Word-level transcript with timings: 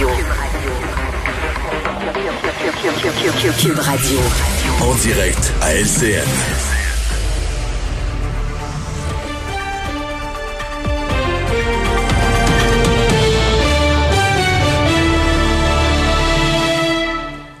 Cube 0.00 0.08
Radio. 0.08 0.70
Cube 3.58 3.78
Radio. 3.78 4.18
En 4.80 4.94
direct 4.94 5.52
à 5.60 5.74
LCN. 5.74 6.24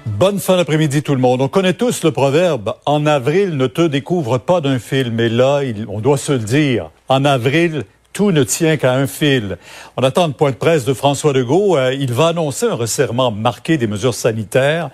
Bonne 0.06 0.38
fin 0.38 0.56
d'après-midi 0.56 1.02
tout 1.02 1.14
le 1.14 1.20
monde. 1.20 1.40
On 1.40 1.48
connaît 1.48 1.72
tous 1.72 2.04
le 2.04 2.10
proverbe 2.10 2.74
en 2.84 3.06
avril 3.06 3.56
ne 3.56 3.66
te 3.66 3.82
découvre 3.86 4.36
pas 4.38 4.60
d'un 4.60 4.78
fil, 4.78 5.10
mais 5.12 5.30
là, 5.30 5.62
il- 5.64 5.86
on 5.88 6.00
doit 6.00 6.18
se 6.18 6.32
le 6.32 6.38
dire. 6.40 6.90
En 7.08 7.24
avril, 7.24 7.84
tout 8.12 8.32
ne 8.32 8.42
tient 8.42 8.76
qu'à 8.76 8.94
un 8.94 9.06
fil. 9.06 9.58
On 9.96 10.02
attend 10.02 10.26
le 10.26 10.32
point 10.32 10.50
de 10.50 10.56
presse 10.56 10.84
de 10.84 10.94
François 10.94 11.32
Legault. 11.32 11.76
Euh, 11.76 11.94
il 11.94 12.12
va 12.12 12.28
annoncer 12.28 12.66
un 12.66 12.74
resserrement 12.74 13.30
marqué 13.30 13.78
des 13.78 13.86
mesures 13.86 14.14
sanitaires. 14.14 14.90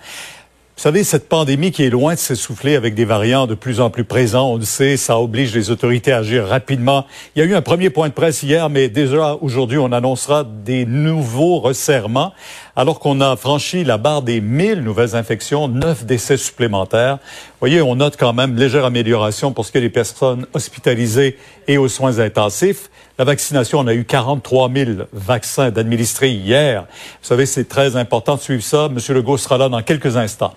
Vous 0.77 0.83
savez, 0.83 1.03
cette 1.03 1.27
pandémie 1.27 1.71
qui 1.71 1.83
est 1.83 1.89
loin 1.89 2.13
de 2.13 2.19
s'essouffler 2.19 2.75
avec 2.75 2.93
des 2.93 3.03
variants 3.03 3.47
de 3.47 3.55
plus 3.55 3.81
en 3.81 3.89
plus 3.89 4.03
présents, 4.03 4.51
on 4.51 4.57
le 4.57 4.61
sait, 4.61 4.95
ça 4.95 5.19
oblige 5.19 5.55
les 5.55 5.71
autorités 5.71 6.11
à 6.11 6.17
agir 6.17 6.45
rapidement. 6.45 7.07
Il 7.35 7.39
y 7.39 7.41
a 7.41 7.45
eu 7.45 7.55
un 7.55 7.63
premier 7.63 7.89
point 7.89 8.09
de 8.09 8.13
presse 8.13 8.43
hier, 8.43 8.69
mais 8.69 8.87
déjà 8.87 9.39
aujourd'hui, 9.41 9.79
on 9.79 9.91
annoncera 9.91 10.43
des 10.43 10.85
nouveaux 10.85 11.59
resserrements. 11.59 12.31
Alors 12.79 12.99
qu'on 12.99 13.21
a 13.21 13.35
franchi 13.35 13.83
la 13.83 13.97
barre 13.97 14.21
des 14.21 14.39
1000 14.39 14.83
nouvelles 14.83 15.15
infections, 15.15 15.67
9 15.67 16.05
décès 16.05 16.37
supplémentaires. 16.37 17.17
Voyez, 17.59 17.81
on 17.81 17.95
note 17.95 18.17
quand 18.19 18.33
même 18.33 18.55
légère 18.55 18.85
amélioration 18.85 19.51
pour 19.51 19.65
ce 19.65 19.71
qui 19.71 19.79
est 19.79 19.81
des 19.81 19.89
personnes 19.89 20.45
hospitalisées 20.53 21.39
et 21.67 21.79
aux 21.79 21.87
soins 21.87 22.19
intensifs. 22.19 22.91
La 23.17 23.25
vaccination, 23.25 23.79
on 23.79 23.87
a 23.87 23.95
eu 23.95 24.05
43 24.05 24.71
000 24.71 24.91
vaccins 25.11 25.71
d'administrés 25.71 26.29
hier. 26.29 26.81
Vous 26.83 27.27
savez, 27.27 27.47
c'est 27.47 27.67
très 27.67 27.95
important 27.95 28.35
de 28.35 28.41
suivre 28.41 28.61
ça. 28.61 28.89
Monsieur 28.89 29.15
Legault 29.15 29.37
sera 29.37 29.57
là 29.57 29.69
dans 29.69 29.81
quelques 29.81 30.15
instants. 30.15 30.53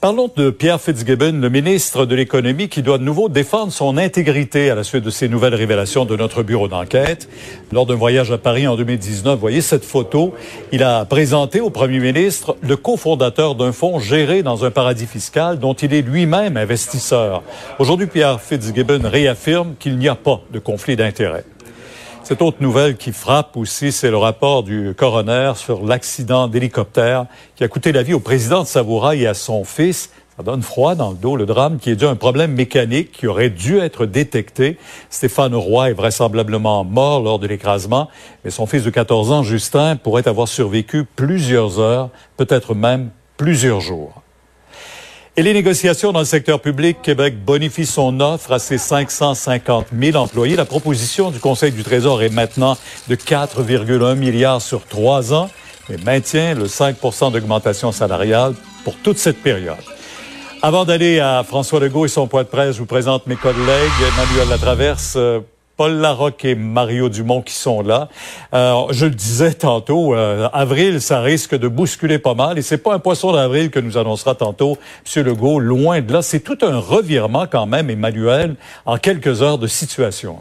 Parlons 0.00 0.30
de 0.34 0.48
Pierre 0.48 0.80
Fitzgibbon, 0.80 1.42
le 1.42 1.50
ministre 1.50 2.06
de 2.06 2.14
l'Économie, 2.14 2.70
qui 2.70 2.80
doit 2.80 2.96
de 2.96 3.02
nouveau 3.02 3.28
défendre 3.28 3.70
son 3.70 3.98
intégrité 3.98 4.70
à 4.70 4.74
la 4.74 4.82
suite 4.82 5.04
de 5.04 5.10
ces 5.10 5.28
nouvelles 5.28 5.54
révélations 5.54 6.06
de 6.06 6.16
notre 6.16 6.42
bureau 6.42 6.68
d'enquête. 6.68 7.28
Lors 7.70 7.84
d'un 7.84 7.96
voyage 7.96 8.32
à 8.32 8.38
Paris 8.38 8.66
en 8.66 8.76
2019, 8.76 9.34
vous 9.34 9.40
voyez 9.40 9.60
cette 9.60 9.84
photo, 9.84 10.32
il 10.72 10.82
a 10.82 11.04
présenté 11.04 11.60
au 11.60 11.68
premier 11.68 11.98
ministre 11.98 12.56
le 12.62 12.78
cofondateur 12.78 13.56
d'un 13.56 13.72
fonds 13.72 13.98
géré 13.98 14.42
dans 14.42 14.64
un 14.64 14.70
paradis 14.70 15.06
fiscal 15.06 15.58
dont 15.58 15.74
il 15.74 15.92
est 15.92 16.00
lui-même 16.00 16.56
investisseur. 16.56 17.42
Aujourd'hui, 17.78 18.06
Pierre 18.06 18.40
Fitzgibbon 18.40 19.02
réaffirme 19.04 19.74
qu'il 19.78 19.98
n'y 19.98 20.08
a 20.08 20.14
pas 20.14 20.40
de 20.50 20.60
conflit 20.60 20.96
d'intérêts. 20.96 21.44
Cette 22.22 22.42
autre 22.42 22.58
nouvelle 22.60 22.96
qui 22.96 23.12
frappe 23.12 23.56
aussi, 23.56 23.90
c'est 23.90 24.10
le 24.10 24.16
rapport 24.16 24.62
du 24.62 24.94
coroner 24.96 25.52
sur 25.56 25.84
l'accident 25.84 26.48
d'hélicoptère 26.48 27.26
qui 27.56 27.64
a 27.64 27.68
coûté 27.68 27.92
la 27.92 28.02
vie 28.02 28.14
au 28.14 28.20
président 28.20 28.62
de 28.62 28.68
Savoura 28.68 29.16
et 29.16 29.26
à 29.26 29.34
son 29.34 29.64
fils. 29.64 30.10
Ça 30.36 30.44
donne 30.44 30.62
froid 30.62 30.94
dans 30.94 31.10
le 31.10 31.16
dos, 31.16 31.34
le 31.34 31.44
drame 31.44 31.78
qui 31.78 31.90
est 31.90 31.96
dû 31.96 32.06
à 32.06 32.10
un 32.10 32.16
problème 32.16 32.52
mécanique 32.52 33.10
qui 33.12 33.26
aurait 33.26 33.50
dû 33.50 33.78
être 33.78 34.06
détecté. 34.06 34.78
Stéphane 35.08 35.54
Roy 35.54 35.90
est 35.90 35.94
vraisemblablement 35.94 36.84
mort 36.84 37.20
lors 37.22 37.38
de 37.38 37.46
l'écrasement, 37.46 38.08
mais 38.44 38.50
son 38.50 38.66
fils 38.66 38.84
de 38.84 38.90
14 38.90 39.32
ans, 39.32 39.42
Justin, 39.42 39.96
pourrait 39.96 40.28
avoir 40.28 40.46
survécu 40.46 41.04
plusieurs 41.04 41.80
heures, 41.80 42.10
peut-être 42.36 42.74
même 42.74 43.10
plusieurs 43.36 43.80
jours. 43.80 44.22
Et 45.36 45.42
les 45.44 45.54
négociations 45.54 46.10
dans 46.10 46.18
le 46.18 46.24
secteur 46.24 46.60
public, 46.60 46.98
Québec 47.02 47.36
bonifie 47.44 47.86
son 47.86 48.18
offre 48.18 48.52
à 48.52 48.58
ses 48.58 48.78
550 48.78 49.86
000 49.96 50.16
employés. 50.16 50.56
La 50.56 50.64
proposition 50.64 51.30
du 51.30 51.38
Conseil 51.38 51.70
du 51.70 51.84
Trésor 51.84 52.22
est 52.22 52.30
maintenant 52.30 52.76
de 53.08 53.14
4,1 53.14 54.16
milliards 54.16 54.60
sur 54.60 54.84
trois 54.86 55.32
ans, 55.32 55.48
mais 55.88 55.98
maintient 55.98 56.54
le 56.54 56.66
5% 56.66 57.30
d'augmentation 57.30 57.92
salariale 57.92 58.54
pour 58.84 58.96
toute 58.96 59.18
cette 59.18 59.40
période. 59.40 59.76
Avant 60.62 60.84
d'aller 60.84 61.20
à 61.20 61.44
François 61.46 61.78
Legault 61.78 62.06
et 62.06 62.08
son 62.08 62.26
point 62.26 62.42
de 62.42 62.48
presse, 62.48 62.74
je 62.74 62.80
vous 62.80 62.86
présente 62.86 63.28
mes 63.28 63.36
collègues 63.36 63.56
Emmanuel 64.00 64.48
Latraverse, 64.50 65.14
euh, 65.16 65.40
Paul 65.80 65.94
Larocque 65.94 66.44
et 66.44 66.54
Mario 66.54 67.08
Dumont 67.08 67.40
qui 67.40 67.54
sont 67.54 67.80
là. 67.80 68.10
Euh, 68.52 68.82
je 68.90 69.06
le 69.06 69.12
disais 69.12 69.54
tantôt, 69.54 70.14
euh, 70.14 70.46
avril, 70.52 71.00
ça 71.00 71.22
risque 71.22 71.58
de 71.58 71.68
bousculer 71.68 72.18
pas 72.18 72.34
mal 72.34 72.58
et 72.58 72.62
c'est 72.62 72.76
pas 72.76 72.92
un 72.92 72.98
poisson 72.98 73.32
d'avril 73.32 73.70
que 73.70 73.80
nous 73.80 73.96
annoncera 73.96 74.34
tantôt 74.34 74.76
M. 75.16 75.24
Legault, 75.24 75.58
loin 75.58 76.02
de 76.02 76.12
là. 76.12 76.20
C'est 76.20 76.40
tout 76.40 76.58
un 76.60 76.76
revirement 76.76 77.46
quand 77.50 77.64
même, 77.64 77.88
Emmanuel, 77.88 78.56
en 78.84 78.98
quelques 78.98 79.40
heures 79.40 79.56
de 79.56 79.66
situation. 79.66 80.36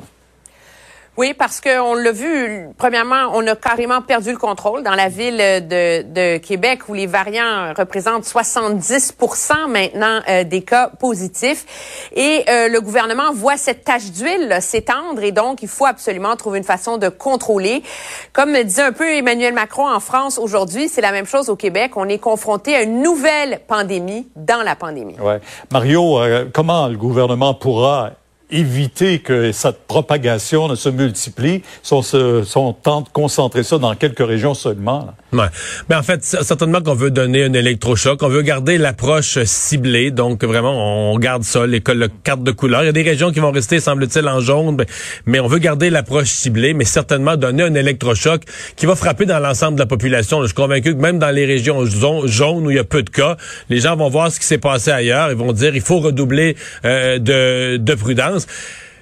Oui, 1.19 1.33
parce 1.33 1.59
qu'on 1.59 1.95
l'a 1.95 2.13
vu, 2.13 2.69
premièrement, 2.77 3.31
on 3.33 3.45
a 3.45 3.53
carrément 3.53 4.01
perdu 4.01 4.31
le 4.31 4.37
contrôle 4.37 4.83
dans 4.83 4.95
la 4.95 5.09
ville 5.09 5.35
de, 5.35 6.03
de 6.03 6.37
Québec 6.37 6.87
où 6.87 6.93
les 6.93 7.07
variants 7.07 7.73
représentent 7.77 8.23
70% 8.23 9.67
maintenant 9.67 10.21
euh, 10.29 10.45
des 10.45 10.61
cas 10.61 10.89
positifs. 10.97 12.07
Et 12.15 12.45
euh, 12.47 12.69
le 12.69 12.79
gouvernement 12.79 13.33
voit 13.33 13.57
cette 13.57 13.83
tache 13.83 14.11
d'huile 14.11 14.59
s'étendre 14.61 15.21
et 15.21 15.33
donc 15.33 15.61
il 15.61 15.67
faut 15.67 15.85
absolument 15.85 16.37
trouver 16.37 16.59
une 16.59 16.63
façon 16.63 16.95
de 16.95 17.09
contrôler. 17.09 17.83
Comme 18.31 18.53
disait 18.63 18.83
un 18.83 18.93
peu 18.93 19.09
Emmanuel 19.09 19.53
Macron 19.53 19.89
en 19.89 19.99
France 19.99 20.37
aujourd'hui, 20.37 20.87
c'est 20.87 21.01
la 21.01 21.11
même 21.11 21.25
chose 21.25 21.49
au 21.49 21.57
Québec. 21.57 21.97
On 21.97 22.07
est 22.07 22.19
confronté 22.19 22.77
à 22.77 22.83
une 22.83 23.01
nouvelle 23.01 23.59
pandémie 23.67 24.29
dans 24.37 24.63
la 24.63 24.77
pandémie. 24.77 25.19
Ouais. 25.19 25.41
Mario, 25.69 26.17
euh, 26.21 26.45
comment 26.53 26.87
le 26.87 26.95
gouvernement 26.95 27.53
pourra 27.53 28.11
éviter 28.51 29.19
que 29.19 29.51
cette 29.51 29.85
propagation 29.87 30.67
ne 30.67 30.75
se 30.75 30.89
multiplie 30.89 31.61
si 31.83 31.93
on, 31.93 32.01
se, 32.01 32.43
si 32.43 32.57
on 32.57 32.73
tente 32.73 33.07
de 33.07 33.11
concentrer 33.11 33.63
ça 33.63 33.77
dans 33.77 33.95
quelques 33.95 34.25
régions 34.25 34.53
seulement? 34.53 35.13
Ouais. 35.31 35.45
Mais 35.89 35.95
en 35.95 36.01
fait, 36.01 36.23
certainement 36.23 36.81
qu'on 36.81 36.95
veut 36.95 37.11
donner 37.11 37.43
un 37.43 37.53
électrochoc. 37.53 38.23
On 38.23 38.29
veut 38.29 38.41
garder 38.41 38.77
l'approche 38.77 39.37
ciblée. 39.43 40.09
Donc, 40.09 40.43
vraiment, 40.43 41.11
on 41.11 41.19
garde 41.19 41.43
ça, 41.43 41.67
les 41.67 41.81
cartes 41.81 42.43
de 42.43 42.51
couleur. 42.51 42.81
Il 42.83 42.87
y 42.87 42.89
a 42.89 42.93
des 42.93 43.03
régions 43.03 43.31
qui 43.31 43.39
vont 43.39 43.51
rester, 43.51 43.79
semble-t-il, 43.79 44.27
en 44.27 44.39
jaune. 44.39 44.83
Mais 45.25 45.39
on 45.39 45.47
veut 45.47 45.59
garder 45.59 45.89
l'approche 45.89 46.29
ciblée, 46.29 46.73
mais 46.73 46.85
certainement 46.85 47.37
donner 47.37 47.63
un 47.63 47.75
électrochoc 47.75 48.41
qui 48.75 48.85
va 48.87 48.95
frapper 48.95 49.25
dans 49.25 49.39
l'ensemble 49.39 49.75
de 49.75 49.79
la 49.79 49.85
population. 49.85 50.41
Je 50.41 50.47
suis 50.47 50.55
convaincu 50.55 50.95
que 50.95 51.01
même 51.01 51.19
dans 51.19 51.29
les 51.29 51.45
régions 51.45 51.85
jaunes 51.85 52.65
où 52.65 52.71
il 52.71 52.77
y 52.77 52.79
a 52.79 52.83
peu 52.83 53.03
de 53.03 53.09
cas, 53.09 53.37
les 53.69 53.79
gens 53.79 53.95
vont 53.95 54.09
voir 54.09 54.31
ce 54.31 54.39
qui 54.39 54.45
s'est 54.45 54.57
passé 54.57 54.89
ailleurs. 54.89 55.29
Ils 55.29 55.37
vont 55.37 55.53
dire, 55.53 55.75
il 55.75 55.81
faut 55.81 55.99
redoubler 55.99 56.55
euh, 56.85 57.19
de, 57.19 57.77
de 57.77 57.93
prudence. 57.93 58.38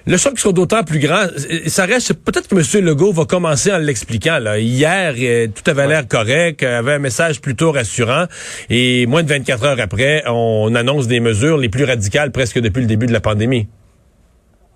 Le 0.06 0.16
choc 0.16 0.38
sera 0.38 0.52
d'autant 0.54 0.84
plus 0.84 1.00
grand. 1.00 1.26
Ça 1.66 1.84
reste 1.84 2.14
peut-être 2.14 2.48
que 2.48 2.54
M. 2.54 2.84
Legault 2.84 3.12
va 3.12 3.26
commencer 3.26 3.70
en 3.70 3.76
l'expliquant. 3.76 4.38
Là. 4.38 4.58
Hier, 4.58 5.14
tout 5.54 5.70
avait 5.70 5.86
l'air 5.86 6.08
correct, 6.08 6.62
avait 6.62 6.94
un 6.94 6.98
message 6.98 7.42
plutôt 7.42 7.72
rassurant. 7.72 8.24
Et 8.70 9.04
moins 9.06 9.22
de 9.22 9.28
24 9.28 9.64
heures 9.64 9.80
après, 9.80 10.22
on 10.26 10.74
annonce 10.74 11.08
des 11.08 11.20
mesures 11.20 11.58
les 11.58 11.68
plus 11.68 11.84
radicales 11.84 12.32
presque 12.32 12.58
depuis 12.58 12.80
le 12.80 12.86
début 12.86 13.06
de 13.06 13.12
la 13.12 13.20
pandémie. 13.20 13.66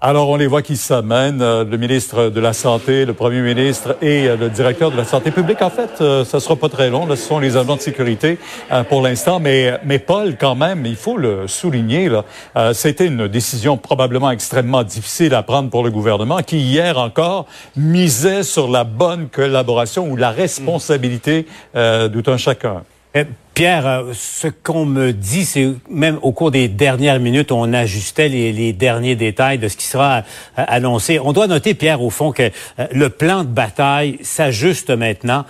Alors, 0.05 0.29
on 0.31 0.35
les 0.35 0.49
voit 0.49 0.63
qui 0.63 0.77
s'amènent, 0.77 1.43
euh, 1.43 1.63
le 1.65 1.77
ministre 1.77 2.29
de 2.29 2.41
la 2.41 2.53
Santé, 2.53 3.05
le 3.05 3.13
premier 3.13 3.41
ministre 3.41 3.97
et 4.03 4.27
euh, 4.27 4.37
le 4.37 4.51
directeur 4.51 4.91
de 4.91 4.97
la 4.97 5.05
Santé 5.05 5.31
publique. 5.31 5.63
En 5.63 5.71
fait, 5.71 6.01
euh, 6.01 6.25
ça 6.25 6.41
sera 6.41 6.57
pas 6.57 6.69
très 6.69 6.91
long. 6.91 7.07
Là, 7.07 7.15
ce 7.15 7.23
sont 7.23 7.39
les 7.39 7.57
agents 7.57 7.77
de 7.77 7.81
sécurité 7.81 8.37
euh, 8.73 8.83
pour 8.83 9.01
l'instant. 9.01 9.39
Mais, 9.39 9.79
mais 9.85 10.01
Paul, 10.01 10.37
quand 10.37 10.57
même, 10.57 10.87
il 10.87 10.97
faut 10.97 11.17
le 11.17 11.47
souligner, 11.47 12.09
là, 12.09 12.25
euh, 12.57 12.73
c'était 12.73 13.07
une 13.07 13.29
décision 13.29 13.77
probablement 13.77 14.33
extrêmement 14.33 14.83
difficile 14.83 15.35
à 15.35 15.45
prendre 15.45 15.71
pour 15.71 15.85
le 15.85 15.93
gouvernement, 15.93 16.39
qui 16.39 16.59
hier 16.59 16.99
encore 16.99 17.47
misait 17.77 18.43
sur 18.43 18.69
la 18.69 18.83
bonne 18.83 19.29
collaboration 19.29 20.11
ou 20.11 20.17
la 20.17 20.33
responsabilité 20.33 21.47
euh, 21.77 22.09
tout 22.09 22.29
un 22.29 22.39
chacun. 22.39 22.83
Euh, 23.17 23.25
Pierre, 23.55 23.87
euh, 23.87 24.13
ce 24.15 24.49
qu'on 24.49 24.87
me 24.87 25.13
dit, 25.13 25.45
c'est 25.45 25.69
même 25.91 26.19
au 26.23 26.33
cours 26.33 26.51
des 26.51 26.69
dernières 26.69 27.21
minutes, 27.21 27.53
on 27.53 27.75
ajustait 27.75 28.29
les, 28.31 28.73
derniers 28.73 29.15
détails 29.15 29.59
de 29.59 29.69
ce 29.69 29.77
qui 29.77 29.85
sera 29.85 30.21
euh, 30.21 30.23
annoncé. 30.57 31.19
On 31.19 31.35
doit 31.35 31.47
noter, 31.47 31.75
Pierre, 31.75 32.01
au 32.01 32.09
fond, 32.09 32.33
que 32.33 32.51
le 32.93 33.11
plan 33.11 33.45
de 33.45 33.49
bataille 33.49 34.19
s'ajuste 34.23 34.89
maintenant 34.89 35.45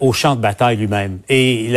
au 0.00 0.12
champ 0.12 0.36
de 0.36 0.40
bataille 0.42 0.76
lui-même 0.76 1.20
et 1.30 1.72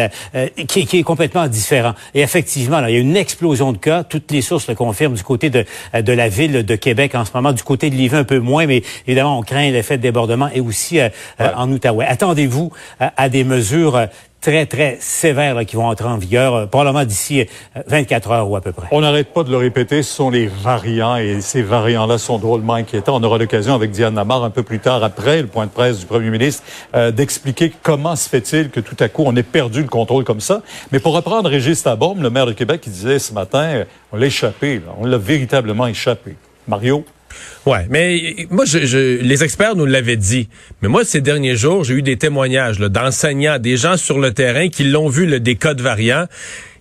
qui, 0.68 0.82
est 0.82 1.04
complètement 1.04 1.48
différent. 1.48 1.94
Et 2.14 2.22
effectivement, 2.22 2.82
là, 2.82 2.90
il 2.90 2.94
y 2.94 2.98
a 2.98 3.00
une 3.00 3.16
explosion 3.16 3.72
de 3.72 3.78
cas. 3.78 4.04
Toutes 4.04 4.32
les 4.32 4.42
sources 4.42 4.68
le 4.68 4.76
confirment 4.76 5.16
du 5.16 5.24
côté 5.24 5.50
de, 5.50 5.66
de 5.94 6.12
la 6.12 6.28
ville 6.28 6.66
de 6.66 6.76
Québec 6.76 7.16
en 7.16 7.24
ce 7.24 7.32
moment, 7.34 7.54
du 7.54 7.64
côté 7.64 7.90
de 7.90 7.96
Lévis 7.96 8.16
un 8.16 8.24
peu 8.26 8.40
moins, 8.40 8.66
mais 8.66 8.84
évidemment, 9.08 9.40
on 9.40 9.44
craint 9.44 9.72
l'effet 9.72 9.98
de 9.98 10.02
débordement 10.02 10.50
et 10.54 10.60
aussi 10.60 11.00
en 11.40 11.72
Outaouais. 11.72 12.06
Attendez-vous 12.06 12.72
à 13.00 13.30
des 13.30 13.46
mesures 13.46 14.08
très, 14.44 14.66
très 14.66 14.98
sévères 15.00 15.66
qui 15.66 15.78
vont 15.78 15.88
entrer 15.88 16.08
en 16.08 16.18
vigueur 16.18 16.54
euh, 16.54 16.66
probablement 16.66 17.06
d'ici 17.06 17.46
24 17.88 18.30
euh, 18.30 18.34
heures 18.34 18.50
ou 18.50 18.56
à 18.58 18.62
peu 18.62 18.74
près. 18.74 18.88
On 18.92 19.02
n'arrête 19.02 19.34
pas 19.34 19.44
de 19.44 19.50
le 19.50 19.58
répéter, 19.58 20.04
ce 20.04 20.14
sont 20.14 20.30
les 20.30 20.48
variants 20.48 21.16
et 21.16 21.40
ces 21.42 21.64
variants-là 21.64 22.18
sont 22.18 22.38
drôlement 22.38 22.74
inquiétants. 22.74 23.16
On 23.16 23.24
aura 23.24 23.38
l'occasion 23.38 23.74
avec 23.74 23.92
Diane 23.92 24.16
Lamar 24.16 24.44
un 24.44 24.50
peu 24.50 24.62
plus 24.62 24.80
tard, 24.80 25.04
après 25.04 25.42
le 25.42 25.48
point 25.48 25.66
de 25.66 25.72
presse 25.72 26.00
du 26.00 26.06
premier 26.06 26.30
ministre, 26.30 26.64
euh, 26.94 27.10
d'expliquer 27.10 27.72
comment 27.82 28.18
se 28.18 28.28
fait-il 28.28 28.70
que 28.70 28.82
tout 28.82 28.98
à 29.00 29.08
coup 29.08 29.24
on 29.26 29.36
ait 29.36 29.44
perdu 29.44 29.82
le 29.82 29.88
contrôle 29.88 30.26
comme 30.26 30.42
ça. 30.42 30.62
Mais 30.92 31.00
pour 31.00 31.16
reprendre 31.16 31.50
Régis 31.50 31.82
Tabombe, 31.82 32.22
le 32.22 32.30
maire 32.30 32.46
de 32.46 32.54
Québec, 32.54 32.82
qui 32.82 32.90
disait 32.90 33.20
ce 33.20 33.34
matin, 33.34 33.86
on 34.12 34.18
l'a 34.18 34.26
échappé, 34.26 34.82
on 35.00 35.06
l'a 35.06 35.18
véritablement 35.18 35.88
échappé. 35.88 36.36
Mario? 36.68 37.06
Ouais, 37.66 37.86
mais 37.90 38.48
moi, 38.50 38.66
je, 38.66 39.22
les 39.22 39.44
experts 39.44 39.76
nous 39.76 39.86
l'avaient 39.86 40.18
dit. 40.18 40.50
Mais 40.82 40.90
moi, 40.90 41.06
ces 41.06 41.22
derniers 41.22 41.56
jours, 41.56 41.84
j'ai 41.84 41.96
eu 41.96 42.02
des 42.02 42.18
témoignages 42.18 42.80
d'enseignants, 42.80 43.60
des 43.60 43.78
gens 43.78 43.98
sur 43.98 44.20
le 44.20 44.34
terrain 44.34 44.70
qui 44.70 44.84
l'ont 44.84 45.10
vu, 45.10 45.26
le 45.26 45.40
des 45.40 45.56
cas 45.56 45.74
de 45.74 45.82
variants 45.82 46.28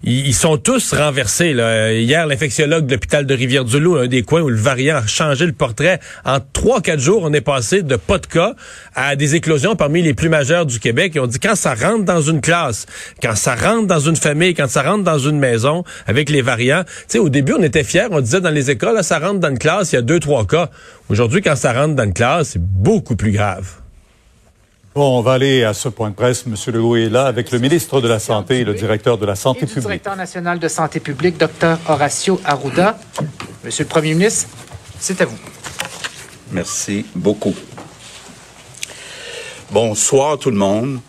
ils, 0.04 0.34
sont 0.34 0.56
tous 0.56 0.94
renversés. 0.94 1.50
Hier, 1.50 2.26
l'infectiologue 2.26 2.86
de 2.86 2.92
l'hôpital 2.92 3.26
de 3.26 3.34
Rivière-du-Loup, 3.34 3.96
un 3.96 4.06
des 4.06 4.22
coins 4.22 4.40
où 4.40 4.48
le 4.48 4.56
variant 4.56 4.96
a 4.96 5.06
changé 5.06 5.46
le 5.46 5.52
portrait. 5.52 6.00
En 6.24 6.38
trois, 6.40 6.80
quatre 6.80 7.00
jours, 7.00 7.22
on 7.24 7.32
est 7.32 7.40
passé 7.40 7.82
de 7.82 7.96
pas 7.96 8.18
de 8.18 8.26
cas 8.26 8.54
à 8.94 9.16
des 9.16 9.34
éclosions 9.34 9.76
parmi 9.76 10.02
les 10.02 10.14
plus 10.14 10.28
majeures 10.28 10.66
du 10.66 10.80
Québec. 10.80 11.16
Et 11.16 11.20
on 11.20 11.26
dit 11.26 11.38
quand 11.38 11.54
ça 11.54 11.74
rentre 11.74 12.04
dans 12.04 12.20
une 12.20 12.40
classe, 12.40 12.86
quand 13.22 13.36
ça 13.36 13.54
rentre 13.54 13.86
dans 13.86 14.00
une 14.00 14.16
famille, 14.16 14.54
quand 14.54 14.68
ça 14.68 14.82
rentre 14.82 15.04
dans 15.04 15.18
une 15.18 15.38
maison 15.38 15.84
avec 16.06 16.30
les 16.30 16.42
variants. 16.42 16.84
Tu 16.84 17.04
sais, 17.08 17.18
au 17.18 17.28
début, 17.28 17.54
on 17.58 17.62
était 17.62 17.84
fiers. 17.84 18.08
On 18.10 18.20
disait 18.20 18.40
dans 18.40 18.50
les 18.50 18.70
écoles, 18.70 18.94
là, 18.94 19.02
ça 19.02 19.18
rentre 19.18 19.40
dans 19.40 19.50
une 19.50 19.58
classe, 19.58 19.92
il 19.92 19.96
y 19.96 19.98
a 19.98 20.02
deux, 20.02 20.20
trois 20.20 20.46
cas. 20.46 20.70
Aujourd'hui, 21.08 21.42
quand 21.42 21.56
ça 21.56 21.72
rentre 21.72 21.94
dans 21.94 22.04
une 22.04 22.14
classe, 22.14 22.50
c'est 22.50 22.62
beaucoup 22.62 23.16
plus 23.16 23.32
grave. 23.32 23.81
Bon, 24.94 25.18
on 25.18 25.22
va 25.22 25.32
aller 25.32 25.64
à 25.64 25.72
ce 25.72 25.88
point 25.88 26.10
de 26.10 26.14
presse. 26.14 26.44
Monsieur 26.44 26.70
Legault 26.70 26.96
est 26.96 27.08
là 27.08 27.24
avec 27.24 27.50
le 27.50 27.58
ministre 27.58 28.02
de 28.02 28.08
la 28.08 28.18
Santé 28.18 28.58
et 28.60 28.64
le 28.64 28.74
directeur 28.74 29.16
de 29.16 29.24
la 29.24 29.36
Santé 29.36 29.60
publique. 29.60 29.76
Le 29.76 29.82
directeur 29.82 30.16
national 30.16 30.58
de 30.58 30.68
Santé 30.68 31.00
publique, 31.00 31.38
Dr 31.38 31.78
Horacio 31.88 32.38
Arruda. 32.44 32.98
Monsieur 33.64 33.84
le 33.84 33.88
Premier 33.88 34.12
ministre, 34.12 34.50
c'est 35.00 35.18
à 35.22 35.24
vous. 35.24 35.38
Merci 36.50 37.06
beaucoup. 37.14 37.54
Bonsoir 39.70 40.38
tout 40.38 40.50
le 40.50 40.58
monde. 40.58 41.00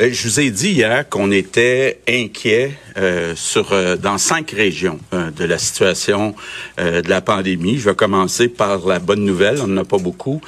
Euh, 0.00 0.10
je 0.12 0.28
vous 0.28 0.40
ai 0.40 0.50
dit 0.50 0.70
hier 0.70 1.08
qu'on 1.08 1.30
était 1.30 2.00
inquiet 2.08 2.72
euh, 2.96 3.34
sur 3.36 3.72
euh, 3.72 3.96
dans 3.96 4.18
cinq 4.18 4.50
régions 4.50 4.98
de 5.12 5.44
la 5.44 5.58
situation 5.58 6.34
de 6.78 7.08
la 7.08 7.20
pandémie. 7.20 7.78
Je 7.78 7.88
vais 7.88 7.94
commencer 7.94 8.48
par 8.48 8.86
la 8.86 8.98
bonne 8.98 9.24
nouvelle, 9.24 9.60
on 9.62 9.66
n'en 9.66 9.82
a 9.82 9.84
pas 9.84 9.98
beaucoup. 9.98 10.40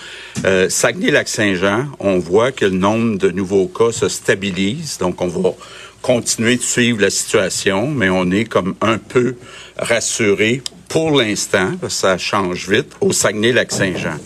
Saguenay-Lac-Saint-Jean, 0.69 1.87
on 2.01 2.19
voit 2.19 2.53
que 2.53 2.65
le 2.65 2.77
nombre 2.77 3.19
de 3.19 3.31
nouveaux 3.31 3.69
cas 3.69 3.93
se 3.93 4.09
stabilise, 4.09 4.99
donc 4.99 5.21
on 5.21 5.29
va 5.29 5.51
continuer 6.03 6.57
de 6.57 6.63
suivre 6.63 7.01
la 7.01 7.11
situation, 7.11 7.89
mais 7.89 8.09
on 8.09 8.31
est 8.31 8.45
comme 8.45 8.75
un 8.81 8.99
peu 8.99 9.37
rassuré 9.77 10.63
pour 10.89 11.11
l'instant, 11.11 11.73
ça 11.89 12.19
change 12.19 12.69
vite, 12.69 12.93
au 13.01 13.13
Saguenay-Lac-Saint-Jean. 13.13 14.19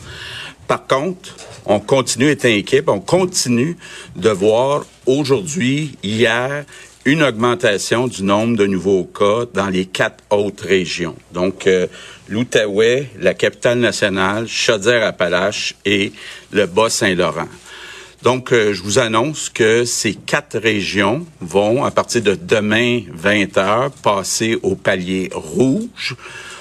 Par 0.66 0.86
contre, 0.86 1.36
on 1.66 1.80
continue 1.80 2.26
d'être 2.26 2.46
inquiet, 2.46 2.82
on 2.86 3.00
continue 3.00 3.76
de 4.16 4.30
voir 4.30 4.84
aujourd'hui, 5.06 5.96
hier, 6.02 6.64
une 7.04 7.22
augmentation 7.22 8.08
du 8.08 8.22
nombre 8.22 8.56
de 8.56 8.66
nouveaux 8.66 9.04
cas 9.04 9.46
dans 9.54 9.68
les 9.68 9.86
quatre 9.86 10.22
autres 10.30 10.66
régions. 10.66 11.16
Donc, 11.32 11.66
euh, 11.66 11.86
l'Outaouais, 12.28 13.10
la 13.18 13.34
capitale 13.34 13.78
nationale, 13.78 14.46
Chaudière-Appalaches 14.46 15.74
et 15.84 16.12
le 16.52 16.66
Bas-Saint-Laurent. 16.66 17.48
Donc, 18.22 18.52
euh, 18.52 18.74
je 18.74 18.82
vous 18.82 18.98
annonce 18.98 19.48
que 19.48 19.86
ces 19.86 20.14
quatre 20.14 20.58
régions 20.58 21.26
vont, 21.40 21.84
à 21.84 21.90
partir 21.90 22.20
de 22.20 22.34
demain 22.34 23.00
20 23.10 23.56
heures, 23.56 23.90
passer 23.90 24.58
au 24.62 24.74
palier 24.74 25.30
rouge. 25.32 26.16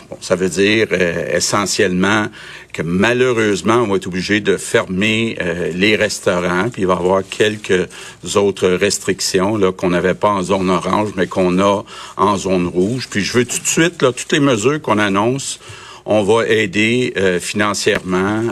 Bon, 0.09 0.17
ça 0.21 0.35
veut 0.35 0.49
dire 0.49 0.87
euh, 0.91 1.37
essentiellement 1.37 2.27
que 2.73 2.81
malheureusement, 2.81 3.75
on 3.75 3.87
va 3.87 3.97
être 3.97 4.07
obligé 4.07 4.39
de 4.39 4.57
fermer 4.57 5.37
euh, 5.39 5.71
les 5.71 5.95
restaurants, 5.95 6.69
puis 6.69 6.81
il 6.81 6.87
va 6.87 6.95
y 6.95 6.97
avoir 6.97 7.21
quelques 7.29 7.87
autres 8.35 8.67
restrictions 8.69 9.55
là 9.55 9.71
qu'on 9.71 9.91
n'avait 9.91 10.15
pas 10.15 10.29
en 10.29 10.41
zone 10.41 10.71
orange, 10.71 11.09
mais 11.15 11.27
qu'on 11.27 11.59
a 11.59 11.83
en 12.17 12.37
zone 12.37 12.65
rouge. 12.65 13.07
Puis 13.07 13.23
je 13.23 13.33
veux 13.33 13.45
tout 13.45 13.59
de 13.59 13.67
suite, 13.67 14.01
là, 14.01 14.11
toutes 14.11 14.31
les 14.31 14.39
mesures 14.39 14.81
qu'on 14.81 14.97
annonce, 14.97 15.59
on 16.07 16.23
va 16.23 16.47
aider 16.47 17.13
euh, 17.17 17.39
financièrement 17.39 18.45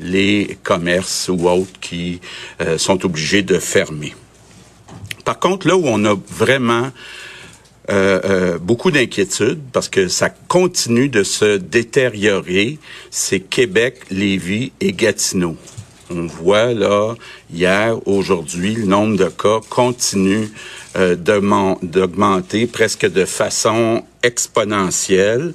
les 0.00 0.58
commerces 0.62 1.30
ou 1.30 1.48
autres 1.48 1.80
qui 1.80 2.20
sont 2.76 3.06
obligés 3.06 3.42
de 3.42 3.58
fermer. 3.58 4.14
Par 5.24 5.38
contre, 5.38 5.66
là 5.68 5.76
où 5.76 5.84
on 5.86 6.04
a 6.04 6.14
vraiment 6.28 6.90
euh, 7.90 8.20
euh, 8.24 8.58
beaucoup 8.58 8.90
d'inquiétudes 8.90 9.60
parce 9.72 9.88
que 9.88 10.08
ça 10.08 10.30
continue 10.30 11.08
de 11.08 11.22
se 11.22 11.56
détériorer. 11.56 12.78
C'est 13.10 13.40
Québec, 13.40 14.00
Lévis 14.10 14.72
et 14.80 14.92
Gatineau. 14.92 15.56
On 16.10 16.26
voit 16.26 16.72
là, 16.72 17.14
hier, 17.52 17.96
aujourd'hui, 18.06 18.74
le 18.74 18.86
nombre 18.86 19.16
de 19.16 19.28
cas 19.28 19.60
continue 19.68 20.48
euh, 20.96 21.16
d'augmenter 21.16 22.66
presque 22.66 23.06
de 23.06 23.26
façon 23.26 24.02
exponentielle. 24.22 25.52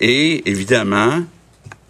Et 0.00 0.48
évidemment, 0.48 1.22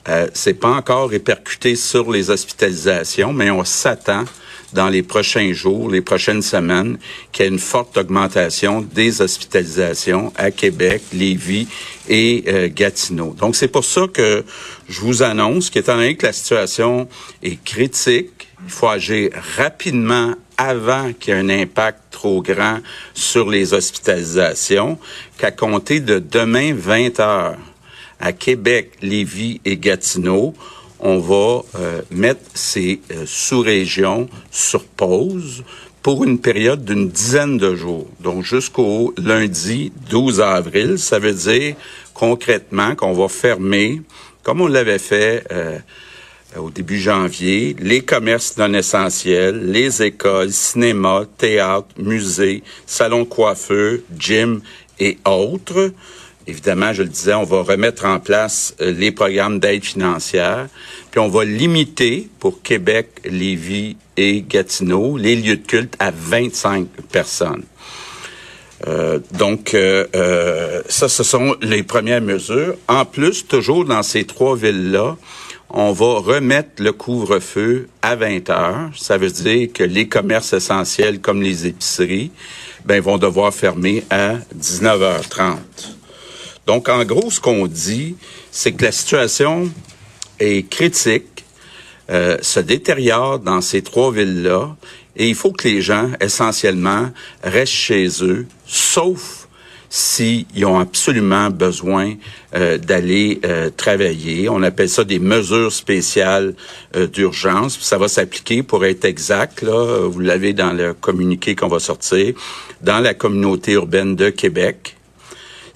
euh, 0.08 0.28
c'est 0.32 0.54
pas 0.54 0.70
encore 0.70 1.10
répercuté 1.10 1.74
sur 1.74 2.10
les 2.10 2.30
hospitalisations, 2.30 3.32
mais 3.32 3.50
on 3.50 3.64
s'attend 3.64 4.24
dans 4.72 4.88
les 4.88 5.02
prochains 5.02 5.52
jours, 5.52 5.90
les 5.90 6.00
prochaines 6.00 6.42
semaines, 6.42 6.98
qu'il 7.32 7.44
y 7.44 7.48
ait 7.48 7.50
une 7.50 7.58
forte 7.58 7.96
augmentation 7.96 8.82
des 8.82 9.20
hospitalisations 9.22 10.32
à 10.36 10.50
Québec, 10.50 11.02
Lévis 11.12 11.68
et 12.08 12.44
euh, 12.48 12.68
Gatineau. 12.72 13.34
Donc, 13.38 13.56
c'est 13.56 13.68
pour 13.68 13.84
ça 13.84 14.06
que 14.12 14.44
je 14.88 15.00
vous 15.00 15.22
annonce 15.22 15.70
qu'étant 15.70 15.96
donné 15.96 16.16
que 16.16 16.26
la 16.26 16.32
situation 16.32 17.08
est 17.42 17.62
critique, 17.62 18.48
il 18.64 18.70
faut 18.70 18.88
agir 18.88 19.30
rapidement 19.56 20.34
avant 20.56 21.12
qu'il 21.12 21.34
y 21.34 21.36
ait 21.36 21.40
un 21.40 21.48
impact 21.48 22.00
trop 22.10 22.42
grand 22.42 22.80
sur 23.14 23.48
les 23.48 23.72
hospitalisations, 23.72 24.98
qu'à 25.38 25.52
compter 25.52 26.00
de 26.00 26.18
demain 26.18 26.74
20 26.74 27.20
heures 27.20 27.56
à 28.20 28.32
Québec, 28.32 28.92
Lévis 29.00 29.60
et 29.64 29.76
Gatineau, 29.76 30.54
on 31.00 31.18
va 31.18 31.62
euh, 31.78 32.02
mettre 32.10 32.40
ces 32.54 33.00
euh, 33.12 33.24
sous-régions 33.26 34.28
sur 34.50 34.84
pause 34.84 35.62
pour 36.02 36.24
une 36.24 36.38
période 36.38 36.84
d'une 36.84 37.08
dizaine 37.08 37.58
de 37.58 37.74
jours. 37.74 38.06
Donc 38.20 38.44
jusqu'au 38.44 39.14
lundi 39.16 39.92
12 40.10 40.40
avril, 40.40 40.98
ça 40.98 41.18
veut 41.18 41.32
dire 41.32 41.74
concrètement 42.14 42.94
qu'on 42.94 43.12
va 43.12 43.28
fermer, 43.28 44.02
comme 44.42 44.60
on 44.60 44.68
l'avait 44.68 44.98
fait 44.98 45.44
euh, 45.52 45.78
au 46.56 46.70
début 46.70 46.98
janvier, 46.98 47.76
les 47.78 48.00
commerces 48.00 48.56
non 48.56 48.72
essentiels, 48.72 49.70
les 49.70 50.02
écoles, 50.02 50.50
cinéma, 50.50 51.24
théâtre, 51.36 51.88
musées, 51.98 52.62
salons 52.86 53.22
de 53.22 53.28
coiffeur, 53.28 53.98
gym 54.18 54.60
et 54.98 55.18
autres. 55.26 55.92
Évidemment, 56.48 56.94
je 56.94 57.02
le 57.02 57.10
disais, 57.10 57.34
on 57.34 57.44
va 57.44 57.60
remettre 57.62 58.06
en 58.06 58.20
place 58.20 58.74
euh, 58.80 58.90
les 58.90 59.12
programmes 59.12 59.60
d'aide 59.60 59.84
financière, 59.84 60.66
puis 61.10 61.20
on 61.20 61.28
va 61.28 61.44
limiter 61.44 62.30
pour 62.40 62.62
Québec, 62.62 63.20
Lévis 63.26 63.98
et 64.16 64.40
Gatineau 64.40 65.18
les 65.18 65.36
lieux 65.36 65.58
de 65.58 65.66
culte 65.66 65.94
à 65.98 66.10
25 66.10 66.88
personnes. 67.12 67.64
Euh, 68.86 69.18
donc, 69.32 69.74
euh, 69.74 70.82
ça, 70.88 71.10
ce 71.10 71.22
sont 71.22 71.54
les 71.60 71.82
premières 71.82 72.22
mesures. 72.22 72.76
En 72.88 73.04
plus, 73.04 73.46
toujours 73.46 73.84
dans 73.84 74.02
ces 74.02 74.24
trois 74.24 74.56
villes-là, 74.56 75.18
on 75.68 75.92
va 75.92 76.14
remettre 76.14 76.82
le 76.82 76.92
couvre-feu 76.92 77.88
à 78.00 78.16
20 78.16 78.48
heures. 78.48 78.90
Ça 78.96 79.18
veut 79.18 79.30
dire 79.30 79.68
que 79.74 79.84
les 79.84 80.08
commerces 80.08 80.54
essentiels 80.54 81.20
comme 81.20 81.42
les 81.42 81.66
épiceries, 81.66 82.30
ben, 82.86 83.02
vont 83.02 83.18
devoir 83.18 83.52
fermer 83.52 84.02
à 84.08 84.36
19h30. 84.58 85.97
Donc, 86.68 86.90
en 86.90 87.02
gros, 87.02 87.30
ce 87.30 87.40
qu'on 87.40 87.66
dit, 87.66 88.14
c'est 88.50 88.72
que 88.72 88.84
la 88.84 88.92
situation 88.92 89.70
est 90.38 90.68
critique, 90.68 91.46
euh, 92.10 92.36
se 92.42 92.60
détériore 92.60 93.38
dans 93.38 93.62
ces 93.62 93.80
trois 93.80 94.12
villes-là, 94.12 94.76
Et 95.16 95.28
il 95.30 95.34
faut 95.34 95.50
que 95.50 95.66
les 95.66 95.80
gens, 95.80 96.10
essentiellement, 96.20 97.10
restent 97.42 97.72
chez 97.72 98.06
eux, 98.22 98.46
sauf 98.66 99.48
s'ils 99.88 100.44
ont 100.66 100.78
absolument 100.78 101.48
besoin 101.48 102.14
euh, 102.54 102.76
d'aller 102.76 103.40
euh, 103.46 103.70
travailler. 103.74 104.50
On 104.50 104.62
appelle 104.62 104.90
ça 104.90 105.04
des 105.04 105.18
mesures 105.18 105.72
spéciales 105.72 106.54
d'urgence. 107.14 107.78
Ça 107.80 107.96
va 107.96 108.08
s'appliquer, 108.08 108.62
pour 108.62 108.84
être 108.84 109.06
exact, 109.06 109.62
là, 109.62 110.06
vous 110.06 110.20
l'avez 110.20 110.52
dans 110.52 110.72
le 110.72 110.92
communiqué 110.92 111.56
qu'on 111.56 111.68
va 111.68 111.78
sortir, 111.78 112.34
dans 112.82 113.00
la 113.00 113.14
communauté 113.14 113.72
urbaine 113.72 114.14
de 114.14 114.28
Québec. 114.28 114.97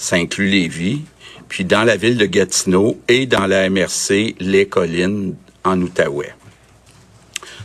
Ça 0.03 0.17
inclut 0.17 0.49
Lévis. 0.49 1.03
Puis 1.49 1.65
dans 1.65 1.85
la 1.85 1.97
ville 1.97 2.17
de 2.17 2.27
Gatineau 2.27 2.99
et 3.09 3.27
dans 3.27 3.47
la 3.47 3.71
MRC 3.71 4.35
Les 4.41 4.67
Collines 4.67 5.37
en 5.65 5.81
Outaouais. 5.81 6.35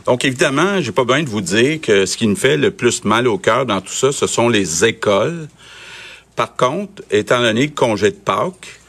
Donc 0.06 0.24
évidemment, 0.24 0.80
j'ai 0.82 0.92
pas 0.92 1.04
besoin 1.04 1.24
de 1.24 1.30
vous 1.30 1.42
dire 1.42 1.82
que 1.82 2.06
ce 2.06 2.16
qui 2.16 2.28
nous 2.28 2.36
fait 2.36 2.58
le 2.58 2.72
plus 2.72 3.04
mal 3.06 3.28
au 3.28 3.38
cœur 3.38 3.66
dans 3.66 3.82
tout 3.82 3.94
ça, 3.94 4.12
ce 4.12 4.28
sont 4.28 4.50
les 4.50 4.86
écoles 4.86 5.48
par 6.38 6.56
contre, 6.56 7.02
étant 7.10 7.42
donné 7.42 7.66
le 7.66 7.74
congé 7.74 8.12
de 8.12 8.16
Pâques, 8.16 8.80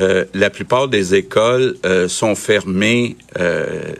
euh, 0.00 0.24
la 0.32 0.48
plupart 0.48 0.86
des 0.86 1.16
écoles 1.16 1.76
euh, 1.84 2.06
sont 2.06 2.36
fermées 2.36 3.16
euh, 3.38 3.92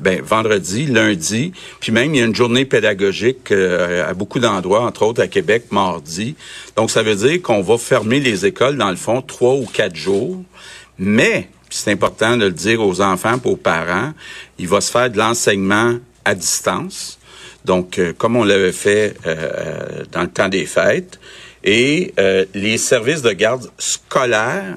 ben, 0.00 0.20
vendredi, 0.20 0.86
lundi, 0.86 1.52
puis 1.78 1.92
même 1.92 2.12
il 2.12 2.18
y 2.18 2.22
a 2.22 2.26
une 2.26 2.34
journée 2.34 2.64
pédagogique 2.64 3.52
à 3.52 4.12
beaucoup 4.14 4.40
d'endroits, 4.40 4.82
entre 4.82 5.02
autres 5.02 5.22
à 5.22 5.28
Québec, 5.28 5.66
mardi. 5.70 6.34
Donc 6.76 6.90
ça 6.90 7.02
veut 7.02 7.14
dire 7.14 7.40
qu'on 7.40 7.62
va 7.62 7.78
fermer 7.78 8.18
les 8.18 8.46
écoles 8.46 8.76
dans 8.76 8.90
le 8.90 8.96
fond 8.96 9.22
trois 9.22 9.54
ou 9.54 9.64
quatre 9.64 9.94
jours, 9.94 10.42
mais 10.98 11.48
c'est 11.70 11.92
important 11.92 12.36
de 12.36 12.46
le 12.46 12.52
dire 12.52 12.80
aux 12.80 13.00
enfants, 13.00 13.36
aux 13.44 13.56
parents, 13.56 14.12
il 14.58 14.66
va 14.66 14.80
se 14.80 14.90
faire 14.90 15.10
de 15.10 15.18
l'enseignement 15.18 15.98
à 16.24 16.34
distance. 16.34 17.18
Donc 17.64 18.00
comme 18.18 18.36
on 18.36 18.44
l'avait 18.44 18.72
fait 18.72 19.16
dans 20.12 20.22
le 20.22 20.28
temps 20.28 20.48
des 20.48 20.66
fêtes. 20.66 21.20
Et 21.64 22.14
les 22.54 22.78
services 22.78 23.22
de 23.22 23.32
garde 23.32 23.70
scolaires 23.78 24.76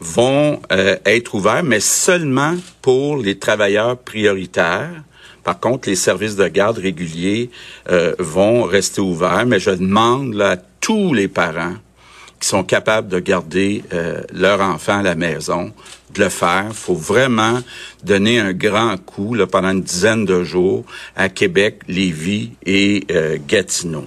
vont 0.00 0.60
euh, 0.72 0.96
être 1.04 1.34
ouverts, 1.34 1.62
mais 1.62 1.80
seulement 1.80 2.54
pour 2.82 3.16
les 3.16 3.38
travailleurs 3.38 3.98
prioritaires. 3.98 5.02
Par 5.44 5.60
contre, 5.60 5.88
les 5.88 5.96
services 5.96 6.36
de 6.36 6.46
garde 6.48 6.78
réguliers 6.78 7.50
euh, 7.90 8.14
vont 8.18 8.64
rester 8.64 9.00
ouverts, 9.00 9.46
mais 9.46 9.60
je 9.60 9.70
demande 9.70 10.40
à 10.40 10.56
tous 10.56 11.14
les 11.14 11.28
parents 11.28 11.74
qui 12.40 12.48
sont 12.48 12.62
capables 12.62 13.08
de 13.08 13.18
garder 13.18 13.82
leur 14.32 14.60
enfant 14.60 15.00
à 15.00 15.02
la 15.02 15.16
maison 15.16 15.72
de 16.14 16.22
le 16.22 16.28
faire. 16.28 16.66
Faut 16.72 16.94
vraiment 16.94 17.58
donner 18.04 18.38
un 18.38 18.52
grand 18.52 18.96
coup 18.96 19.34
là, 19.34 19.48
pendant 19.48 19.70
une 19.70 19.82
dizaine 19.82 20.24
de 20.24 20.44
jours 20.44 20.84
à 21.16 21.28
Québec, 21.28 21.80
Lévis 21.88 22.52
et 22.64 23.04
Gatineau. 23.48 24.06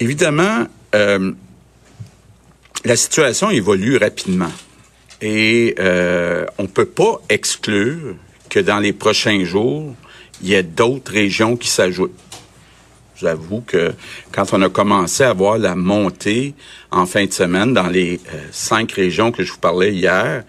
Évidemment, 0.00 0.66
euh, 0.94 1.32
la 2.84 2.96
situation 2.96 3.50
évolue 3.50 3.96
rapidement 3.96 4.52
et 5.20 5.74
euh, 5.78 6.44
on 6.58 6.64
ne 6.64 6.68
peut 6.68 6.84
pas 6.86 7.20
exclure 7.28 8.16
que 8.50 8.60
dans 8.60 8.78
les 8.78 8.92
prochains 8.92 9.44
jours, 9.44 9.94
il 10.42 10.48
y 10.48 10.54
ait 10.54 10.62
d'autres 10.62 11.12
régions 11.12 11.56
qui 11.56 11.68
s'ajoutent. 11.68 12.12
J'avoue 13.16 13.62
que 13.66 13.94
quand 14.32 14.52
on 14.52 14.60
a 14.60 14.68
commencé 14.68 15.22
à 15.22 15.32
voir 15.32 15.56
la 15.56 15.74
montée 15.74 16.54
en 16.90 17.06
fin 17.06 17.24
de 17.24 17.32
semaine 17.32 17.72
dans 17.72 17.86
les 17.86 18.20
euh, 18.34 18.40
cinq 18.50 18.92
régions 18.92 19.32
que 19.32 19.44
je 19.44 19.52
vous 19.52 19.58
parlais 19.58 19.94
hier, 19.94 20.44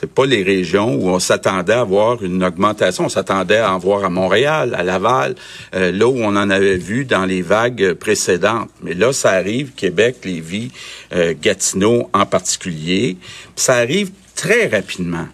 c'est 0.00 0.08
pas 0.08 0.26
les 0.26 0.44
régions 0.44 0.94
où 0.94 1.08
on 1.08 1.18
s'attendait 1.18 1.72
à 1.72 1.82
voir 1.82 2.22
une 2.22 2.44
augmentation. 2.44 3.06
On 3.06 3.08
s'attendait 3.08 3.58
à 3.58 3.74
en 3.74 3.78
voir 3.78 4.04
à 4.04 4.10
Montréal, 4.10 4.76
à 4.78 4.84
Laval, 4.84 5.34
euh, 5.74 5.90
là 5.90 6.06
où 6.06 6.18
on 6.18 6.36
en 6.36 6.50
avait 6.50 6.76
vu 6.76 7.04
dans 7.04 7.24
les 7.24 7.42
vagues 7.42 7.94
précédentes. 7.94 8.70
Mais 8.80 8.94
là, 8.94 9.12
ça 9.12 9.30
arrive, 9.30 9.72
Québec, 9.74 10.18
Lévis, 10.24 10.70
euh, 11.12 11.34
Gatineau 11.40 12.08
en 12.12 12.26
particulier. 12.26 13.16
ça 13.56 13.74
arrive 13.74 14.12
très 14.36 14.68
rapidement. 14.68 15.26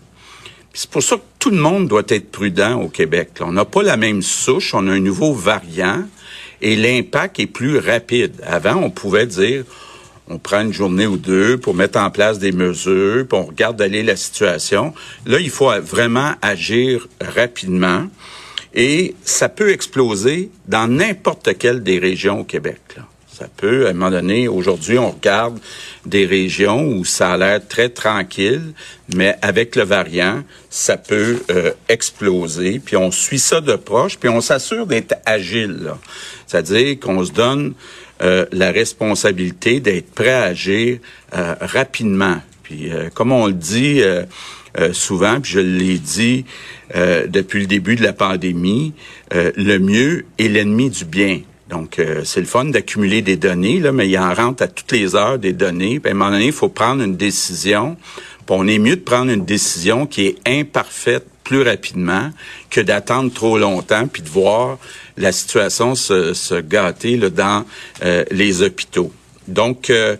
C'est 0.72 0.88
pour 0.88 1.02
ça 1.02 1.16
que 1.16 1.22
tout 1.38 1.50
le 1.50 1.58
monde 1.58 1.86
doit 1.86 2.02
être 2.08 2.30
prudent 2.30 2.80
au 2.80 2.88
Québec. 2.88 3.32
on 3.40 3.52
n'a 3.52 3.66
pas 3.66 3.82
la 3.82 3.98
même 3.98 4.22
souche, 4.22 4.72
on 4.72 4.88
a 4.88 4.92
un 4.92 5.00
nouveau 5.00 5.34
variant 5.34 6.04
et 6.62 6.74
l'impact 6.74 7.38
est 7.38 7.46
plus 7.46 7.76
rapide. 7.78 8.40
Avant, 8.46 8.76
on 8.76 8.88
pouvait 8.88 9.26
dire 9.26 9.64
on 10.28 10.38
prend 10.38 10.62
une 10.62 10.72
journée 10.72 11.06
ou 11.06 11.16
deux 11.16 11.58
pour 11.58 11.74
mettre 11.74 11.98
en 11.98 12.10
place 12.10 12.38
des 12.38 12.52
mesures, 12.52 13.26
puis 13.28 13.38
on 13.38 13.44
regarde 13.44 13.80
aller 13.82 14.02
la 14.02 14.16
situation. 14.16 14.94
Là, 15.26 15.38
il 15.38 15.50
faut 15.50 15.70
vraiment 15.80 16.32
agir 16.40 17.06
rapidement 17.20 18.06
et 18.74 19.14
ça 19.24 19.48
peut 19.48 19.70
exploser 19.70 20.50
dans 20.66 20.88
n'importe 20.88 21.56
quelle 21.58 21.82
des 21.82 21.98
régions 21.98 22.40
au 22.40 22.44
Québec. 22.44 22.80
Ça 23.36 23.48
peut, 23.56 23.86
à 23.86 23.90
un 23.90 23.94
moment 23.94 24.12
donné, 24.12 24.46
aujourd'hui, 24.46 24.96
on 24.96 25.10
regarde 25.10 25.58
des 26.06 26.24
régions 26.24 26.86
où 26.86 27.04
ça 27.04 27.32
a 27.32 27.36
l'air 27.36 27.66
très 27.66 27.88
tranquille, 27.88 28.74
mais 29.12 29.34
avec 29.42 29.74
le 29.74 29.82
variant, 29.82 30.44
ça 30.70 30.96
peut 30.96 31.42
euh, 31.50 31.72
exploser. 31.88 32.78
Puis 32.78 32.96
on 32.96 33.10
suit 33.10 33.40
ça 33.40 33.60
de 33.60 33.74
proche, 33.74 34.18
puis 34.18 34.28
on 34.28 34.40
s'assure 34.40 34.86
d'être 34.86 35.16
agile. 35.26 35.94
C'est-à-dire 36.46 37.00
qu'on 37.00 37.24
se 37.24 37.32
donne 37.32 37.74
euh, 38.24 38.46
la 38.52 38.70
responsabilité 38.70 39.80
d'être 39.80 40.10
prêt 40.12 40.32
à 40.32 40.44
agir 40.44 40.98
euh, 41.36 41.54
rapidement. 41.60 42.38
Puis 42.62 42.90
euh, 42.90 43.10
comme 43.12 43.32
on 43.32 43.46
le 43.46 43.52
dit 43.52 44.00
souvent, 44.92 45.40
puis 45.40 45.52
je 45.52 45.60
l'ai 45.60 45.98
dit 45.98 46.44
depuis 46.92 47.60
le 47.60 47.66
début 47.66 47.94
de 47.94 48.02
la 48.02 48.12
pandémie, 48.12 48.92
le 49.32 49.78
mieux 49.78 50.24
est 50.38 50.48
l'ennemi 50.48 50.90
du 50.90 51.04
bien. 51.04 51.42
Donc, 51.70 52.00
c'est 52.24 52.40
le 52.40 52.46
fun 52.46 52.64
d'accumuler 52.64 53.22
des 53.22 53.36
données, 53.36 53.78
là, 53.78 53.92
mais 53.92 54.08
il 54.08 54.18
en 54.18 54.34
rentre 54.34 54.64
à 54.64 54.66
toutes 54.66 54.90
les 54.90 55.14
heures 55.14 55.38
des 55.38 55.52
données. 55.52 56.00
Puis 56.00 56.10
à 56.10 56.14
un 56.14 56.18
moment 56.18 56.32
donné, 56.32 56.46
il 56.46 56.52
faut 56.52 56.68
prendre 56.68 57.04
une 57.04 57.16
décision. 57.16 57.96
On 58.48 58.68
est 58.68 58.78
mieux 58.78 58.96
de 58.96 59.00
prendre 59.00 59.30
une 59.30 59.44
décision 59.44 60.06
qui 60.06 60.26
est 60.26 60.36
imparfaite 60.46 61.26
plus 61.44 61.62
rapidement 61.62 62.30
que 62.70 62.80
d'attendre 62.80 63.32
trop 63.32 63.58
longtemps 63.58 64.06
puis 64.06 64.22
de 64.22 64.28
voir 64.28 64.78
la 65.16 65.30
situation 65.30 65.94
se, 65.94 66.60
gâter 66.60 67.18
dans 67.18 67.64
euh, 68.02 68.24
les 68.30 68.62
hôpitaux. 68.62 69.12
Donc, 69.46 69.90
euh, 69.90 70.16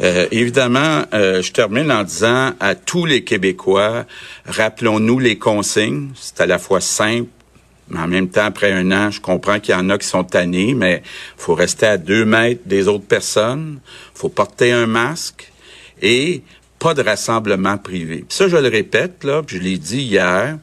euh, 0.00 0.28
évidemment, 0.30 1.02
je 1.12 1.50
termine 1.50 1.90
en 1.90 2.04
disant 2.04 2.52
à 2.60 2.76
tous 2.76 3.04
les 3.04 3.24
Québécois, 3.24 4.04
rappelons-nous 4.46 5.18
les 5.18 5.38
consignes. 5.38 6.10
C'est 6.14 6.40
à 6.40 6.46
la 6.46 6.58
fois 6.58 6.80
simple, 6.80 7.28
mais 7.88 7.98
en 7.98 8.06
même 8.06 8.28
temps, 8.28 8.44
après 8.44 8.70
un 8.70 8.92
an, 8.92 9.10
je 9.10 9.20
comprends 9.20 9.58
qu'il 9.58 9.74
y 9.74 9.78
en 9.78 9.90
a 9.90 9.98
qui 9.98 10.06
sont 10.06 10.22
tannés, 10.22 10.74
mais 10.74 11.02
faut 11.36 11.54
rester 11.54 11.86
à 11.86 11.96
deux 11.96 12.24
mètres 12.24 12.62
des 12.66 12.86
autres 12.86 13.06
personnes, 13.06 13.80
faut 14.14 14.28
porter 14.28 14.70
un 14.70 14.86
masque 14.86 15.50
et 16.00 16.42
pas 16.78 16.94
de 16.94 17.02
rassemblement 17.02 17.78
privé. 17.78 18.24
ça, 18.28 18.48
je 18.48 18.56
le 18.56 18.68
répète, 18.68 19.24
là, 19.24 19.42
je 19.46 19.58
l'ai 19.58 19.78
dit 19.78 20.02
hier, 20.02 20.58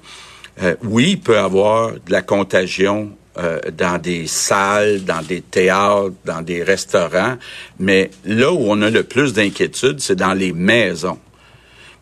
oui, 0.83 1.11
il 1.11 1.19
peut 1.19 1.33
y 1.33 1.37
avoir 1.37 1.91
de 1.91 2.11
la 2.11 2.21
contagion 2.21 3.11
euh, 3.37 3.59
dans 3.77 4.01
des 4.01 4.27
salles, 4.27 5.03
dans 5.03 5.21
des 5.21 5.41
théâtres, 5.41 6.13
dans 6.23 6.41
des 6.41 6.63
restaurants, 6.63 7.35
mais 7.77 8.09
là 8.23 8.53
où 8.53 8.59
on 8.61 8.81
a 8.81 8.89
le 8.89 9.03
plus 9.03 9.33
d'inquiétude, 9.33 9.99
c'est 9.99 10.15
dans 10.15 10.33
les 10.33 10.53
maisons. 10.53 11.19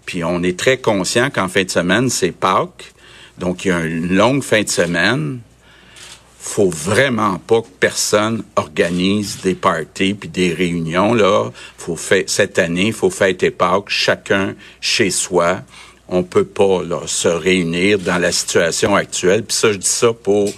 Puis 0.06 0.24
on 0.24 0.44
est 0.44 0.60
très 0.60 0.78
conscient 0.78 1.32
qu'en 1.32 1.48
fin 1.48 1.64
de 1.64 1.72
semaine, 1.72 2.12
c'est 2.12 2.32
Pâques, 2.32 2.94
donc 3.40 3.66
il 3.66 3.70
y 3.70 3.72
a 3.72 3.80
une 3.80 4.16
longue 4.16 4.44
fin 4.44 4.62
de 4.62 4.70
semaine. 4.70 5.40
Faut 6.46 6.70
vraiment 6.70 7.40
pas 7.40 7.62
que 7.62 7.68
personne 7.80 8.44
organise 8.58 9.40
des 9.42 9.56
parties 9.56 10.14
puis 10.14 10.28
des 10.28 10.54
réunions 10.54 11.14
là. 11.14 11.50
Faut 11.78 11.96
faire 11.96 12.26
cette 12.28 12.60
année, 12.60 12.92
faut 12.92 13.10
fêter 13.10 13.50
Pâques 13.50 13.88
chacun 13.88 14.54
chez 14.82 15.10
soi. 15.10 15.62
On 16.10 16.22
peut 16.24 16.44
pas 16.44 16.84
là, 16.84 17.00
se 17.06 17.30
réunir 17.30 17.98
dans 17.98 18.18
la 18.18 18.34
situation 18.34 18.94
actuelle. 18.94 19.46
Puis 19.46 19.56
ça, 19.56 19.72
je 19.72 19.78
dis 19.78 19.88
ça 19.88 20.12
pour 20.12 20.52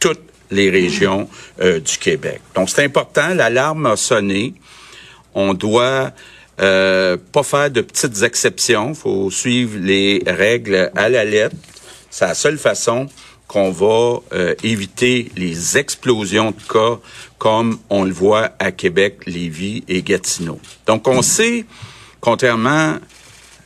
toutes 0.00 0.22
les 0.50 0.70
régions 0.70 1.28
euh, 1.60 1.80
du 1.80 1.98
Québec. 1.98 2.40
Donc, 2.54 2.70
c'est 2.70 2.82
important. 2.82 3.34
L'alarme 3.34 3.84
a 3.84 3.96
sonné. 3.96 4.54
On 5.34 5.52
doit 5.52 6.12
euh, 6.62 7.18
pas 7.30 7.42
faire 7.42 7.70
de 7.70 7.82
petites 7.82 8.22
exceptions. 8.22 8.94
faut 8.94 9.30
suivre 9.30 9.78
les 9.78 10.22
règles 10.26 10.90
à 10.96 11.10
la 11.10 11.26
lettre. 11.26 11.56
C'est 12.08 12.24
la 12.24 12.34
seule 12.34 12.56
façon 12.56 13.06
qu'on 13.48 13.70
va 13.70 14.20
euh, 14.32 14.54
éviter 14.62 15.30
les 15.36 15.78
explosions 15.78 16.50
de 16.50 16.72
cas 16.72 16.98
comme 17.38 17.78
on 17.90 18.04
le 18.04 18.12
voit 18.12 18.50
à 18.58 18.72
Québec, 18.72 19.20
Lévis 19.26 19.84
et 19.88 20.02
Gatineau. 20.02 20.58
Donc, 20.86 21.06
on 21.06 21.22
sait, 21.22 21.64
contrairement 22.20 22.96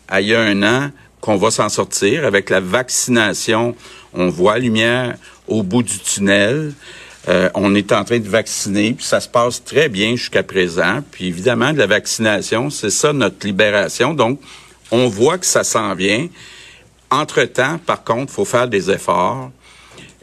à 0.09 0.21
il 0.21 0.29
y 0.29 0.35
a 0.35 0.41
un 0.41 0.63
an, 0.63 0.91
qu'on 1.21 1.37
va 1.37 1.51
s'en 1.51 1.69
sortir 1.69 2.25
avec 2.25 2.51
la 2.51 2.61
vaccination. 2.61 3.77
On 4.13 4.29
voit 4.29 4.59
lumière 4.59 5.17
au 5.47 5.63
bout 5.63 5.83
du 5.83 5.99
tunnel. 5.99 6.73
Euh, 7.29 7.51
on 7.55 7.75
est 7.75 7.93
en 7.93 8.05
train 8.05 8.19
de 8.19 8.29
vacciner, 8.29 8.95
puis 8.95 9.05
ça 9.05 9.21
se 9.21 9.29
passe 9.29 9.63
très 9.63 9.89
bien 9.89 10.17
jusqu'à 10.17 10.43
présent. 10.43 11.01
Puis 11.11 11.27
évidemment, 11.27 11.73
de 11.73 11.79
la 11.79 11.87
vaccination, 11.87 12.71
c'est 12.71 12.91
ça 12.91 13.13
notre 13.13 13.47
libération. 13.47 14.15
Donc, 14.15 14.41
on 14.91 15.09
voit 15.09 15.39
que 15.39 15.47
ça 15.47 15.63
s'en 15.63 15.95
vient. 15.95 16.29
Entre-temps, 17.11 17.79
par 17.85 18.05
contre, 18.05 18.33
faut 18.33 18.45
faire 18.45 18.69
des 18.69 18.91
efforts. 18.91 19.51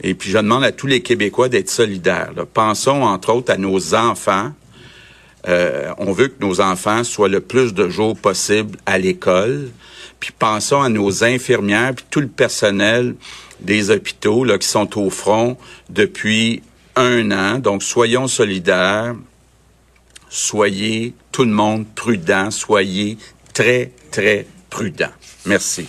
Et 0.02 0.14
puis, 0.14 0.30
je 0.30 0.38
demande 0.38 0.64
à 0.64 0.72
tous 0.72 0.86
les 0.86 1.02
Québécois 1.02 1.48
d'être 1.48 1.70
solidaires. 1.70 2.32
Pensons, 2.54 3.02
entre 3.02 3.32
autres, 3.32 3.52
à 3.52 3.56
nos 3.56 3.94
enfants. 3.94 4.52
Euh, 5.46 5.92
on 5.98 6.12
veut 6.12 6.28
que 6.28 6.44
nos 6.44 6.60
enfants 6.60 7.04
soient 7.04 7.28
le 7.28 7.40
plus 7.40 7.74
de 7.74 7.88
jours 7.88 8.16
possible 8.16 8.78
à 8.86 8.98
l'école. 8.98 9.70
Puis 10.20 10.32
pensons 10.36 10.82
à 10.82 10.88
nos 10.88 11.24
infirmières, 11.24 11.94
puis 11.94 12.04
tout 12.10 12.20
le 12.20 12.28
personnel 12.28 13.14
des 13.60 13.90
hôpitaux 13.90 14.44
là, 14.44 14.58
qui 14.58 14.66
sont 14.66 14.98
au 14.98 15.10
front 15.10 15.56
depuis 15.90 16.62
un 16.96 17.30
an. 17.30 17.58
Donc, 17.58 17.82
soyons 17.82 18.28
solidaires. 18.28 19.14
Soyez, 20.28 21.14
tout 21.32 21.44
le 21.44 21.52
monde, 21.52 21.86
prudent. 21.94 22.50
Soyez 22.50 23.16
très, 23.54 23.92
très 24.10 24.46
prudent. 24.68 25.10
Merci. 25.46 25.86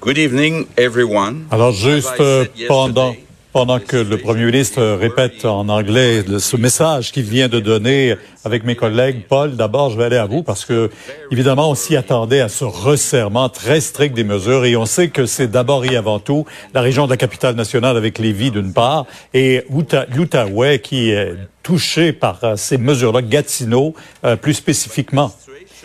Good 0.00 0.18
evening, 0.18 0.66
everyone. 0.76 1.44
Alors 1.50 1.72
juste 1.72 2.08
euh, 2.20 2.44
pendant 2.68 3.14
pendant 3.52 3.80
que 3.80 3.96
le 3.96 4.18
premier 4.18 4.44
ministre 4.44 4.80
répète 4.82 5.44
en 5.44 5.68
anglais 5.68 6.22
ce 6.38 6.56
message 6.56 7.10
qu'il 7.12 7.24
vient 7.24 7.48
de 7.48 7.58
donner 7.58 8.14
avec 8.44 8.62
mes 8.62 8.76
collègues, 8.76 9.22
Paul, 9.28 9.56
d'abord 9.56 9.90
je 9.90 9.96
vais 9.98 10.04
aller 10.04 10.16
à 10.18 10.26
vous 10.26 10.42
parce 10.44 10.64
que 10.64 10.90
évidemment 11.32 11.70
on 11.70 11.74
s'y 11.74 11.96
attendait 11.96 12.40
à 12.40 12.48
ce 12.48 12.64
resserrement 12.64 13.48
très 13.48 13.80
strict 13.80 14.14
des 14.14 14.22
mesures 14.22 14.64
et 14.66 14.76
on 14.76 14.86
sait 14.86 15.08
que 15.08 15.26
c'est 15.26 15.48
d'abord 15.48 15.84
et 15.84 15.96
avant 15.96 16.20
tout 16.20 16.44
la 16.74 16.80
région 16.82 17.06
de 17.06 17.10
la 17.10 17.16
capitale 17.16 17.56
nationale 17.56 17.96
avec 17.96 18.18
Lévis 18.18 18.50
d'une 18.52 18.72
part 18.72 19.06
et 19.34 19.64
Outa- 19.70 20.06
l'Outaouais 20.14 20.78
qui 20.80 21.10
est 21.10 21.34
touché 21.64 22.12
par 22.12 22.38
euh, 22.44 22.54
ces 22.56 22.78
mesures-là, 22.78 23.22
Gatineau 23.22 23.94
euh, 24.24 24.36
plus 24.36 24.54
spécifiquement. 24.54 25.32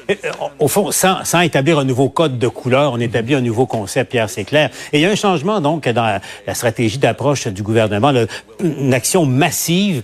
Euh, 0.09 0.15
Au 0.59 0.67
fond, 0.67 0.91
sans, 0.91 1.23
sans 1.23 1.41
établir 1.41 1.79
un 1.79 1.83
nouveau 1.83 2.09
code 2.09 2.39
de 2.39 2.47
couleur, 2.47 2.93
on 2.93 2.99
établit 2.99 3.35
un 3.35 3.41
nouveau 3.41 3.65
concept, 3.65 4.11
Pierre, 4.11 4.29
c'est 4.29 4.43
clair. 4.43 4.69
Et 4.91 4.99
il 4.99 5.01
y 5.01 5.05
a 5.05 5.09
un 5.09 5.15
changement, 5.15 5.61
donc, 5.61 5.87
dans 5.87 6.19
la, 6.45 6.53
stratégie 6.53 6.97
d'approche 6.97 7.47
du 7.47 7.63
gouvernement, 7.63 8.13
une 8.59 8.93
action 8.93 9.25
massive 9.25 10.03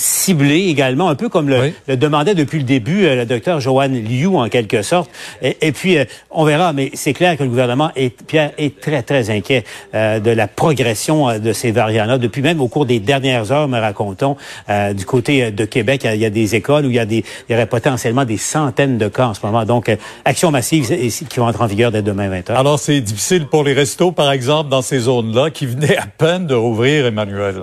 ciblée 0.00 0.68
également, 0.68 1.08
un 1.08 1.14
peu 1.14 1.28
comme 1.28 1.48
le, 1.48 1.60
Oui. 1.60 1.74
le 1.86 1.96
demandait 1.96 2.34
depuis 2.34 2.58
le 2.58 2.64
début 2.64 3.04
euh, 3.04 3.14
le 3.16 3.26
docteur 3.26 3.60
Joanne 3.60 3.94
Liu, 4.02 4.26
en 4.28 4.48
quelque 4.48 4.82
sorte. 4.82 5.10
Et, 5.42 5.56
et 5.60 5.72
puis, 5.72 5.98
euh, 5.98 6.04
on 6.30 6.44
verra, 6.44 6.72
mais 6.72 6.90
c'est 6.94 7.12
clair 7.12 7.36
que 7.36 7.42
le 7.42 7.48
gouvernement, 7.50 7.90
est, 7.96 8.20
Pierre, 8.22 8.52
est 8.58 8.80
très, 8.80 9.02
très 9.02 9.30
inquiet 9.30 9.64
euh, 9.94 10.18
de 10.20 10.30
la 10.30 10.48
progression 10.48 11.28
euh, 11.28 11.38
de 11.38 11.52
ces 11.52 11.70
variants-là. 11.70 12.18
Depuis 12.18 12.42
même 12.42 12.60
au 12.60 12.68
cours 12.68 12.86
des 12.86 12.98
dernières 13.00 13.52
heures, 13.52 13.68
me 13.68 13.78
racontons, 13.78 14.36
euh, 14.68 14.92
du 14.94 15.04
côté 15.04 15.44
euh, 15.44 15.50
de 15.50 15.64
Québec, 15.64 16.00
il 16.04 16.06
y 16.06 16.10
a- 16.10 16.14
il 16.14 16.20
y, 16.22 16.26
a 16.26 16.30
des 16.30 16.54
écoles 16.54 16.86
où 16.86 16.90
il 16.90 16.96
y, 16.96 16.98
a 16.98 17.04
des, 17.06 17.24
il 17.48 17.52
y 17.52 17.54
aurait 17.54 17.66
potentiellement 17.66 18.24
des 18.24 18.36
centaines 18.38 18.96
de 18.98 19.08
cas 19.08 19.26
en 19.28 19.34
ce 19.34 19.40
moment. 19.44 19.64
Donc, 19.64 19.88
euh, 19.88 19.96
action 20.24 20.50
massive 20.50 20.86
qui 21.28 21.40
va 21.40 21.46
entrer 21.46 21.64
en 21.64 21.66
vigueur 21.66 21.90
dès 21.92 22.02
demain 22.02 22.28
20h. 22.30 22.52
Alors 22.54 22.78
c'est 22.78 23.00
difficile 23.00 23.46
pour 23.46 23.64
les 23.64 23.72
restos, 23.74 24.12
par 24.12 24.32
exemple, 24.32 24.70
dans 24.70 24.82
ces 24.82 25.00
zones-là 25.00 25.50
qui 25.50 25.66
venaient 25.66 25.96
à 25.96 26.06
peine 26.06 26.46
de 26.46 26.54
rouvrir, 26.54 27.06
Emmanuel. 27.06 27.56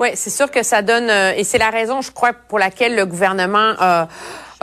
Oui, 0.00 0.08
c'est 0.14 0.30
sûr 0.30 0.50
que 0.50 0.64
ça 0.64 0.82
donne, 0.82 1.08
euh, 1.08 1.34
et 1.36 1.44
c'est 1.44 1.58
la 1.58 1.70
raison, 1.70 2.00
je 2.00 2.10
crois, 2.10 2.32
pour 2.32 2.58
laquelle 2.58 2.96
le 2.96 3.06
gouvernement 3.06 3.74
a, 3.78 4.08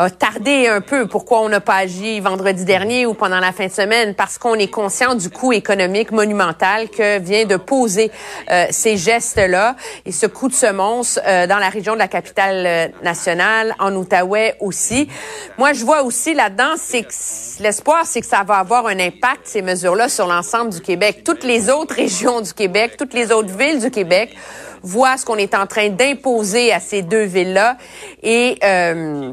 tardé 0.10 0.68
un 0.68 0.82
peu. 0.82 1.06
Pourquoi 1.06 1.42
on 1.42 1.50
n'a 1.50 1.60
pas 1.60 1.76
agi 1.76 2.20
vendredi 2.22 2.66
dernier 2.66 3.06
ou 3.06 3.14
pendant 3.14 3.40
la 3.40 3.52
fin 3.52 3.68
de 3.68 3.72
semaine? 3.72 4.16
Parce 4.16 4.40
qu'on 4.40 4.56
est 4.56 4.68
conscient 4.68 5.14
du 5.14 5.30
coût 5.30 5.54
économique 5.54 6.12
monumental 6.12 6.90
que 6.90 7.20
vient 7.20 7.46
de 7.46 7.56
poser 7.56 8.10
euh, 8.50 8.66
ces 8.72 8.98
gestes-là 8.98 9.76
et 10.08 10.12
ce 10.12 10.26
coup 10.26 10.48
de 10.48 10.56
semonce 10.56 11.20
euh, 11.28 11.46
dans 11.46 11.60
la 11.60 11.70
région 11.70 11.94
de 11.94 12.00
la 12.00 12.08
capitale 12.08 12.64
euh, 12.66 12.88
nationale, 13.04 13.76
en 13.78 13.96
Outaouais 13.96 14.56
aussi. 14.60 15.08
Moi, 15.60 15.74
je 15.74 15.86
vois 15.86 16.02
aussi 16.02 16.34
là-dedans, 16.34 16.74
c'est 16.78 17.06
l'espoir, 17.60 18.06
c'est 18.06 18.22
que 18.22 18.28
ça 18.28 18.44
va 18.44 18.56
avoir 18.56 18.88
un 18.88 19.00
impact, 19.00 19.42
ces 19.44 19.62
mesures-là, 19.62 20.10
sur 20.10 20.26
l'ensemble 20.26 20.72
du 20.72 20.82
Québec. 20.82 21.22
Toutes 21.24 21.44
les 21.44 21.70
autres 21.70 21.94
régions 21.94 22.42
du 22.42 22.54
Québec, 22.54 22.96
toutes 22.98 23.14
les 23.14 23.32
autres 23.32 23.56
villes 23.56 23.80
du 23.80 23.92
Québec 23.92 24.36
voient 24.84 25.18
ce 25.18 25.26
qu'on 25.26 25.36
est 25.38 25.54
en 25.56 25.68
train 25.68 25.90
d'imposer 25.90 26.72
à 26.74 26.80
ces 26.80 27.02
deux 27.02 27.24
villes-là. 27.24 27.78
Et 28.24 28.58
euh, 28.64 29.32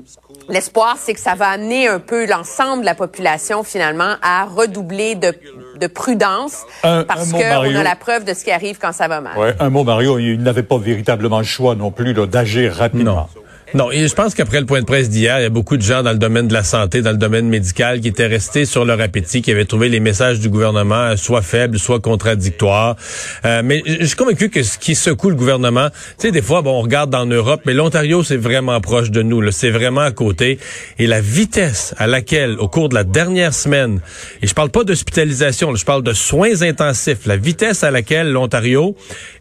l'espoir, 0.49 0.97
c'est 0.99 1.14
que 1.14 1.21
ça 1.21 1.35
va 1.35 1.49
amener 1.49 1.88
un 1.88 1.99
peu 2.00 2.26
l'ensemble 2.26 2.81
de 2.83 2.87
la 2.87 2.95
population, 2.95 3.62
finalement, 3.62 4.14
à 4.23 4.45
redoubler 4.45 5.14
de, 5.14 5.33
de 5.76 5.87
prudence 5.87 6.64
Un- 6.83 7.05
parce 7.05 7.33
qu'on 7.33 7.38
a 7.40 7.83
la 7.83 7.97
preuve 7.97 8.25
de 8.25 8.35
ce 8.35 8.45
qui 8.45 8.50
arrive 8.50 8.78
quand 8.78 8.93
ça 8.93 9.09
va 9.09 9.21
mal. 9.21 9.37
Ouais, 9.38 9.55
un 9.61 9.71
mot, 9.71 9.85
Mario, 9.85 10.19
il 10.19 10.43
n'avait 10.43 10.62
pas 10.62 10.78
véritablement 10.78 11.38
le 11.38 11.45
choix 11.45 11.75
non 11.75 11.90
plus 11.90 12.12
là, 12.12 12.26
d'agir 12.26 12.75
rapidement. 12.75 13.28
Non. 13.35 13.43
Non, 13.75 13.90
et 13.90 14.08
je 14.08 14.14
pense 14.14 14.34
qu'après 14.34 14.60
le 14.60 14.66
point 14.66 14.80
de 14.80 14.87
presse 14.87 15.10
d'hier, 15.10 15.40
il 15.40 15.42
y 15.42 15.46
a 15.46 15.50
beaucoup 15.50 15.76
de 15.76 15.82
gens 15.82 16.02
dans 16.02 16.12
le 16.12 16.18
domaine 16.18 16.48
de 16.48 16.54
la 16.54 16.62
santé, 16.62 17.02
dans 17.02 17.10
le 17.10 17.18
domaine 17.18 17.48
médical, 17.48 18.00
qui 18.00 18.08
étaient 18.08 18.26
restés 18.26 18.64
sur 18.64 18.87
leur 18.87 18.98
appétit, 19.00 19.42
qui 19.42 19.50
avaient 19.50 19.66
trouvé 19.66 19.90
les 19.90 20.00
messages 20.00 20.40
du 20.40 20.48
gouvernement 20.48 20.94
euh, 20.94 21.16
soit 21.16 21.42
faibles, 21.42 21.78
soit 21.78 22.00
contradictoires. 22.00 22.96
Euh, 23.44 23.60
mais 23.62 23.82
je 23.84 24.06
suis 24.06 24.16
convaincu 24.16 24.48
que 24.48 24.62
ce 24.62 24.78
qui 24.78 24.94
secoue 24.94 25.28
le 25.28 25.37
gouvernement, 25.37 25.90
tu 25.90 25.96
sais, 26.18 26.30
des 26.30 26.40
fois, 26.40 26.62
bon, 26.62 26.78
on 26.78 26.80
regarde 26.80 27.10
dans 27.10 27.26
l'Europe, 27.26 27.60
mais 27.66 27.75
l'Ontario, 27.75 28.22
c'est 28.22 28.38
vraiment 28.38 28.80
proche 28.80 29.11
de 29.11 29.20
nous, 29.20 29.50
c'est 29.50 29.70
vraiment 29.70 30.00
à 30.00 30.12
côté. 30.12 30.59
Et 30.98 31.07
la 31.07 31.20
vitesse 31.20 31.94
à 31.98 32.07
laquelle, 32.07 32.57
au 32.59 32.68
cours 32.68 32.88
de 32.88 32.94
la 32.94 33.04
dernière 33.04 33.52
semaine, 33.52 34.00
et 34.40 34.46
je 34.46 34.54
parle 34.54 34.70
pas 34.70 34.85
d'hospitalisation, 34.85 35.74
je 35.74 35.85
parle 35.85 36.02
de 36.02 36.14
soins 36.14 36.62
intensifs, 36.62 37.26
la 37.26 37.37
vitesse 37.37 37.85
à 37.85 37.90
laquelle 37.90 38.33
l'Ontario 38.33 38.96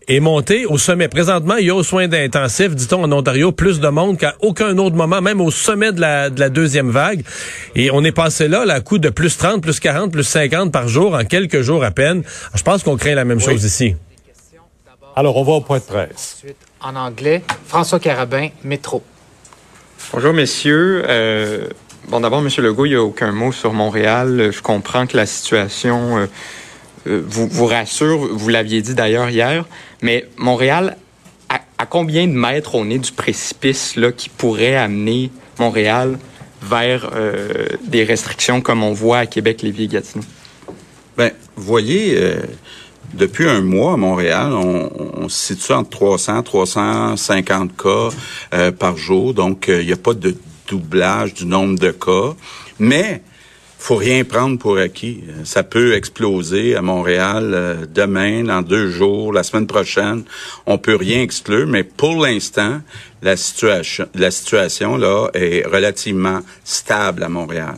est 0.08 0.20
monté 0.20 0.66
au 0.66 0.78
sommet. 0.78 1.08
Présentement, 1.08 1.56
il 1.58 1.68
y 1.68 1.70
a 1.70 1.76
aux 1.76 1.84
soins 1.84 2.12
intensifs, 2.12 2.76
dit-on, 2.76 3.04
en 3.04 3.12
Ontario, 3.12 3.52
plus 3.52 3.80
de 3.80 3.88
monde 3.90 4.18
qu'à 4.18 4.36
aucun 4.42 4.78
autre 4.78 4.96
moment, 4.96 5.22
même 5.22 5.42
au 5.42 5.52
sommet 5.52 5.92
de 5.92 6.00
la, 6.00 6.30
de 6.30 6.40
la 6.40 6.50
deuxième 6.50 6.90
vague. 6.90 7.24
Et 7.76 7.92
on 7.92 8.04
est 8.04 8.12
passé 8.12 8.48
là, 8.48 8.66
là, 8.66 8.76
à 8.76 8.82
coup 8.82 9.00
de 9.00 9.10
plus 9.10 9.38
30, 9.38 9.62
plus 9.62 9.80
40, 9.80 10.12
plus 10.12 10.24
50 10.24 10.72
par 10.72 10.88
jour 10.88 11.14
en 11.14 11.26
quelques 11.26 11.62
jours 11.62 11.84
à 11.84 11.92
peine. 11.92 12.24
Je 12.56 12.64
pense 12.64 12.84
qu'on 12.84 12.96
craint 12.96 13.16
la 13.16 13.26
même 13.26 13.40
chose 13.40 13.64
ici. 13.64 13.96
Alors, 15.16 15.36
on 15.36 15.44
va 15.44 15.54
au 15.54 15.62
point 15.62 15.80
de 15.80 15.84
presse. 15.84 16.38
Ensuite, 16.38 16.58
en 16.80 16.96
anglais, 16.96 17.42
François 17.66 18.00
Carabin, 18.00 18.50
Métro. 18.64 19.04
Bonjour, 20.14 20.32
messieurs. 20.32 21.04
Euh, 21.08 21.68
bon, 22.08 22.20
d'abord, 22.20 22.42
Monsieur 22.42 22.62
Legault, 22.62 22.86
il 22.86 22.90
n'y 22.90 22.96
a 22.96 23.02
aucun 23.02 23.32
mot 23.32 23.52
sur 23.52 23.74
Montréal. 23.74 24.52
Je 24.54 24.62
comprends 24.62 25.08
que 25.08 25.18
la 25.18 25.26
situation 25.26 26.20
euh, 26.20 26.28
vous, 27.26 27.48
vous 27.48 27.66
rassure. 27.66 28.28
Vous 28.32 28.50
l'aviez 28.50 28.82
dit 28.82 28.96
d'ailleurs 28.96 29.30
hier. 29.30 29.66
Mais 30.02 30.28
Montréal, 30.38 30.98
à, 31.50 31.86
combien 31.86 32.28
de 32.28 32.34
mètres 32.34 32.76
on 32.76 32.90
est 32.90 33.00
du 33.00 33.12
précipice 33.12 33.96
là, 33.96 34.12
qui 34.12 34.30
pourrait 34.30 34.76
amener 34.76 35.32
Montréal 35.60 36.18
vers 36.62 37.12
euh, 37.16 37.68
des 37.86 38.04
restrictions 38.04 38.62
comme 38.62 38.84
on 38.84 38.94
voit 38.94 39.20
à 39.20 39.26
Québec, 39.26 39.62
Lévis 39.62 39.84
et 39.84 39.88
Gatineau? 39.88 40.26
Vous 41.58 41.64
voyez, 41.64 42.16
euh, 42.18 42.42
depuis 43.16 43.50
un 43.50 43.62
mois 43.62 43.94
à 43.94 43.98
Montréal, 43.98 44.54
on, 44.54 45.28
se 45.28 45.56
situe 45.56 45.74
entre 45.74 45.90
300 45.90 46.44
350 46.44 47.76
cas 47.76 48.10
euh, 48.54 48.72
par 48.72 48.96
jour. 48.96 49.34
Donc, 49.34 49.68
euh, 49.68 49.82
il 49.82 49.88
n'y 49.88 49.94
a 49.94 49.98
pas 49.98 50.14
de 50.14 50.38
doublage 50.68 51.34
du 51.34 51.46
nombre 51.46 51.80
de 51.80 51.92
cas. 51.92 52.36
Mais, 52.80 53.24
faut 53.88 53.96
rien 53.96 54.26
prendre 54.26 54.60
pour 54.60 54.78
acquis. 54.80 55.24
Euh, 55.30 55.46
Ça 55.46 55.64
peut 55.64 55.94
exploser 55.94 56.76
à 56.76 56.82
Montréal 56.82 57.52
euh, 57.54 57.86
demain, 57.90 58.44
dans 58.44 58.62
deux 58.62 58.92
jours, 58.92 59.32
la 59.32 59.44
semaine 59.44 59.66
prochaine. 59.66 60.26
On 60.66 60.78
peut 60.78 60.98
rien 60.98 61.22
exclure, 61.22 61.66
mais 61.66 61.86
pour 61.86 62.22
l'instant, 62.22 62.82
la 63.22 63.38
situation, 63.38 64.06
la 64.14 64.30
situation 64.30 64.98
là 64.98 65.30
est 65.34 65.66
relativement 65.66 66.42
stable 66.66 67.24
à 67.24 67.30
Montréal. 67.30 67.78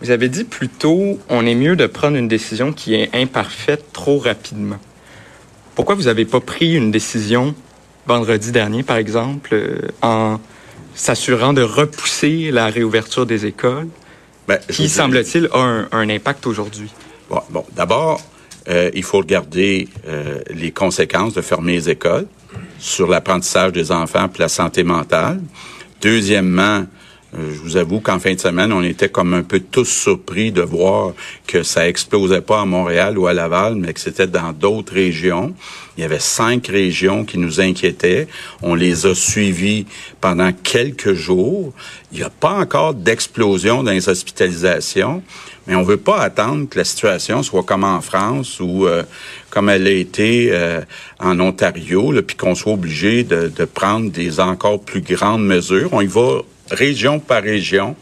Vous 0.00 0.12
avez 0.12 0.28
dit 0.28 0.44
plus 0.44 0.68
tôt, 0.68 1.18
on 1.28 1.44
est 1.44 1.56
mieux 1.56 1.74
de 1.74 1.88
prendre 1.88 2.16
une 2.16 2.28
décision 2.28 2.72
qui 2.72 2.94
est 2.94 3.10
imparfaite 3.12 3.86
trop 3.92 4.18
rapidement. 4.18 4.78
Pourquoi 5.74 5.96
vous 5.96 6.04
n'avez 6.04 6.24
pas 6.24 6.40
pris 6.40 6.76
une 6.76 6.92
décision 6.92 7.52
vendredi 8.06 8.52
dernier, 8.52 8.84
par 8.84 8.96
exemple, 8.96 9.54
euh, 9.54 9.88
en 10.02 10.38
s'assurant 10.94 11.52
de 11.52 11.62
repousser 11.62 12.52
la 12.52 12.66
réouverture 12.66 13.26
des 13.26 13.44
écoles, 13.44 13.88
Ben, 14.46 14.58
qui, 14.70 14.88
semble-t-il, 14.88 15.48
a 15.52 15.58
un, 15.58 15.88
un 15.90 16.08
impact 16.08 16.46
aujourd'hui? 16.46 16.90
Bon, 17.28 17.42
bon 17.50 17.64
d'abord, 17.74 18.20
euh, 18.68 18.90
il 18.94 19.02
faut 19.02 19.18
regarder 19.18 19.88
euh, 20.06 20.40
les 20.50 20.70
conséquences 20.70 21.34
de 21.34 21.40
fermer 21.40 21.74
les 21.74 21.90
écoles 21.90 22.26
sur 22.78 23.08
l'apprentissage 23.08 23.72
des 23.72 23.90
enfants 23.90 24.28
et 24.32 24.38
la 24.38 24.48
santé 24.48 24.84
mentale. 24.84 25.40
Deuxièmement, 26.00 26.86
je 27.36 27.60
vous 27.60 27.76
avoue 27.76 28.00
qu'en 28.00 28.18
fin 28.18 28.32
de 28.34 28.40
semaine, 28.40 28.72
on 28.72 28.82
était 28.82 29.10
comme 29.10 29.34
un 29.34 29.42
peu 29.42 29.60
tous 29.60 29.84
surpris 29.84 30.52
de 30.52 30.62
voir 30.62 31.12
que 31.46 31.62
ça 31.62 31.86
explosait 31.86 32.40
pas 32.40 32.62
à 32.62 32.64
Montréal 32.64 33.18
ou 33.18 33.26
à 33.26 33.34
Laval, 33.34 33.74
mais 33.74 33.92
que 33.92 34.00
c'était 34.00 34.26
dans 34.26 34.52
d'autres 34.52 34.94
régions. 34.94 35.54
Il 35.96 36.00
y 36.00 36.04
avait 36.04 36.18
cinq 36.18 36.68
régions 36.68 37.24
qui 37.24 37.38
nous 37.38 37.60
inquiétaient. 37.60 38.26
On 38.62 38.74
les 38.74 39.06
a 39.06 39.14
suivis 39.14 39.86
pendant 40.20 40.52
quelques 40.52 41.12
jours. 41.12 41.72
Il 42.10 42.18
n'y 42.18 42.24
a 42.24 42.30
pas 42.30 42.54
encore 42.54 42.94
d'explosion 42.94 43.82
dans 43.82 43.92
les 43.92 44.08
hospitalisations, 44.08 45.22
mais 45.66 45.74
on 45.74 45.82
veut 45.82 45.96
pas 45.98 46.20
attendre 46.20 46.68
que 46.68 46.78
la 46.78 46.84
situation 46.84 47.42
soit 47.42 47.64
comme 47.64 47.84
en 47.84 48.00
France 48.00 48.60
ou 48.60 48.86
euh, 48.86 49.02
comme 49.50 49.68
elle 49.68 49.86
a 49.86 49.90
été 49.90 50.48
euh, 50.52 50.80
en 51.18 51.38
Ontario, 51.40 52.14
puis 52.26 52.36
qu'on 52.36 52.54
soit 52.54 52.72
obligé 52.72 53.24
de, 53.24 53.52
de 53.54 53.64
prendre 53.66 54.10
des 54.10 54.40
encore 54.40 54.80
plus 54.80 55.02
grandes 55.02 55.44
mesures. 55.44 55.90
On 55.92 56.00
y 56.00 56.06
va 56.06 56.40
région 56.70 57.18
par 57.20 57.42
région. 57.42 57.96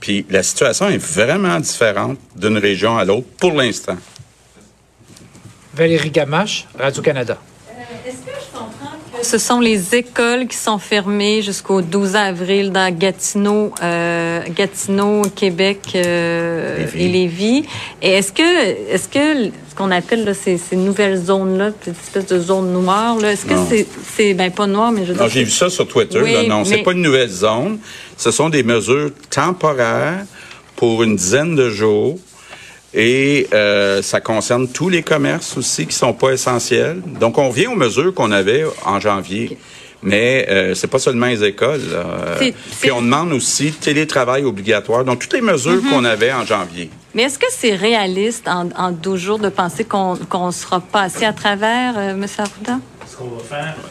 Puis 0.00 0.26
la 0.28 0.42
situation 0.42 0.88
est 0.88 0.98
vraiment 0.98 1.58
différente 1.60 2.18
d'une 2.36 2.58
région 2.58 2.96
à 2.96 3.04
l'autre 3.04 3.26
pour 3.38 3.52
l'instant. 3.52 3.96
Valérie 5.74 6.10
Gamache, 6.10 6.66
Radio-Canada. 6.78 7.38
Est-ce 8.06 8.16
que 8.16 8.30
je 8.38 8.56
comprends 8.56 8.96
que 9.12 9.13
ce 9.24 9.38
sont 9.38 9.60
les 9.60 9.94
écoles 9.94 10.46
qui 10.46 10.56
sont 10.56 10.78
fermées 10.78 11.42
jusqu'au 11.42 11.80
12 11.82 12.14
avril 12.14 12.70
dans 12.70 12.94
Gatineau, 12.96 13.72
euh, 13.82 14.40
Gatineau, 14.54 15.22
Québec 15.34 15.80
euh, 15.94 16.86
et 16.94 17.08
Lévis? 17.08 17.64
Et 18.02 18.10
est-ce 18.12 18.32
que, 18.32 18.92
est-ce 18.92 19.08
que 19.08 19.50
ce 19.68 19.74
qu'on 19.74 19.90
appelle 19.90 20.24
là, 20.24 20.34
ces, 20.34 20.58
ces 20.58 20.76
nouvelles 20.76 21.16
zones-là, 21.24 21.72
cette 21.82 21.96
espèce 21.98 22.26
de 22.26 22.38
zone 22.38 22.72
noire, 22.72 23.18
là, 23.18 23.32
est-ce 23.32 23.44
que 23.46 23.54
c'est, 23.68 23.86
c'est, 24.16 24.34
ben 24.34 24.50
pas 24.50 24.66
noir, 24.66 24.92
mais 24.92 25.04
je 25.04 25.12
veux 25.12 25.18
dire, 25.18 25.28
j'ai 25.28 25.44
vu 25.44 25.50
ça 25.50 25.68
sur 25.68 25.88
Twitter. 25.88 26.20
Oui, 26.22 26.32
là. 26.32 26.42
non, 26.44 26.58
mais- 26.60 26.64
c'est 26.64 26.82
pas 26.82 26.92
une 26.92 27.02
nouvelle 27.02 27.30
zone. 27.30 27.78
Ce 28.16 28.30
sont 28.30 28.48
des 28.50 28.62
mesures 28.62 29.10
temporaires 29.30 30.24
pour 30.76 31.02
une 31.02 31.16
dizaine 31.16 31.56
de 31.56 31.70
jours. 31.70 32.18
Et 32.94 33.48
euh, 33.52 34.02
ça 34.02 34.20
concerne 34.20 34.68
tous 34.68 34.88
les 34.88 35.02
commerces 35.02 35.56
aussi 35.56 35.86
qui 35.86 35.96
sont 35.96 36.12
pas 36.12 36.30
essentiels. 36.30 37.00
Donc, 37.20 37.38
on 37.38 37.48
revient 37.48 37.66
aux 37.66 37.74
mesures 37.74 38.14
qu'on 38.14 38.30
avait 38.30 38.64
en 38.86 39.00
janvier. 39.00 39.58
Mais 40.06 40.46
euh, 40.50 40.74
c'est 40.74 40.86
pas 40.86 40.98
seulement 40.98 41.26
les 41.26 41.42
écoles. 41.42 41.80
là. 41.90 42.04
Puis 42.80 42.92
on 42.92 43.00
demande 43.00 43.32
aussi 43.32 43.72
télétravail 43.72 44.44
obligatoire. 44.44 45.02
Donc, 45.04 45.20
toutes 45.20 45.32
les 45.32 45.40
mesures 45.40 45.82
Mhm. 45.82 45.90
qu'on 45.90 46.04
avait 46.04 46.32
en 46.32 46.44
janvier. 46.44 46.90
Mais 47.14 47.22
est-ce 47.22 47.38
que 47.38 47.46
c'est 47.50 47.74
réaliste 47.74 48.46
en, 48.46 48.68
en 48.76 48.90
12 48.92 49.18
jours 49.20 49.38
de 49.38 49.48
penser 49.48 49.84
qu'on 49.84 50.16
qu'on 50.28 50.50
sera 50.52 50.80
passé 50.80 51.24
à 51.24 51.32
travers, 51.32 51.94
euh, 51.96 52.10
M. 52.10 52.26
Arruda? 52.38 52.78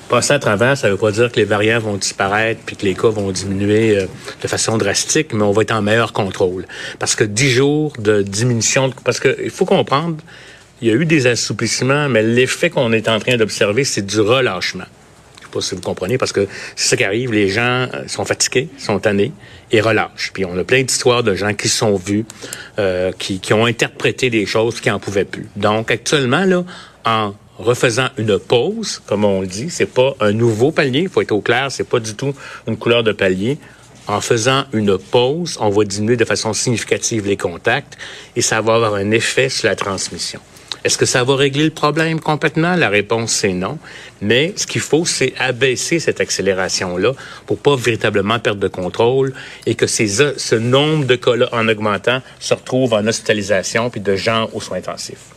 Passer 0.09 0.33
à 0.33 0.39
travers, 0.39 0.77
ça 0.77 0.88
ne 0.88 0.93
veut 0.93 0.99
pas 0.99 1.12
dire 1.12 1.31
que 1.31 1.38
les 1.38 1.45
variants 1.45 1.79
vont 1.79 1.95
disparaître 1.95 2.62
puis 2.65 2.75
que 2.75 2.86
les 2.86 2.93
cas 2.93 3.09
vont 3.09 3.31
diminuer 3.31 3.97
euh, 3.97 4.05
de 4.41 4.47
façon 4.47 4.77
drastique, 4.77 5.33
mais 5.33 5.43
on 5.43 5.51
va 5.51 5.62
être 5.62 5.71
en 5.71 5.81
meilleur 5.81 6.13
contrôle. 6.13 6.65
Parce 6.99 7.15
que 7.15 7.23
10 7.23 7.49
jours 7.49 7.93
de 7.99 8.21
diminution, 8.21 8.89
de, 8.89 8.93
parce 9.03 9.19
qu'il 9.19 9.49
faut 9.49 9.65
comprendre, 9.65 10.17
il 10.81 10.89
y 10.89 10.91
a 10.91 10.95
eu 10.95 11.05
des 11.05 11.27
assouplissements, 11.27 12.09
mais 12.09 12.23
l'effet 12.23 12.69
qu'on 12.69 12.91
est 12.91 13.07
en 13.07 13.19
train 13.19 13.38
d'observer, 13.38 13.83
c'est 13.86 14.05
du 14.05 14.19
relâchement. 14.19 14.86
Je 15.39 15.45
sais 15.45 15.51
pas 15.51 15.62
si 15.62 15.75
vous 15.75 15.81
comprenez, 15.81 16.17
parce 16.17 16.33
que 16.33 16.47
c'est 16.75 16.89
ça 16.89 16.97
qui 16.97 17.03
arrive, 17.03 17.31
les 17.31 17.49
gens 17.49 17.88
euh, 17.93 18.07
sont 18.07 18.25
fatigués, 18.25 18.67
sont 18.77 18.99
tannés 18.99 19.31
et 19.71 19.79
relâchent. 19.79 20.31
Puis 20.33 20.43
on 20.43 20.57
a 20.57 20.63
plein 20.63 20.83
d'histoires 20.83 21.23
de 21.23 21.36
gens 21.36 21.53
qui 21.53 21.69
sont 21.69 21.95
vus, 21.95 22.25
euh, 22.79 23.12
qui, 23.17 23.39
qui 23.39 23.53
ont 23.53 23.65
interprété 23.65 24.29
des 24.29 24.45
choses 24.45 24.81
qui 24.81 24.91
en 24.91 24.99
pouvaient 24.99 25.25
plus. 25.25 25.47
Donc 25.55 25.91
actuellement, 25.91 26.43
là, 26.43 26.63
en 27.05 27.33
refaisant 27.57 28.09
une 28.17 28.39
pause, 28.39 29.01
comme 29.05 29.25
on 29.25 29.41
le 29.41 29.47
dit, 29.47 29.69
c'est 29.69 29.85
pas 29.85 30.15
un 30.19 30.31
nouveau 30.31 30.71
palier, 30.71 31.01
il 31.01 31.09
faut 31.09 31.21
être 31.21 31.31
au 31.31 31.41
clair, 31.41 31.71
c'est 31.71 31.83
pas 31.83 31.99
du 31.99 32.15
tout 32.15 32.33
une 32.67 32.77
couleur 32.77 33.03
de 33.03 33.11
palier. 33.11 33.57
En 34.05 34.19
faisant 34.19 34.65
une 34.73 34.97
pause, 34.97 35.57
on 35.61 35.69
va 35.69 35.85
diminuer 35.85 36.17
de 36.17 36.25
façon 36.25 36.51
significative 36.51 37.25
les 37.25 37.37
contacts 37.37 37.97
et 38.35 38.41
ça 38.41 38.59
va 38.59 38.75
avoir 38.75 38.95
un 38.95 39.11
effet 39.11 39.47
sur 39.47 39.69
la 39.69 39.75
transmission. 39.75 40.41
Est-ce 40.83 40.97
que 40.97 41.05
ça 41.05 41.23
va 41.23 41.37
régler 41.37 41.63
le 41.63 41.69
problème 41.69 42.19
complètement? 42.19 42.75
La 42.75 42.89
réponse, 42.89 43.31
c'est 43.31 43.53
non. 43.53 43.77
Mais 44.21 44.53
ce 44.57 44.67
qu'il 44.67 44.81
faut, 44.81 45.05
c'est 45.05 45.33
abaisser 45.39 45.99
cette 45.99 46.19
accélération-là 46.19 47.13
pour 47.45 47.57
pas 47.57 47.77
véritablement 47.77 48.37
perdre 48.39 48.59
de 48.59 48.67
contrôle 48.67 49.33
et 49.65 49.75
que 49.75 49.87
ces, 49.87 50.07
ce 50.07 50.55
nombre 50.55 51.05
de 51.05 51.15
cas-là, 51.15 51.47
en 51.53 51.69
augmentant, 51.69 52.21
se 52.39 52.53
retrouve 52.53 52.93
en 52.93 53.07
hospitalisation 53.07 53.89
puis 53.89 54.01
de 54.01 54.17
gens 54.17 54.49
aux 54.51 54.59
soins 54.59 54.79
intensifs. 54.79 55.33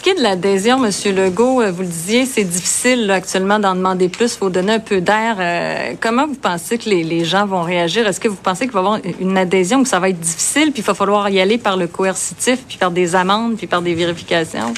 Ce 0.00 0.02
qui 0.02 0.08
est 0.08 0.14
de 0.14 0.22
l'adhésion, 0.22 0.82
M. 0.82 0.90
Legault, 1.14 1.60
euh, 1.60 1.70
vous 1.70 1.82
le 1.82 1.88
disiez, 1.88 2.24
c'est 2.24 2.44
difficile 2.44 3.04
là, 3.04 3.16
actuellement 3.16 3.58
d'en 3.58 3.74
demander 3.74 4.08
plus. 4.08 4.32
Il 4.32 4.38
faut 4.38 4.48
donner 4.48 4.72
un 4.72 4.78
peu 4.78 5.02
d'air. 5.02 5.36
Euh, 5.38 5.92
comment 6.00 6.26
vous 6.26 6.36
pensez 6.36 6.78
que 6.78 6.88
les, 6.88 7.04
les 7.04 7.26
gens 7.26 7.44
vont 7.44 7.60
réagir? 7.60 8.06
Est-ce 8.06 8.18
que 8.18 8.28
vous 8.28 8.36
pensez 8.36 8.64
qu'il 8.64 8.72
va 8.72 8.80
y 8.80 8.82
avoir 8.82 9.00
une 9.20 9.36
adhésion 9.36 9.80
où 9.80 9.84
ça 9.84 9.98
va 9.98 10.08
être 10.08 10.18
difficile, 10.18 10.72
puis 10.72 10.80
il 10.80 10.86
va 10.86 10.94
falloir 10.94 11.28
y 11.28 11.38
aller 11.38 11.58
par 11.58 11.76
le 11.76 11.86
coercitif, 11.86 12.60
puis 12.66 12.78
par 12.78 12.92
des 12.92 13.14
amendes, 13.14 13.58
puis 13.58 13.66
par 13.66 13.82
des 13.82 13.92
vérifications? 13.92 14.72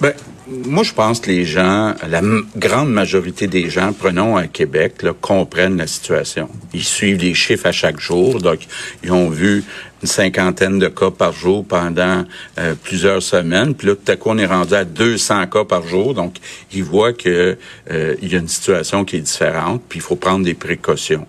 Ben, 0.00 0.12
moi, 0.46 0.82
je 0.82 0.92
pense 0.92 1.20
que 1.20 1.30
les 1.30 1.44
gens, 1.44 1.94
la 2.06 2.20
grande 2.56 2.90
majorité 2.90 3.46
des 3.46 3.70
gens, 3.70 3.92
prenons 3.92 4.36
à 4.36 4.46
Québec, 4.46 5.02
là, 5.02 5.12
comprennent 5.18 5.78
la 5.78 5.86
situation. 5.86 6.48
Ils 6.74 6.84
suivent 6.84 7.20
les 7.20 7.32
chiffres 7.32 7.66
à 7.66 7.72
chaque 7.72 8.00
jour, 8.00 8.40
donc 8.40 8.58
ils 9.02 9.12
ont 9.12 9.30
vu 9.30 9.64
une 10.02 10.08
cinquantaine 10.08 10.78
de 10.78 10.88
cas 10.88 11.10
par 11.10 11.32
jour 11.32 11.64
pendant 11.64 12.24
euh, 12.58 12.74
plusieurs 12.82 13.22
semaines, 13.22 13.74
puis 13.74 13.86
là, 13.86 13.94
tout 13.94 14.12
à 14.12 14.16
coup, 14.16 14.30
on 14.30 14.38
est 14.38 14.46
rendu 14.46 14.74
à 14.74 14.84
200 14.84 15.46
cas 15.46 15.64
par 15.64 15.86
jour, 15.86 16.12
donc 16.12 16.36
ils 16.72 16.84
voient 16.84 17.14
que 17.14 17.56
euh, 17.90 18.14
il 18.20 18.32
y 18.32 18.36
a 18.36 18.38
une 18.38 18.48
situation 18.48 19.04
qui 19.04 19.16
est 19.16 19.20
différente, 19.20 19.82
puis 19.88 20.00
il 20.00 20.02
faut 20.02 20.16
prendre 20.16 20.44
des 20.44 20.54
précautions. 20.54 21.26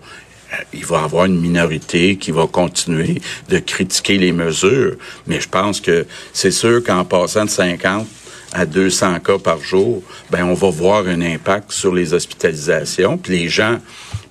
Euh, 0.52 0.56
il 0.74 0.84
va 0.84 1.00
y 1.00 1.04
avoir 1.04 1.24
une 1.24 1.40
minorité 1.40 2.16
qui 2.16 2.32
va 2.32 2.46
continuer 2.46 3.22
de 3.48 3.60
critiquer 3.60 4.18
les 4.18 4.32
mesures, 4.32 4.96
mais 5.26 5.40
je 5.40 5.48
pense 5.48 5.80
que 5.80 6.04
c'est 6.34 6.50
sûr 6.50 6.84
qu'en 6.84 7.04
passant 7.04 7.46
de 7.46 7.50
50 7.50 8.06
à 8.56 8.64
200 8.64 9.20
cas 9.20 9.38
par 9.38 9.60
jour, 9.60 10.02
ben 10.30 10.44
on 10.44 10.54
va 10.54 10.70
voir 10.70 11.06
un 11.06 11.20
impact 11.20 11.72
sur 11.72 11.94
les 11.94 12.14
hospitalisations. 12.14 13.18
Puis 13.18 13.38
les 13.38 13.48
gens, 13.48 13.78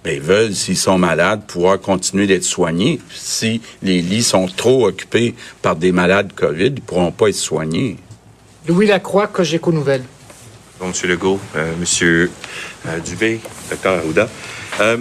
ben, 0.04 0.20
veulent, 0.20 0.56
s'ils 0.56 0.78
sont 0.78 0.98
malades, 0.98 1.46
pouvoir 1.46 1.80
continuer 1.80 2.26
d'être 2.26 2.44
soignés. 2.44 3.00
Si 3.14 3.62
les 3.84 4.02
lits 4.02 4.24
sont 4.24 4.48
trop 4.48 4.88
occupés 4.88 5.36
par 5.62 5.76
des 5.76 5.92
malades 5.92 6.34
COVID, 6.34 6.74
ils 6.76 6.82
pourront 6.82 7.12
pas 7.12 7.30
être 7.30 7.36
soignés. 7.36 7.98
Louis 8.68 8.88
Lacroix, 8.88 9.28
Cogeco 9.28 9.72
Nouvelle. 9.72 10.04
Bon, 10.80 10.88
M. 10.88 11.10
Legault, 11.10 11.40
euh, 11.56 11.74
M. 11.74 12.30
euh, 12.88 13.00
Dubé, 13.00 13.40
Dr. 13.70 13.90
Arruda. 13.90 14.28
Euh, 14.82 14.98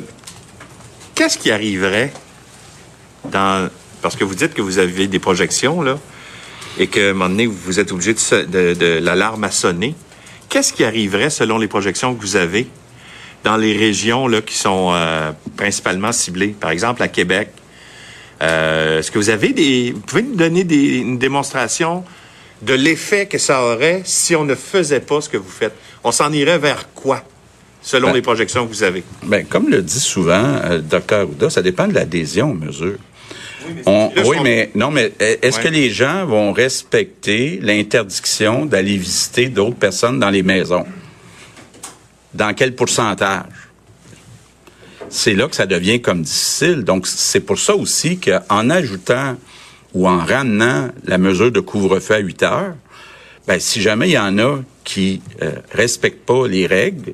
Qu'est-ce 1.15 1.39
qui 1.39 1.51
arriverait 1.51 2.13
dans... 3.31 3.71
Parce 4.03 4.17
que 4.17 4.25
vous 4.25 4.35
dites 4.35 4.53
que 4.53 4.61
vous 4.61 4.79
avez 4.79 5.07
des 5.07 5.19
projections, 5.19 5.81
là, 5.81 5.99
et 6.79 6.87
qu'à 6.87 7.01
un 7.11 7.13
moment 7.13 7.29
donné, 7.29 7.47
vous 7.47 7.79
êtes 7.81 7.93
obligé 7.93 8.15
de, 8.15 8.43
de, 8.45 8.75
de- 8.75 8.99
l'alarme 9.03 9.45
à 9.45 9.51
sonner. 9.51 9.95
Qu'est-ce 10.49 10.73
qui 10.73 10.85
arriverait, 10.85 11.31
selon 11.31 11.59
les 11.59 11.69
projections 11.69 12.15
que 12.15 12.21
vous 12.21 12.37
avez, 12.37 12.67
dans 13.45 13.57
les 13.57 13.77
régions 13.77 14.27
là, 14.29 14.41
qui 14.41 14.55
sont 14.57 14.91
euh, 14.95 15.33
principalement 15.57 16.13
ciblées? 16.13 16.49
Par 16.59 16.71
exemple, 16.71 17.03
à 17.03 17.09
Québec. 17.09 17.49
Euh, 18.43 18.99
Est-ce 18.99 19.11
que 19.11 19.19
vous 19.19 19.31
avez 19.31 19.53
des... 19.53 19.93
Vous 19.93 20.01
pouvez 20.01 20.23
nous 20.23 20.35
donner 20.37 20.65
des, 20.65 20.97
une 20.99 21.19
démonstration 21.19 22.05
de 22.63 22.75
l'effet 22.75 23.27
que 23.27 23.39
ça 23.39 23.63
aurait 23.65 24.03
si 24.05 24.35
on 24.35 24.45
ne 24.45 24.55
faisait 24.55 25.01
pas 25.01 25.21
ce 25.21 25.29
que 25.29 25.37
vous 25.37 25.49
faites? 25.51 25.75
On 26.03 26.11
s'en 26.13 26.33
irait 26.33 26.59
vers 26.59 26.93
quoi, 26.95 27.23
selon 27.81 28.09
Ben, 28.09 28.15
les 28.15 28.23
projections 28.23 28.67
que 28.67 28.73
vous 28.73 28.83
avez? 28.83 29.03
Ben, 29.23 29.47
comme 29.47 29.69
le 29.69 29.83
dit 29.83 30.01
souvent 30.01 30.43
euh, 30.65 30.81
Dr. 30.81 31.15
Arruda, 31.21 31.49
ça 31.51 31.63
dépend 31.63 31.87
de 31.87 31.95
l'adhésion 31.95 32.51
aux 32.51 32.55
mesures. 32.55 32.99
On- 33.87 34.11
oui, 34.27 34.37
mais 34.43 34.71
non, 34.75 34.91
mais 34.91 35.13
est-ce 35.19 35.59
Ouais. 35.59 35.65
que 35.65 35.69
les 35.69 35.91
gens 35.91 36.27
vont 36.27 36.53
respecter 36.53 37.59
l'interdiction 37.63 38.67
d'aller 38.67 38.97
visiter 38.97 39.49
d'autres 39.49 39.77
personnes 39.77 40.19
dans 40.21 40.31
les 40.31 40.43
maisons? 40.43 40.85
Dans 42.35 42.53
quel 42.55 42.75
pourcentage? 42.75 43.47
C'est 45.09 45.35
là 45.35 45.47
que 45.49 45.55
ça 45.57 45.67
devient 45.67 46.01
comme 46.01 46.23
difficile. 46.23 46.83
Donc, 46.83 47.07
c'est 47.07 47.41
pour 47.41 47.59
ça 47.59 47.77
aussi 47.77 48.19
qu'en 48.19 48.71
ajoutant 48.71 49.37
ou 49.93 50.09
en 50.09 50.19
ramenant 50.19 50.89
la 51.05 51.19
mesure 51.19 51.53
de 51.53 51.61
couvre-feu 51.61 52.15
à 52.15 52.19
8 52.19 52.43
heures, 52.43 52.75
ben, 53.47 53.61
si 53.61 53.81
jamais 53.81 54.09
il 54.09 54.13
y 54.13 54.19
en 54.19 54.39
a 54.39 54.59
qui 54.83 55.23
euh, 55.43 55.53
respectent 55.73 56.25
pas 56.27 56.49
les 56.49 56.67
règles, 56.67 57.13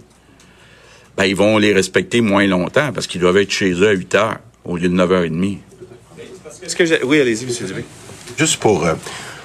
ben, 1.16 1.24
ils 1.24 1.36
vont 1.36 1.58
les 1.58 1.74
respecter 1.74 2.20
moins 2.22 2.46
longtemps 2.46 2.92
parce 2.94 3.06
qu'ils 3.06 3.20
doivent 3.20 3.36
être 3.36 3.50
chez 3.50 3.72
eux 3.72 3.88
à 3.88 3.92
8 3.92 4.14
heures 4.14 4.38
au 4.64 4.76
lieu 4.76 4.88
de 4.88 4.94
9h30. 4.94 5.58
Oui, 7.04 7.20
allez-y, 7.20 7.44
M. 7.44 7.66
Dubé. 7.66 7.84
Juste 8.36 8.58
pour... 8.58 8.84
euh, 8.84 8.94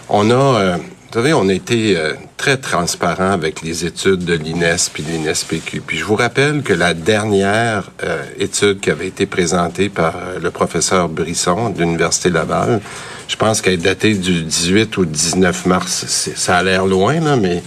on 0.09 0.29
a... 0.29 0.33
euh, 0.33 0.77
vous 0.77 1.21
savez, 1.21 1.33
on 1.33 1.47
a 1.47 1.53
été 1.53 1.95
euh, 1.95 2.13
très 2.35 2.57
transparent 2.57 3.31
avec 3.31 3.61
les 3.61 3.85
études 3.85 4.25
de 4.25 4.33
l'INES 4.33 4.75
puis 4.93 5.01
de 5.01 5.11
l'INESPQ. 5.11 5.81
Puis 5.87 5.97
je 5.97 6.03
vous 6.03 6.15
rappelle 6.15 6.61
que 6.61 6.73
la 6.73 6.93
dernière 6.93 7.89
étude 8.37 8.81
qui 8.81 8.89
avait 8.89 9.07
été 9.07 9.25
présentée 9.25 9.87
par 9.87 10.15
le 10.41 10.51
professeur 10.51 11.07
Brisson 11.07 11.69
de 11.69 11.79
l'Université 11.79 12.29
Laval, 12.29 12.81
je 13.29 13.35
pense 13.37 13.61
qu'elle 13.61 13.75
est 13.75 13.77
datée 13.77 14.13
du 14.13 14.41
18 14.41 14.97
ou 14.97 15.05
19 15.05 15.67
mars. 15.67 16.05
Ça 16.35 16.57
a 16.57 16.63
l'air 16.63 16.85
loin, 16.85 17.21
là, 17.21 17.37
mais... 17.37 17.63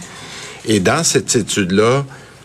Et 0.67 0.81
dans 0.81 1.03
cette 1.03 1.35
étude-là, 1.35 2.05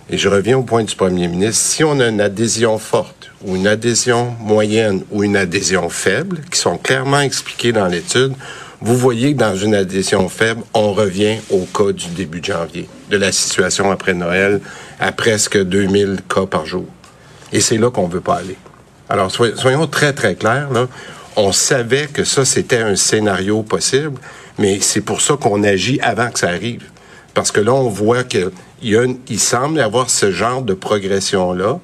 et 0.10 0.18
je 0.18 0.28
reviens 0.30 0.58
au 0.58 0.64
point 0.64 0.84
du 0.84 0.96
premier 0.96 1.28
ministre, 1.28 1.64
si 1.64 1.84
on 1.84 2.00
a 2.00 2.08
une 2.08 2.22
adhésion 2.22 2.78
forte 2.78 3.32
ou 3.46 3.56
une 3.56 3.68
adhésion 3.68 4.36
moyenne 4.40 5.04
ou 5.12 5.24
une 5.24 5.36
adhésion 5.38 5.90
faible, 5.90 6.42
qui 6.52 6.60
sont 6.60 6.78
clairement 6.78 7.22
expliquées 7.22 7.72
dans 7.72 7.88
l'étude, 7.88 8.34
vous 8.82 8.98
voyez 8.98 9.34
que 9.34 9.40
dans 9.40 9.56
une 9.56 9.76
adhésion 9.76 10.28
faible, 10.28 10.62
on 10.74 10.92
revient 10.94 11.38
au 11.50 11.60
cas 11.66 11.94
du 11.94 12.08
début 12.08 12.42
de 12.42 12.46
janvier, 12.46 12.88
de 13.10 13.18
la 13.18 13.32
situation 13.32 13.92
après 13.92 14.14
Noël, 14.14 14.60
à 15.00 15.12
presque 15.14 15.58
2000 15.62 16.20
cas 16.34 16.46
par 16.46 16.66
jour. 16.66 16.86
Et 17.54 17.62
c'est 17.62 17.78
là 17.78 17.90
qu'on 17.92 18.08
veut 18.08 18.20
pas 18.22 18.36
aller. 18.38 18.58
Alors, 19.10 19.32
soy- 19.32 19.56
soyons 19.56 19.88
très, 19.88 20.12
très 20.12 20.36
clairs. 20.36 20.70
On 21.36 21.52
savait 21.52 22.08
que 22.08 22.24
ça, 22.26 22.44
c'était 22.46 22.80
un 22.82 22.96
scénario 22.96 23.64
possible, 23.64 24.20
mais 24.60 24.80
c'est 24.82 25.02
pour 25.02 25.22
ça 25.22 25.36
qu'on 25.38 25.64
agit 25.64 26.00
avant 26.02 26.30
que 26.30 26.40
ça 26.40 26.48
arrive. 26.50 26.84
Parce 27.34 27.52
que 27.52 27.60
là, 27.60 27.74
on 27.74 27.90
voit 27.90 28.24
qu'il 28.24 28.52
y 28.82 28.96
il 29.30 29.40
semble 29.40 29.80
avoir 29.80 30.10
ce 30.10 30.32
genre 30.32 30.62
de 30.62 30.74
progression-là. 30.74 31.80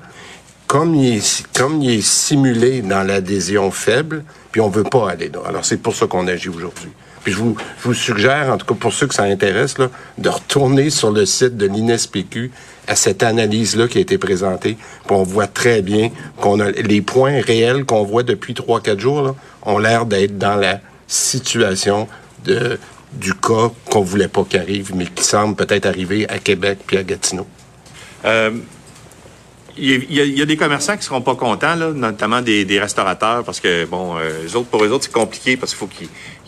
Comme 0.68 0.94
il, 0.94 1.16
est, 1.16 2.02
simulé 2.02 2.84
dans 2.84 3.02
l'adhésion 3.02 3.72
faible, 3.72 4.24
puis 4.52 4.62
on 4.62 4.70
veut 4.70 4.84
pas 4.84 5.10
aller 5.10 5.30
là. 5.30 5.40
Alors, 5.48 5.66
c'est 5.66 5.78
pour 5.82 5.96
ça 5.96 6.06
qu'on 6.06 6.28
agit 6.28 6.50
aujourd'hui. 6.50 6.92
Puis 7.24 7.34
je 7.34 7.38
vous, 7.38 7.94
suggère, 7.94 8.52
en 8.54 8.58
tout 8.58 8.68
cas 8.68 8.76
pour 8.76 8.94
ceux 8.94 9.08
que 9.08 9.16
ça 9.16 9.24
intéresse, 9.24 9.76
de 10.18 10.30
retourner 10.30 10.92
sur 10.92 11.12
le 11.12 11.26
site 11.26 11.58
de 11.58 11.66
l'INESPQ 11.66 12.52
à 12.88 12.96
cette 12.96 13.24
analyse-là 13.24 13.88
qui 13.88 13.98
a 13.98 14.02
été 14.02 14.18
présentée. 14.18 14.78
Puis 15.06 15.16
on 15.16 15.24
voit 15.24 15.48
très 15.48 15.82
bien 15.82 16.12
qu'on 16.40 16.60
a 16.60 16.72
les 16.72 17.02
points 17.02 17.42
réels 17.42 17.86
qu'on 17.86 18.04
voit 18.04 18.24
depuis 18.24 18.54
trois, 18.54 18.80
quatre 18.80 19.00
jours 19.00 19.22
là, 19.24 19.36
ont 19.64 19.80
l'air 19.80 20.06
d'être 20.06 20.38
dans 20.38 20.56
la 20.56 20.80
situation 21.08 22.08
de 22.46 22.80
du 23.14 23.34
cas 23.34 23.72
qu'on 23.90 24.02
voulait 24.02 24.28
pas 24.28 24.46
qu'arrive, 24.48 24.96
mais 24.96 25.06
qui 25.06 25.24
semble 25.24 25.56
peut-être 25.56 25.86
arriver 25.86 26.28
à 26.30 26.40
Québec 26.40 26.80
puis 26.86 26.98
à 26.98 27.04
Gatineau. 27.04 27.48
Euh, 28.26 28.52
il 29.78 30.14
y, 30.14 30.20
a, 30.20 30.26
il 30.26 30.38
y 30.38 30.42
a 30.42 30.46
des 30.46 30.58
commerçants 30.58 30.98
qui 30.98 31.04
seront 31.04 31.22
pas 31.22 31.36
contents, 31.36 31.76
notamment 31.76 32.42
des, 32.42 32.80
restaurateurs, 32.80 33.44
parce 33.46 33.62
que 33.62 33.86
bon, 33.86 34.18
euh, 34.18 34.46
eux 34.46 34.58
autres, 34.58 34.68
pour 34.68 34.84
eux 34.84 34.90
autres, 34.90 35.06
c'est 35.06 35.14
compliqué 35.14 35.56
parce 35.56 35.74
qu'il 35.74 35.80
faut 35.80 35.90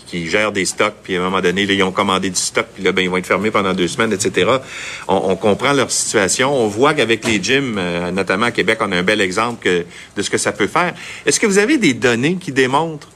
qu'ils 0.06 0.30
gèrent 0.30 0.52
des 0.52 0.66
stocks, 0.66 0.96
puis 1.02 1.16
à 1.16 1.22
un 1.22 1.24
moment 1.24 1.40
donné, 1.40 1.64
ils 1.64 1.84
ont 1.84 1.94
commandé 1.94 2.30
du 2.30 2.36
stock, 2.36 2.66
puis 2.74 2.84
là, 2.84 2.92
ben, 2.92 3.02
ils 3.02 3.10
vont 3.10 3.16
être 3.16 3.26
fermés 3.26 3.50
pendant 3.50 3.74
deux 3.74 3.88
semaines, 3.88 4.12
etc. 4.12 4.52
On, 5.08 5.36
comprend 5.38 5.72
leur 5.72 5.92
situation. 5.92 6.54
On 6.54 6.68
voit 6.68 6.94
qu'avec 6.94 7.26
les 7.26 7.42
gyms, 7.42 7.78
euh, 7.78 8.12
notamment 8.12 8.48
à 8.48 8.52
Québec, 8.52 8.80
on 8.82 8.92
a 8.92 8.98
un 8.98 9.04
bel 9.04 9.22
exemple 9.22 9.86
de 10.18 10.22
ce 10.22 10.30
que 10.30 10.38
ça 10.38 10.52
peut 10.52 10.68
faire. 10.68 10.94
Est-ce 11.26 11.40
que 11.40 11.48
vous 11.48 11.58
avez 11.58 11.78
des 11.78 11.94
données 11.94 12.36
qui 12.36 12.52
démontrent 12.52 13.08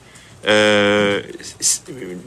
euh, 0.48 1.22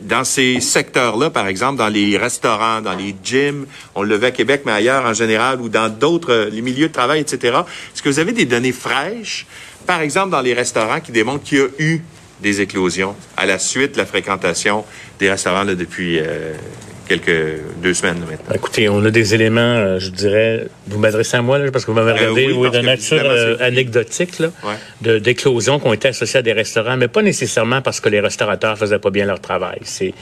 dans 0.02 0.24
ces 0.24 0.60
secteurs-là, 0.60 1.30
par 1.30 1.46
exemple, 1.46 1.78
dans 1.78 1.88
les 1.88 2.16
restaurants, 2.16 2.80
dans 2.80 2.94
les 2.94 3.14
gyms, 3.22 3.66
on 3.94 4.02
le 4.02 4.22
à 4.22 4.30
Québec, 4.32 4.62
mais 4.66 4.72
ailleurs 4.72 5.04
en 5.04 5.14
général, 5.14 5.60
ou 5.60 5.68
dans 5.68 5.88
d'autres, 5.88 6.32
euh, 6.32 6.50
les 6.50 6.62
milieux 6.62 6.88
de 6.88 6.92
travail, 6.92 7.20
etc. 7.20 7.58
Est-ce 7.94 8.02
que 8.02 8.08
vous 8.08 8.18
avez 8.18 8.32
des 8.32 8.44
données 8.44 8.72
fraîches, 8.72 9.46
par 9.86 10.00
exemple, 10.00 10.30
dans 10.30 10.40
les 10.40 10.54
restaurants, 10.54 11.00
qui 11.00 11.12
démontrent 11.12 11.44
qu'il 11.44 11.58
y 11.58 11.62
a 11.62 11.68
eu 11.78 12.02
des 12.40 12.60
éclosions 12.60 13.14
à 13.36 13.46
la 13.46 13.58
suite 13.58 13.92
de 13.92 13.98
la 13.98 14.06
fréquentation 14.06 14.84
des 15.18 15.30
restaurants 15.30 15.64
là, 15.64 15.74
depuis 15.74 16.18
euh, 16.18 16.54
quelques 17.08 17.60
deux 17.82 17.94
semaines 17.94 18.18
maintenant? 18.20 18.54
Écoutez, 18.54 18.88
on 18.88 19.04
a 19.04 19.10
des 19.10 19.34
éléments, 19.34 19.60
euh, 19.60 19.98
je 19.98 20.10
dirais, 20.10 20.66
vous 20.86 20.98
m'adressez 20.98 21.36
à 21.36 21.42
moi, 21.42 21.58
là, 21.58 21.70
parce 21.70 21.84
que 21.84 21.90
vous 21.90 21.96
m'avez 21.96 22.10
Euh, 22.12 22.30
regardé, 22.30 22.52
oui, 22.52 22.70
de 22.70 22.78
nature 22.78 23.22
euh, 23.24 23.56
anecdotique, 23.60 24.38
là, 24.38 24.50
Ouais. 24.64 24.74
de- 25.02 25.18
d'éclosions 25.18 25.78
qui 25.80 25.86
ont 25.86 25.92
été 25.92 26.08
associées 26.08 26.38
à 26.40 26.42
des 26.42 26.52
restaurants, 26.52 26.96
mais 26.96 27.08
pas 27.08 27.22
nécessairement 27.22 27.80
parce 27.82 28.00
que 28.00 28.08
les 28.08 28.20
restaurateurs 28.20 28.76
faisaient 28.78 28.98
pas 28.98 29.10
bien 29.10 29.26
leur 29.26 29.40
travail. 29.40 29.78
C'est 29.84 30.12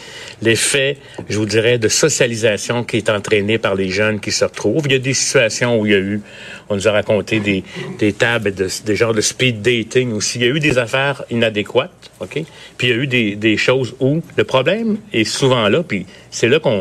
l'effet, 0.42 0.96
je 1.28 1.36
vous 1.38 1.46
dirais, 1.46 1.78
de 1.78 1.88
socialisation 1.88 2.84
qui 2.84 2.96
est 2.98 3.10
entraîné 3.10 3.58
par 3.58 3.74
les 3.74 3.90
jeunes 3.90 4.20
qui 4.20 4.30
se 4.32 4.44
retrouvent. 4.44 4.84
Il 4.86 4.92
y 4.92 4.96
a 4.96 4.98
des 5.00 5.14
situations 5.14 5.78
où 5.80 5.86
il 5.86 5.92
y 5.92 5.94
a 5.94 5.98
eu, 5.98 6.20
on 6.68 6.76
nous 6.76 6.88
a 6.88 6.92
raconté 6.92 7.40
des, 7.40 7.64
des 7.98 8.12
tables, 8.12 8.54
de, 8.54 8.68
des 8.84 8.96
genres 8.96 9.14
de 9.14 9.20
speed 9.20 9.62
dating 9.62 10.12
aussi. 10.12 10.38
Il 10.38 10.44
y 10.46 10.48
a 10.48 10.54
eu 10.54 10.60
des 10.60 10.78
affaires 10.78 11.22
inadéquates, 11.30 11.90
OK? 12.20 12.42
Puis 12.78 12.86
il 12.86 12.90
y 12.90 12.92
a 12.92 12.96
eu 12.96 13.06
des, 13.06 13.34
des 13.36 13.56
choses 13.56 13.94
où 14.00 14.22
le 14.36 14.44
problème 14.44 14.98
est 15.12 15.24
souvent 15.24 15.68
là, 15.68 15.82
puis 15.82 16.06
c'est 16.30 16.48
là 16.48 16.58
qu'on 16.60 16.75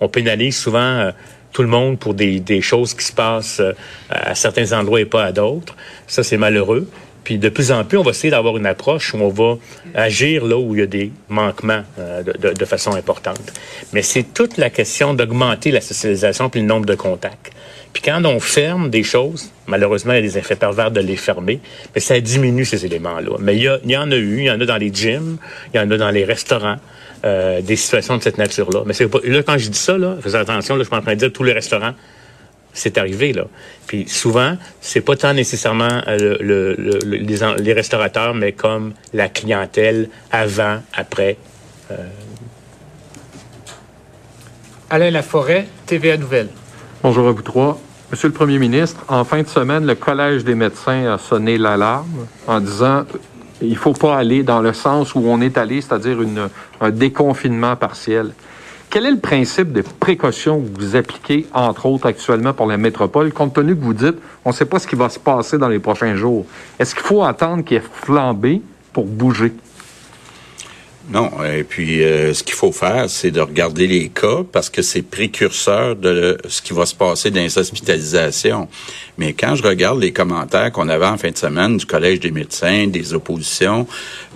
on 0.00 0.08
pénalise 0.08 0.56
souvent 0.56 0.78
euh, 0.80 1.10
tout 1.52 1.62
le 1.62 1.68
monde 1.68 1.98
pour 1.98 2.14
des, 2.14 2.60
choses 2.60 2.94
qui 2.94 3.04
se 3.04 3.12
passent 3.12 3.60
euh, 3.60 3.72
à 4.08 4.34
certains 4.34 4.72
endroits 4.72 5.00
et 5.00 5.04
pas 5.04 5.24
à 5.24 5.32
d'autres. 5.32 5.76
Ça, 6.06 6.22
c'est 6.22 6.36
malheureux. 6.36 6.88
Puis 7.24 7.38
de 7.38 7.48
plus 7.50 7.70
en 7.70 7.84
plus, 7.84 7.98
on 7.98 8.02
va 8.02 8.10
essayer 8.10 8.30
d'avoir 8.30 8.56
une 8.56 8.66
approche 8.66 9.12
où 9.12 9.18
on 9.18 9.28
va 9.28 9.58
agir 9.94 10.44
là 10.46 10.56
où 10.56 10.74
il 10.74 10.80
y 10.80 10.82
a 10.82 10.86
des 10.86 11.12
manquements 11.28 11.82
euh, 11.98 12.22
de, 12.22 12.64
façon 12.64 12.94
importante. 12.94 13.52
Mais 13.92 14.02
c'est 14.02 14.22
toute 14.22 14.56
la 14.56 14.70
question 14.70 15.12
d'augmenter 15.12 15.70
la 15.70 15.82
socialisation 15.82 16.48
puis 16.48 16.60
le 16.60 16.66
nombre 16.66 16.86
de 16.86 16.94
contacts. 16.94 17.52
Puis 17.92 18.02
quand 18.02 18.24
on 18.24 18.40
ferme 18.40 18.88
des 18.88 19.02
choses, 19.02 19.50
malheureusement, 19.66 20.12
il 20.12 20.16
y 20.16 20.18
a 20.20 20.22
des 20.22 20.38
effets 20.38 20.56
pervers 20.56 20.90
de 20.90 21.00
les 21.00 21.16
fermer, 21.16 21.60
mais 21.94 22.00
ça 22.00 22.18
diminue 22.20 22.64
ces 22.64 22.86
éléments-là. 22.86 23.36
Mais 23.40 23.56
il 23.56 23.64
y, 23.64 23.70
il 23.84 23.90
y 23.90 23.96
en 23.96 24.10
a 24.10 24.16
eu, 24.16 24.38
il 24.38 24.44
y 24.44 24.50
en 24.50 24.60
a 24.60 24.64
dans 24.64 24.76
les 24.76 24.92
gyms, 24.94 25.36
il 25.74 25.76
y 25.76 25.80
en 25.80 25.90
a 25.90 25.96
dans 25.98 26.10
les 26.10 26.24
restaurants, 26.24 26.76
euh, 27.24 27.60
des 27.60 27.76
situations 27.76 28.16
de 28.16 28.22
cette 28.22 28.38
nature-là. 28.38 28.82
Mais 28.86 28.92
c'est 28.94 29.08
pas, 29.08 29.18
là, 29.24 29.42
quand 29.42 29.58
je 29.58 29.68
dis 29.68 29.78
ça, 29.78 29.96
là, 29.98 30.16
faites 30.22 30.34
attention, 30.34 30.76
là, 30.76 30.82
je 30.82 30.88
suis 30.88 30.96
en 30.96 31.02
train 31.02 31.14
de 31.14 31.18
dire 31.18 31.32
tous 31.32 31.44
les 31.44 31.52
restaurants 31.52 31.92
c'est 32.72 32.98
arrivé 32.98 33.32
là. 33.32 33.46
Puis 33.88 34.08
souvent, 34.08 34.56
c'est 34.80 35.00
pas 35.00 35.16
tant 35.16 35.34
nécessairement 35.34 36.02
euh, 36.06 36.36
le, 36.40 36.74
le- 36.78 36.98
le- 37.04 37.16
les, 37.16 37.42
en- 37.42 37.54
les 37.54 37.72
restaurateurs, 37.72 38.32
mais 38.32 38.52
comme 38.52 38.92
la 39.12 39.28
clientèle 39.28 40.08
avant, 40.30 40.78
après. 40.94 41.36
euh, 41.90 41.96
Alain 44.88 45.10
Laforêt, 45.10 45.66
TVA 45.86 46.16
Nouvelle. 46.16 46.48
Bonjour 47.02 47.28
à 47.28 47.32
vous 47.32 47.42
trois. 47.42 47.80
Monsieur 48.10 48.28
le 48.28 48.34
Premier 48.34 48.58
ministre, 48.58 49.04
en 49.08 49.24
fin 49.24 49.42
de 49.42 49.48
semaine, 49.48 49.86
le 49.86 49.94
Collège 49.94 50.42
des 50.44 50.54
médecins 50.56 51.12
a 51.14 51.18
sonné 51.18 51.58
l'alarme 51.58 52.26
en 52.46 52.60
disant 52.60 53.04
il 53.62 53.76
faut 53.76 53.92
pas 53.92 54.16
aller 54.16 54.42
dans 54.42 54.60
le 54.60 54.72
sens 54.72 55.14
où 55.14 55.20
on 55.24 55.40
est 55.40 55.58
allé, 55.58 55.80
c'est-à-dire 55.80 56.18
un 56.80 56.90
déconfinement 56.90 57.76
partiel. 57.76 58.32
Quel 58.88 59.06
est 59.06 59.10
le 59.12 59.20
principe 59.20 59.72
de 59.72 59.82
précaution 59.82 60.60
que 60.60 60.80
vous 60.80 60.96
appliquez, 60.96 61.46
entre 61.54 61.86
autres, 61.86 62.06
actuellement 62.06 62.52
pour 62.52 62.66
la 62.66 62.76
métropole, 62.76 63.32
compte 63.32 63.54
tenu 63.54 63.76
que 63.76 63.82
vous 63.82 63.94
dites 63.94 64.16
on 64.44 64.50
ne 64.50 64.54
sait 64.54 64.64
pas 64.64 64.80
ce 64.80 64.86
qui 64.86 64.96
va 64.96 65.08
se 65.08 65.18
passer 65.18 65.58
dans 65.58 65.68
les 65.68 65.78
prochains 65.78 66.16
jours? 66.16 66.44
Est-ce 66.78 66.94
qu'il 66.94 67.04
faut 67.04 67.22
attendre 67.22 67.62
qu'il 67.62 67.76
y 67.76 67.80
ait 67.80 67.84
flambé 67.92 68.62
pour 68.92 69.04
bouger? 69.04 69.52
Non, 71.08 71.30
et 71.44 71.64
puis 71.64 72.04
euh, 72.04 72.32
ce 72.34 72.44
qu'il 72.44 72.54
faut 72.54 72.70
faire, 72.70 73.08
c'est 73.08 73.30
de 73.30 73.40
regarder 73.40 73.88
les 73.88 74.10
cas 74.10 74.44
parce 74.52 74.70
que 74.70 74.80
c'est 74.80 75.02
précurseur 75.02 75.96
de 75.96 76.38
ce 76.46 76.62
qui 76.62 76.72
va 76.72 76.86
se 76.86 76.94
passer 76.94 77.30
dans 77.30 77.40
les 77.40 77.58
hospitalisations. 77.58 78.68
Mais 79.18 79.32
quand 79.32 79.56
je 79.56 79.62
regarde 79.64 79.98
les 79.98 80.12
commentaires 80.12 80.70
qu'on 80.70 80.88
avait 80.88 81.06
en 81.06 81.16
fin 81.16 81.30
de 81.30 81.36
semaine 81.36 81.78
du 81.78 81.86
Collège 81.86 82.20
des 82.20 82.30
médecins, 82.30 82.86
des 82.86 83.12
oppositions, 83.12 83.88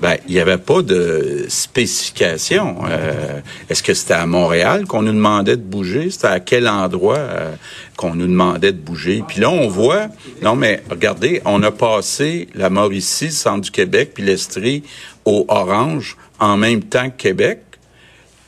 ben 0.03 0.17
il 0.27 0.35
n'y 0.35 0.41
avait 0.41 0.59
pas 0.59 0.83
de 0.83 1.45
spécification. 1.49 2.79
Euh, 2.89 3.41
Est-ce 3.69 3.83
que 3.83 3.95
c'était 3.95 4.15
à 4.15 4.27
Montréal 4.27 4.87
qu'on 4.87 5.03
nous 5.03 5.13
demandait 5.13 5.57
de 5.57 5.63
bouger? 5.63 6.11
C'était 6.11 6.27
à 6.27 6.41
quel 6.41 6.67
endroit 6.67 7.19
euh, 7.19 7.53
qu'on 7.97 8.15
nous 8.15 8.27
demandait 8.27 8.73
de 8.73 8.79
bouger? 8.79 9.23
Puis 9.29 9.41
là, 9.41 9.51
on 9.51 9.69
voit, 9.69 10.09
non 10.43 10.57
mais 10.57 10.83
regardez, 10.91 11.41
on 11.45 11.63
a 11.63 11.71
passé 11.71 12.49
la 12.55 12.69
Mauricie, 12.69 13.27
le 13.27 13.31
centre 13.31 13.61
du 13.61 13.71
Québec, 13.71 14.11
puis 14.15 14.25
l'Estrie 14.25 14.83
au 15.25 15.45
orange 15.49 16.17
en 16.39 16.57
même 16.57 16.83
temps 16.83 17.11
que 17.11 17.17
Québec. 17.17 17.61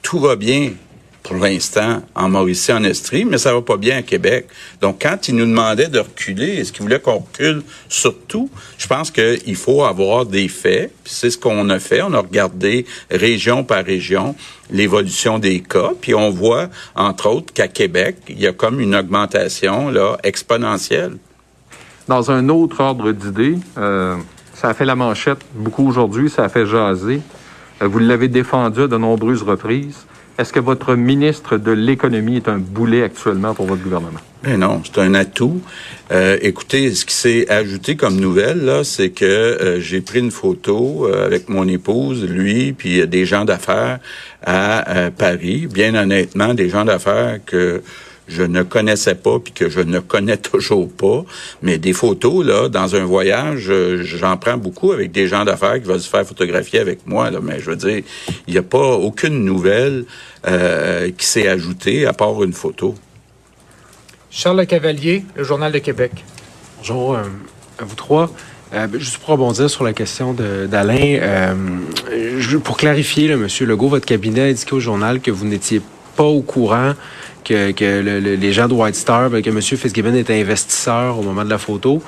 Tout 0.03 0.21
va 0.21 0.37
bien 0.37 0.73
pour 1.27 1.37
l'instant 1.37 2.03
en 2.15 2.29
Mauricie, 2.29 2.73
en 2.73 2.85
Estrie, 2.85 3.25
mais 3.25 3.39
ça 3.39 3.53
va 3.53 3.61
pas 3.61 3.77
bien 3.77 3.99
à 3.99 4.03
Québec. 4.03 4.47
Donc, 4.81 5.03
quand 5.03 5.27
ils 5.27 5.35
nous 5.35 5.45
demandaient 5.45 5.89
de 5.89 5.99
reculer, 5.99 6.59
est-ce 6.59 6.73
qu'ils 6.73 6.83
voulaient 6.83 7.01
qu'on 7.01 7.19
recule 7.19 7.63
sur 7.89 8.17
tout? 8.29 8.49
Je 8.79 8.87
pense 8.87 9.11
qu'il 9.11 9.57
faut 9.57 9.83
avoir 9.83 10.25
des 10.25 10.47
faits. 10.47 10.93
puis 11.03 11.13
C'est 11.13 11.31
ce 11.31 11.39
qu'on 11.39 11.69
a 11.69 11.81
fait. 11.81 12.01
On 12.03 12.13
a 12.13 12.21
regardé 12.21 12.87
région 13.11 13.65
par 13.65 13.85
région 13.85 14.37
l'évolution 14.71 15.41
des 15.41 15.61
cas, 15.61 15.93
puis 16.01 16.15
on 16.15 16.31
voit, 16.31 16.69
entre 16.95 17.29
autres, 17.29 17.53
qu'à 17.53 17.69
Québec, 17.69 18.19
il 18.29 18.41
y 18.41 18.47
a 18.47 18.53
comme 18.53 18.81
une 18.81 18.95
augmentation 18.95 19.91
là 19.91 20.19
exponentielle. 20.23 21.17
Dans 22.07 22.31
un 22.31 22.49
autre 22.49 22.81
ordre 22.81 23.11
d'idées, 23.11 23.59
euh, 23.79 24.17
ça 24.55 24.69
a 24.69 24.75
fait 24.75 24.85
la 24.85 24.95
manchette 24.95 25.41
beaucoup 25.55 25.89
aujourd'hui, 25.89 26.31
ça 26.31 26.45
a 26.45 26.49
fait 26.49 26.67
jaser. 26.67 27.21
Vous 27.81 27.99
l'avez 27.99 28.29
défendu 28.29 28.83
à 28.83 28.87
de 28.87 28.97
nombreuses 28.97 29.43
reprises. 29.43 30.07
Est-ce 30.39 30.53
que 30.53 30.61
votre 30.61 30.95
ministre 30.97 31.57
de 31.57 31.73
l'économie 31.73 32.37
est 32.37 32.49
un 32.49 32.59
boulet 32.59 33.03
actuellement 33.03 33.55
pour 33.55 33.67
votre 33.67 33.83
gouvernement? 33.83 34.21
Ben 34.43 34.59
non, 34.61 34.83
c'est 34.85 35.01
un 35.01 35.15
atout. 35.15 35.63
Euh, 36.13 36.37
écoutez, 36.43 36.95
ce 36.95 37.07
qui 37.07 37.15
s'est 37.15 37.51
ajouté 37.51 37.97
comme 37.97 38.17
nouvelle 38.21 38.65
là, 38.65 38.85
c'est 38.85 39.11
que 39.11 39.25
euh, 39.25 39.81
j'ai 39.81 40.03
pris 40.03 40.21
une 40.21 40.31
photo 40.31 41.07
euh, 41.07 41.25
avec 41.25 41.49
mon 41.49 41.67
épouse, 41.67 42.25
lui, 42.25 42.75
puis 42.75 43.01
euh, 43.01 43.07
des 43.07 43.25
gens 43.25 43.47
d'affaires 43.47 43.99
à 44.45 45.11
Paris. 45.17 45.67
Bien 45.67 45.95
honnêtement, 45.95 46.55
des 46.55 46.69
gens 46.69 46.85
d'affaires 46.85 47.41
que 47.45 47.83
je 48.29 48.43
ne 48.43 48.63
connaissais 48.63 49.15
pas 49.15 49.39
puis 49.39 49.53
que 49.53 49.69
je 49.69 49.81
ne 49.81 50.01
connais 50.01 50.37
toujours 50.53 50.91
pas, 50.91 51.25
mais 51.63 51.79
des 51.79 51.93
photos 51.93 52.45
là 52.45 52.69
dans 52.69 52.95
un 52.97 53.05
voyage, 53.05 53.67
euh, 53.69 54.03
j'en 54.03 54.37
prends 54.37 54.57
beaucoup 54.57 54.93
avec 54.93 55.13
des 55.13 55.29
gens 55.29 55.45
d'affaires 55.45 55.75
qui 55.81 55.87
veulent 55.89 56.01
se 56.01 56.09
faire 56.09 56.27
photographier 56.27 56.81
avec 56.81 57.07
moi 57.07 57.31
là, 57.31 57.39
mais 57.43 57.61
je 57.61 57.71
veux 57.71 57.77
dire, 57.77 58.03
il 58.47 58.53
n'y 58.53 58.59
a 58.59 58.63
pas 58.63 58.95
aucune 58.95 59.45
nouvelle 59.45 60.05
euh, 60.47 61.11
qui 61.17 61.27
s'est 61.27 61.49
ajoutée 61.49 62.07
à 62.07 62.13
part 62.13 62.43
une 62.43 62.53
photo. 62.53 62.95
Charles 64.31 64.67
Cavalier, 64.67 65.25
le 65.37 65.45
Journal 65.45 65.73
de 65.73 65.79
Québec. 65.79 66.13
Bonjour 66.79 67.15
euh, 67.15 67.23
à 67.79 67.85
vous 67.85 67.95
trois. 67.95 68.31
Euh, 68.75 68.87
ben, 68.89 69.01
juste 69.01 69.19
pour 69.19 69.29
rebondir 69.31 69.71
sur 69.71 69.85
la 69.85 69.93
question 69.93 70.35
de- 70.35 70.67
d'Alain, 70.67 71.19
euh, 71.21 71.55
pour 72.65 72.77
clarifier, 72.77 73.29
là, 73.29 73.35
M. 73.35 73.47
Legault, 73.61 73.89
votre 73.89 74.05
cabinet 74.07 74.41
a 74.43 74.45
indiqué 74.47 74.73
au 74.75 74.81
journal 74.81 75.21
que 75.21 75.31
vous 75.31 75.47
n'étiez 75.47 75.81
pas 76.17 76.25
au 76.25 76.43
courant 76.43 76.95
que, 77.47 77.71
que 77.71 78.01
le- 78.03 78.21
le- 78.21 78.35
les 78.35 78.53
gens 78.53 78.67
de 78.69 78.75
White 78.75 78.97
Star, 78.97 79.31
ben, 79.31 79.41
que 79.43 79.51
M. 79.51 79.61
Fitzgibbon 79.63 80.15
était 80.15 80.41
investisseur 80.41 81.19
au 81.19 81.23
moment 81.23 81.45
de 81.45 81.51
la 81.51 81.59
photo. 81.59 82.03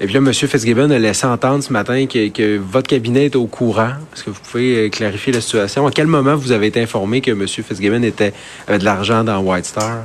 Et 0.00 0.06
puis 0.06 0.14
là, 0.14 0.20
M. 0.20 0.32
Fitzgibbon 0.32 0.90
a 0.90 0.98
laissé 0.98 1.26
entendre 1.26 1.62
ce 1.64 1.72
matin 1.72 2.06
que, 2.06 2.58
votre 2.58 2.86
cabinet 2.88 3.26
était 3.26 3.36
au 3.36 3.46
courant. 3.46 3.90
Est-ce 4.14 4.24
que 4.24 4.30
vous 4.30 4.40
pouvez 4.50 4.86
euh, 4.86 4.88
clarifier 4.88 5.32
la 5.32 5.40
situation? 5.40 5.86
À 5.86 5.90
quel 5.90 6.06
moment 6.06 6.36
vous 6.36 6.52
avez 6.52 6.68
été 6.68 6.80
informé 6.80 7.20
que 7.20 7.30
M. 7.32 7.46
Fitzgibbon 7.46 8.02
était, 8.02 8.32
avait 8.68 8.78
de 8.78 8.84
l'argent 8.84 9.24
dans 9.24 9.38
White 9.40 9.66
Star? 9.66 10.04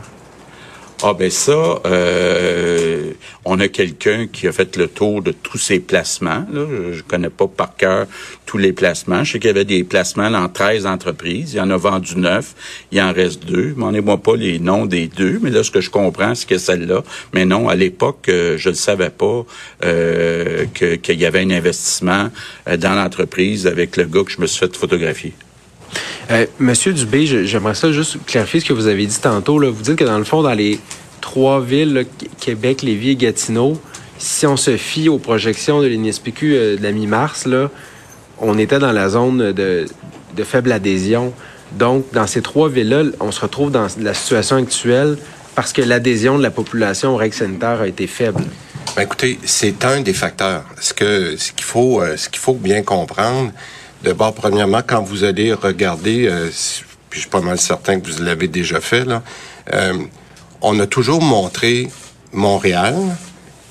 Ah 1.01 1.13
ben 1.13 1.29
ça, 1.29 1.79
euh, 1.85 3.13
on 3.45 3.57
a 3.61 3.69
quelqu'un 3.69 4.27
qui 4.27 4.49
a 4.49 4.51
fait 4.51 4.75
le 4.75 4.89
tour 4.89 5.21
de 5.21 5.31
tous 5.31 5.57
ces 5.57 5.79
placements. 5.79 6.45
Là. 6.51 6.65
Je 6.91 7.01
connais 7.03 7.29
pas 7.29 7.47
par 7.47 7.77
cœur 7.77 8.05
tous 8.45 8.57
les 8.57 8.73
placements. 8.73 9.23
Je 9.23 9.31
sais 9.31 9.39
qu'il 9.39 9.47
y 9.47 9.51
avait 9.51 9.63
des 9.63 9.85
placements 9.85 10.29
dans 10.29 10.49
13 10.49 10.85
entreprises. 10.85 11.53
Il 11.53 11.57
y 11.57 11.61
en 11.61 11.69
a 11.69 11.77
vendu 11.77 12.17
9. 12.17 12.53
Il 12.91 13.01
en 13.01 13.13
reste 13.13 13.45
deux. 13.45 13.73
M'en 13.77 14.17
pas 14.17 14.35
les 14.35 14.59
noms 14.59 14.85
des 14.85 15.07
deux, 15.07 15.39
mais 15.41 15.51
là, 15.51 15.63
ce 15.63 15.71
que 15.71 15.79
je 15.79 15.89
comprends, 15.89 16.35
c'est 16.35 16.49
que 16.49 16.57
celle-là. 16.57 17.01
Mais 17.33 17.45
non, 17.45 17.69
à 17.69 17.75
l'époque, 17.75 18.27
euh, 18.27 18.57
je 18.57 18.69
ne 18.69 18.75
savais 18.75 19.09
pas 19.09 19.45
euh, 19.85 20.65
qu'il 20.73 21.19
y 21.19 21.25
avait 21.25 21.39
un 21.39 21.51
investissement 21.51 22.29
euh, 22.67 22.75
dans 22.75 22.95
l'entreprise 22.95 23.67
avec 23.67 23.95
le 23.95 24.03
gars 24.03 24.23
que 24.25 24.31
je 24.31 24.41
me 24.41 24.47
suis 24.47 24.59
fait 24.59 24.75
photographier. 24.75 25.33
Monsieur 26.59 26.93
Dubé, 26.93 27.25
j'aimerais 27.25 27.75
ça 27.75 27.91
juste 27.91 28.17
clarifier 28.25 28.59
ce 28.59 28.65
que 28.65 28.73
vous 28.73 28.87
avez 28.87 29.05
dit 29.05 29.19
tantôt. 29.19 29.59
Vous 29.59 29.81
dites 29.81 29.95
que 29.95 30.03
dans 30.03 30.17
le 30.17 30.23
fond, 30.23 30.43
dans 30.43 30.53
les 30.53 30.79
trois 31.21 31.61
villes, 31.61 32.05
Québec, 32.39 32.81
Lévis 32.81 33.11
et 33.11 33.15
Gatineau, 33.15 33.79
si 34.19 34.45
on 34.45 34.57
se 34.57 34.77
fie 34.77 35.09
aux 35.09 35.17
projections 35.17 35.81
de 35.81 35.87
l'INSPQ 35.87 36.77
de 36.77 36.83
la 36.83 36.91
mi-mars, 36.91 37.47
on 38.39 38.57
était 38.57 38.79
dans 38.79 38.91
la 38.91 39.09
zone 39.09 39.51
de, 39.53 39.85
faible 40.43 40.71
adhésion. 40.71 41.33
Donc, 41.73 42.05
dans 42.13 42.27
ces 42.27 42.41
trois 42.41 42.69
villes-là, 42.69 43.03
on 43.19 43.31
se 43.31 43.41
retrouve 43.41 43.71
dans 43.71 43.87
la 43.99 44.13
situation 44.13 44.57
actuelle 44.57 45.17
parce 45.55 45.73
que 45.73 45.81
l'adhésion 45.81 46.37
de 46.37 46.43
la 46.43 46.51
population 46.51 47.13
au 47.13 47.17
règles 47.17 47.35
sanitaires 47.35 47.81
a 47.81 47.87
été 47.87 48.07
faible. 48.07 48.43
Ben 48.95 49.03
écoutez, 49.03 49.39
c'est 49.43 49.83
un 49.85 50.01
des 50.01 50.13
facteurs. 50.13 50.63
Ce 50.79 50.93
qu'il 50.93 51.63
faut, 51.63 52.01
euh, 52.01 52.17
ce 52.17 52.29
qu'il 52.29 52.39
faut 52.39 52.53
bien 52.53 52.81
comprendre. 52.81 53.51
D'abord, 54.03 54.33
premièrement, 54.33 54.81
quand 54.85 55.01
vous 55.01 55.25
allez 55.25 55.51
regarder, 55.51 56.27
euh, 56.27 56.49
puis 57.09 57.19
je 57.19 57.19
suis 57.21 57.29
pas 57.29 57.41
mal 57.41 57.59
certain 57.59 57.99
que 57.99 58.09
vous 58.09 58.23
l'avez 58.23 58.47
déjà 58.47 58.79
fait 58.79 59.03
là, 59.03 59.23
euh, 59.73 59.93
on 60.61 60.79
a 60.79 60.87
toujours 60.87 61.21
montré 61.21 61.89
Montréal 62.31 62.95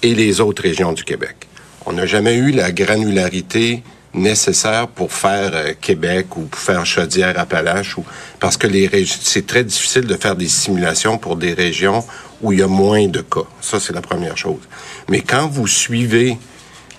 et 0.03 0.15
les 0.15 0.41
autres 0.41 0.63
régions 0.63 0.93
du 0.93 1.03
Québec. 1.03 1.49
On 1.87 1.95
n'a 1.95 2.05
jamais 2.05 2.35
eu 2.35 2.51
la 2.51 2.73
granularité 2.73 3.83
nécessaire 4.13 4.89
pour 4.89 5.13
faire 5.13 5.51
euh, 5.55 5.73
Québec 5.81 6.37
ou 6.37 6.43
pour 6.43 6.61
faire 6.61 6.85
Chaudière-Appalaches 6.85 7.97
parce 8.39 8.59
que 8.59 8.69
c'est 9.07 9.47
très 9.47 9.65
difficile 9.65 10.07
de 10.07 10.15
faire 10.15 10.37
des 10.37 10.49
simulations 10.49 11.17
pour 11.17 11.37
des 11.37 11.55
régions 11.55 12.05
où 12.43 12.53
il 12.53 12.59
y 12.59 12.63
a 12.63 12.69
moins 12.69 13.07
de 13.07 13.21
cas. 13.23 13.47
Ça 13.63 13.81
c'est 13.81 13.95
la 13.95 14.03
première 14.03 14.37
chose. 14.37 14.61
Mais 15.09 15.23
quand 15.23 15.49
vous 15.49 15.67
suivez 15.67 16.37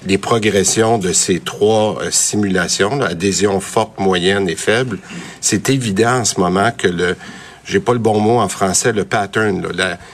les 0.05 0.17
progressions 0.17 0.97
de 0.97 1.13
ces 1.13 1.39
trois 1.39 2.01
euh, 2.01 2.11
simulations, 2.11 3.01
adhésion 3.01 3.59
forte, 3.59 3.99
moyenne 3.99 4.49
et 4.49 4.55
faible, 4.55 4.99
c'est 5.41 5.69
évident 5.69 6.19
en 6.19 6.25
ce 6.25 6.39
moment 6.39 6.71
que 6.71 6.87
le 6.87 7.15
j'ai 7.65 7.79
pas 7.79 7.93
le 7.93 7.99
bon 7.99 8.19
mot 8.19 8.39
en 8.39 8.47
français, 8.49 8.91
le 8.93 9.05
pattern, 9.05 9.63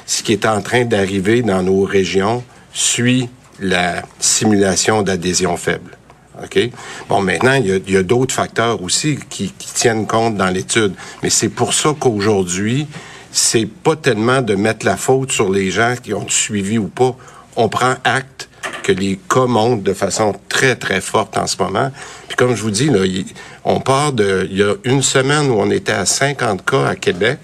ce 0.05 0.23
qui 0.23 0.33
est 0.33 0.45
en 0.45 0.61
train 0.61 0.83
d'arriver 0.83 1.41
dans 1.41 1.63
nos 1.63 1.83
régions 1.83 2.43
suit 2.73 3.29
la 3.61 4.03
simulation 4.19 5.03
d'adhésion 5.03 5.55
faible. 5.55 5.97
OK? 6.43 6.69
Bon, 7.07 7.21
maintenant, 7.21 7.53
il 7.53 7.89
y 7.89 7.95
a, 7.95 8.03
d'autres 8.03 8.35
facteurs 8.35 8.81
aussi 8.81 9.17
qui, 9.29 9.53
tiennent 9.73 10.05
compte 10.05 10.35
dans 10.35 10.49
l'étude. 10.49 10.93
Mais 11.23 11.29
c'est 11.29 11.47
pour 11.47 11.73
ça 11.73 11.95
qu'aujourd'hui, 11.97 12.87
c'est 13.31 13.67
pas 13.67 13.95
tellement 13.95 14.41
de 14.41 14.55
mettre 14.55 14.85
la 14.85 14.97
faute 14.97 15.31
sur 15.31 15.49
les 15.49 15.71
gens 15.71 15.95
qui 16.01 16.13
ont 16.13 16.27
suivi 16.27 16.77
ou 16.77 16.87
pas. 16.87 17.15
On 17.55 17.69
prend 17.69 17.95
acte 18.03 18.49
que 18.83 18.91
les 18.91 19.19
cas 19.29 19.45
montent 19.45 19.83
de 19.83 19.93
façon 19.93 20.33
très, 20.49 20.75
très 20.75 21.01
forte 21.01 21.37
en 21.37 21.47
ce 21.47 21.57
moment. 21.61 21.91
Puis 22.27 22.35
comme 22.35 22.55
je 22.55 22.61
vous 22.61 22.71
dis, 22.71 22.89
là, 22.89 22.99
on 23.63 23.79
part 23.79 24.13
de... 24.13 24.47
Il 24.49 24.57
y 24.57 24.63
a 24.63 24.73
une 24.83 25.01
semaine 25.01 25.49
où 25.49 25.55
on 25.55 25.69
était 25.71 25.91
à 25.91 26.05
50 26.05 26.63
cas 26.65 26.87
à 26.87 26.95
Québec. 26.95 27.39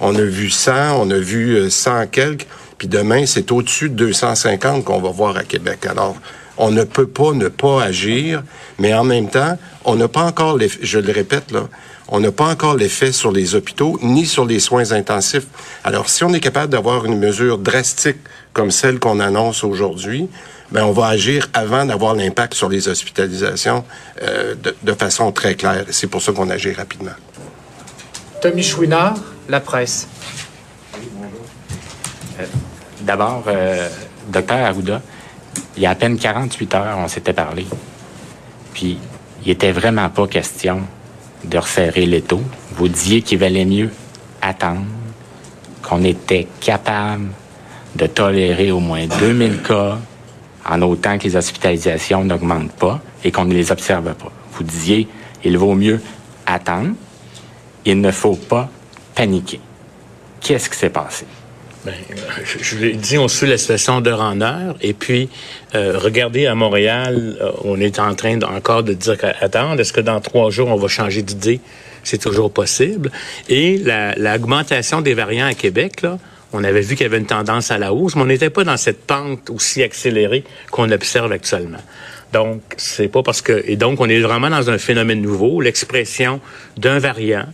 On 0.00 0.14
a 0.14 0.22
vu 0.22 0.50
100, 0.50 1.00
on 1.00 1.10
a 1.10 1.18
vu 1.18 1.70
100 1.70 1.90
euh, 1.90 2.04
quelques. 2.10 2.46
Puis 2.78 2.88
demain, 2.88 3.26
c'est 3.26 3.50
au-dessus 3.50 3.88
de 3.88 3.94
250 3.94 4.84
qu'on 4.84 5.00
va 5.00 5.10
voir 5.10 5.36
à 5.36 5.42
Québec. 5.42 5.86
Alors, 5.86 6.16
on 6.56 6.70
ne 6.70 6.84
peut 6.84 7.06
pas 7.06 7.32
ne 7.32 7.48
pas 7.48 7.82
agir, 7.82 8.42
mais 8.78 8.94
en 8.94 9.04
même 9.04 9.28
temps, 9.28 9.58
on 9.84 9.96
n'a 9.96 10.08
pas 10.08 10.22
encore 10.22 10.56
l'effet, 10.56 10.80
je 10.82 10.98
le 10.98 11.12
répète 11.12 11.50
là, 11.50 11.68
on 12.08 12.20
n'a 12.20 12.32
pas 12.32 12.46
encore 12.46 12.74
l'effet 12.74 13.12
sur 13.12 13.32
les 13.32 13.54
hôpitaux 13.54 13.98
ni 14.02 14.26
sur 14.26 14.46
les 14.46 14.60
soins 14.60 14.92
intensifs. 14.92 15.46
Alors, 15.84 16.08
si 16.08 16.24
on 16.24 16.32
est 16.32 16.40
capable 16.40 16.72
d'avoir 16.72 17.04
une 17.04 17.18
mesure 17.18 17.58
drastique 17.58 18.16
comme 18.52 18.70
celle 18.70 18.98
qu'on 18.98 19.20
annonce 19.20 19.62
aujourd'hui, 19.62 20.28
ben 20.70 20.84
on 20.84 20.92
va 20.92 21.06
agir 21.06 21.48
avant 21.54 21.84
d'avoir 21.84 22.14
l'impact 22.14 22.54
sur 22.54 22.68
les 22.68 22.88
hospitalisations 22.88 23.84
euh, 24.22 24.54
de, 24.82 24.92
façon 24.92 25.32
très 25.32 25.54
claire. 25.54 25.84
C'est 25.90 26.06
pour 26.06 26.22
ça 26.22 26.32
qu'on 26.32 26.50
agit 26.50 26.72
rapidement. 26.72 27.12
Tommy 28.42 28.62
Chouinard, 28.62 29.16
La 29.48 29.60
Presse. 29.60 30.08
Euh, 32.38 32.44
d'abord, 33.00 33.44
euh, 33.46 33.88
docteur 34.28 34.58
Arruda, 34.58 35.00
il 35.76 35.82
y 35.82 35.86
a 35.86 35.90
à 35.90 35.94
peine 35.94 36.18
48 36.18 36.74
heures, 36.74 36.98
on 36.98 37.08
s'était 37.08 37.32
parlé. 37.32 37.66
Puis, 38.74 38.98
il 39.44 39.50
était 39.50 39.72
vraiment 39.72 40.08
pas 40.10 40.26
question 40.26 40.82
de 41.44 41.58
resserrer 41.58 42.06
l'étau. 42.06 42.42
Vous 42.72 42.88
disiez 42.88 43.22
qu'il 43.22 43.38
valait 43.38 43.64
mieux 43.64 43.90
attendre, 44.42 44.84
qu'on 45.82 46.04
était 46.04 46.46
capable 46.60 47.28
de 47.96 48.06
tolérer 48.06 48.70
au 48.70 48.80
moins 48.80 49.06
2000 49.06 49.62
cas 49.62 49.98
en 50.68 50.82
autant 50.82 51.18
que 51.18 51.24
les 51.24 51.36
hospitalisations 51.36 52.24
n'augmentent 52.24 52.72
pas 52.72 53.00
et 53.24 53.32
qu'on 53.32 53.44
ne 53.44 53.54
les 53.54 53.72
observe 53.72 54.14
pas. 54.14 54.32
Vous 54.52 54.64
disiez, 54.64 55.08
il 55.44 55.56
vaut 55.56 55.74
mieux 55.74 56.00
attendre, 56.46 56.94
il 57.84 58.00
ne 58.00 58.10
faut 58.10 58.36
pas 58.36 58.68
paniquer. 59.14 59.60
Qu'est-ce 60.40 60.68
qui 60.70 60.76
s'est 60.76 60.90
passé? 60.90 61.26
Ben, 61.84 61.94
je, 62.44 62.76
l'ai 62.76 62.92
dit, 62.94 63.18
on 63.18 63.28
suit 63.28 63.46
la 63.46 63.56
situation 63.56 64.00
d'heure 64.00 64.20
en 64.20 64.40
heure. 64.40 64.76
Et 64.80 64.92
puis, 64.92 65.28
euh, 65.74 65.96
regardez, 65.96 66.46
à 66.46 66.54
Montréal, 66.54 67.36
euh, 67.40 67.52
on 67.64 67.80
est 67.80 67.98
en 67.98 68.14
train 68.14 68.38
encore 68.42 68.82
de 68.82 68.94
dire 68.94 69.16
attendre, 69.40 69.80
est-ce 69.80 69.92
que 69.92 70.00
dans 70.00 70.20
trois 70.20 70.50
jours, 70.50 70.68
on 70.68 70.76
va 70.76 70.88
changer 70.88 71.22
d'idée? 71.22 71.60
C'est 72.02 72.18
toujours 72.18 72.52
possible. 72.52 73.10
Et 73.48 73.78
l'augmentation 74.16 75.00
des 75.00 75.14
variants 75.14 75.46
à 75.46 75.54
Québec, 75.54 76.02
là, 76.02 76.18
on 76.52 76.64
avait 76.64 76.80
vu 76.80 76.96
qu'il 76.96 77.04
y 77.04 77.08
avait 77.08 77.18
une 77.18 77.26
tendance 77.26 77.70
à 77.70 77.78
la 77.78 77.92
hausse, 77.92 78.16
mais 78.16 78.22
on 78.22 78.26
n'était 78.26 78.50
pas 78.50 78.64
dans 78.64 78.76
cette 78.76 79.06
pente 79.06 79.50
aussi 79.50 79.82
accélérée 79.82 80.44
qu'on 80.70 80.90
observe 80.90 81.30
actuellement. 81.32 81.82
Donc, 82.32 82.62
c'est 82.76 83.08
pas 83.08 83.22
parce 83.22 83.42
que... 83.42 83.62
Et 83.66 83.76
donc, 83.76 84.00
on 84.00 84.08
est 84.08 84.20
vraiment 84.20 84.50
dans 84.50 84.70
un 84.70 84.78
phénomène 84.78 85.20
nouveau, 85.20 85.60
l'expression 85.60 86.40
d'un 86.76 86.98
variant 86.98 87.46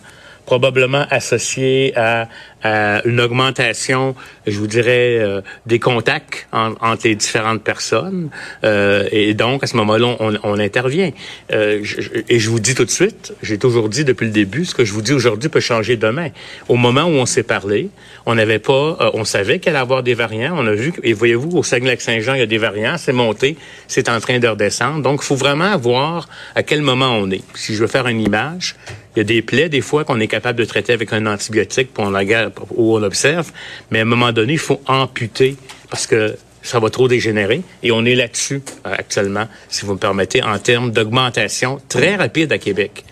probablement 0.47 1.07
associé 1.11 1.97
à, 1.97 2.29
une 2.65 3.21
augmentation, 3.21 4.15
je 4.47 4.59
vous 4.59 4.67
dirais, 4.67 5.19
euh, 5.19 5.41
des 5.67 5.79
contacts 5.79 6.49
entre 6.53 7.07
les 7.07 7.15
différentes 7.15 7.63
personnes. 7.63 8.31
Euh, 8.65 9.09
et 9.13 9.35
donc, 9.35 9.63
à 9.63 9.67
ce 9.67 9.77
moment-là, 9.77 10.17
on, 10.21 10.35
on 10.43 10.59
intervient. 10.59 11.11
Euh, 11.53 11.85
et 12.29 12.39
je 12.39 12.51
vous 12.51 12.61
dis 12.61 12.75
tout 12.75 12.85
de 12.85 12.91
suite, 12.91 13.35
j'ai 13.43 13.59
toujours 13.59 13.89
dit 13.89 14.05
depuis 14.05 14.27
le 14.27 14.33
début, 14.33 14.65
ce 14.65 14.75
que 14.75 14.85
je 14.85 14.93
vous 14.93 15.03
dis 15.03 15.13
aujourd'hui 15.13 15.49
peut 15.49 15.61
changer 15.61 15.97
demain. 15.97 16.29
Au 16.69 16.77
moment 16.77 17.05
où 17.05 17.13
on 17.13 17.27
s'est 17.27 17.43
parlé, 17.43 17.91
on 18.27 18.35
n'avait 18.35 18.59
pas, 18.59 19.11
on 19.15 19.25
savait 19.25 19.59
qu'il 19.59 19.71
allait 19.71 19.79
avoir 19.79 20.03
des 20.03 20.15
variants. 20.15 20.55
On 20.57 20.67
a 20.67 20.73
vu, 20.73 20.93
et 21.03 21.13
voyez-vous, 21.13 21.59
au 21.59 21.63
Saguenay-Lac-Saint-Jean, 21.63 22.35
il 22.35 22.41
y 22.41 22.43
a 22.43 22.47
des 22.47 22.59
variants. 22.59 22.97
C'est 22.97 23.13
monté, 23.13 23.57
c'est 23.89 24.09
en 24.09 24.21
train 24.21 24.39
de 24.39 24.49
redescendre. 24.49 25.03
Donc, 25.03 25.21
il 25.23 25.27
faut 25.27 25.37
vraiment 25.37 25.77
voir 25.77 26.29
à 26.55 26.63
quel 26.63 26.81
moment 26.81 27.17
on 27.19 27.31
est. 27.31 27.43
Si 27.55 27.75
je 27.75 27.81
veux 27.81 27.87
faire 27.87 28.07
une 28.07 28.21
image, 28.21 28.77
il 29.15 29.19
y 29.19 29.21
a 29.21 29.25
des 29.25 29.43
plaies, 29.43 29.69
des 29.69 29.81
fois, 29.81 30.05
qu'on 30.05 30.19
est 30.19 30.27
capable 30.27 30.59
de 30.59 30.65
traiter 30.65 30.93
avec 30.93 31.13
un 31.13 31.27
antibiotique, 31.27 31.93
pour 31.93 32.05
on 32.05 32.11
la 32.11 32.25
garde, 32.25 32.53
où 32.75 32.97
on 32.97 33.03
observe. 33.03 33.51
Mais 33.91 34.01
à 34.01 34.03
un 34.03 34.07
moment 34.07 34.33
donné, 34.33 34.55
il 34.55 34.59
faut 34.59 34.81
amputer 34.87 35.57
parce 35.91 36.07
que 36.07 36.37
ça 36.63 36.81
va 36.81 36.91
trop 36.91 37.07
dégénérer. 37.07 37.63
Et 37.83 37.93
on 37.93 38.05
est 38.05 38.15
là-dessus 38.15 38.63
euh, 38.87 38.95
actuellement, 38.99 39.47
si 39.69 39.85
vous 39.85 39.93
me 39.93 39.99
permettez, 39.99 40.43
en 40.43 40.59
termes 40.59 40.91
d'augmentation 40.91 41.81
très 41.89 42.17
rapide 42.17 42.53
à 42.53 42.59
Québec. 42.59 43.05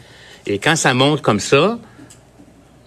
Et 0.47 0.59
quand 0.59 0.75
ça 0.75 0.95
monte 0.95 1.23
comme 1.23 1.39
ça, 1.39 1.79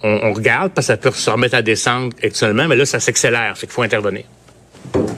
on, 0.04 0.34
regarde 0.34 0.72
parce 0.74 0.88
que 0.88 0.94
ça 0.94 0.98
peut 0.98 1.12
se 1.12 1.30
remettre 1.30 1.56
à 1.56 1.62
descendre 1.62 2.16
actuellement, 2.22 2.68
mais 2.68 2.76
là, 2.76 2.86
ça 2.86 3.00
s'accélère. 3.00 3.54
C'est 3.56 3.66
qu'il 3.66 3.74
faut 3.74 3.82
intervenir. 3.82 4.24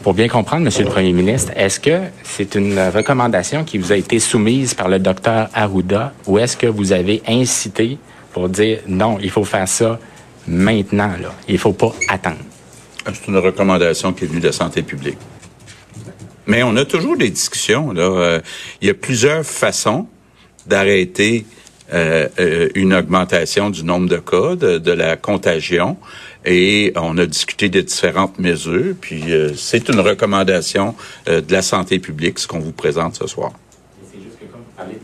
Pour 0.04 0.13
bien 0.13 0.30
comprendre, 0.30 0.63
Monsieur 0.63 0.86
le 0.86 0.89
Premier 0.89 1.12
ministre, 1.12 1.52
est-ce 1.56 1.80
que 1.80 2.00
c'est 2.23 2.56
une 2.56 2.80
recommandation 2.80 3.65
qui 3.65 3.78
vous 3.78 3.91
a 3.91 3.97
été 3.97 4.19
soumise 4.19 4.73
par 4.73 4.88
le 4.88 5.00
docteur 5.00 5.50
Arruda 5.54 6.13
ou 6.26 6.39
est-ce 6.39 6.56
que 6.56 6.67
vous 6.67 6.93
avez 6.93 7.21
incité 7.28 7.97
pour 8.32 8.47
dire 8.47 8.80
non, 8.88 9.17
il 9.21 9.30
faut 9.30 9.43
faire 9.43 9.67
ça 9.67 10.00
maintenant, 10.48 11.14
là. 11.22 11.34
Il 11.48 11.56
ne 11.56 11.60
faut 11.60 11.74
pas 11.74 11.94
attendre? 12.08 12.38
C'est 13.06 13.28
une 13.28 13.38
recommandation 13.38 14.14
qui 14.14 14.26
est 14.26 14.28
venue 14.28 14.40
de 14.40 14.48
la 14.48 14.52
santé 14.52 14.82
publique. 14.82 15.18
Mais 16.46 16.64
on 16.64 16.76
a 16.78 16.86
toujours 16.86 17.18
des 17.18 17.30
discussions. 17.30 17.92
Là. 17.92 18.04
Euh, 18.04 18.42
il 18.82 18.88
y 18.88 18.92
a 18.92 18.94
plusieurs 18.94 19.46
façons 19.46 20.08
d'arrêter 20.66 21.46
euh, 21.94 22.28
euh, 22.40 22.70
une 22.76 22.94
augmentation 22.94 23.70
du 23.70 23.84
nombre 23.84 24.10
de 24.10 24.18
cas, 24.18 24.56
de 24.56 24.92
la 24.92 25.16
contagion 25.16 25.98
et 26.46 26.94
on 26.96 27.18
a 27.18 27.26
discuté 27.26 27.70
de 27.70 27.82
différentes 27.82 28.40
mesures. 28.40 28.96
Puis 29.00 29.24
c'est 29.58 29.90
une 29.90 30.00
recommandation 30.00 30.96
de 31.26 31.52
la 31.52 31.62
santé 31.62 32.00
publique, 32.00 32.40
ce 32.40 32.48
qu'on 32.48 32.60
vous 32.60 32.72
présente 32.72 33.16
ce 33.16 33.28
soir. 33.28 33.52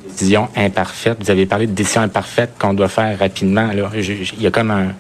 Décision 0.08 0.48
imparfaite, 0.56 1.18
vous 1.20 1.32
avez 1.32 1.46
parlé 1.46 1.68
de 1.68 1.74
décision 1.74 2.02
imparfaite 2.02 2.52
qu'on 2.58 2.74
doit 2.74 2.88
faire 2.88 3.20
rapidement. 3.20 3.74
Là. 3.74 3.92
Il 3.96 4.42
y 4.42 4.48
a 4.48 4.52
comme 4.52 4.72
un, 4.72 4.94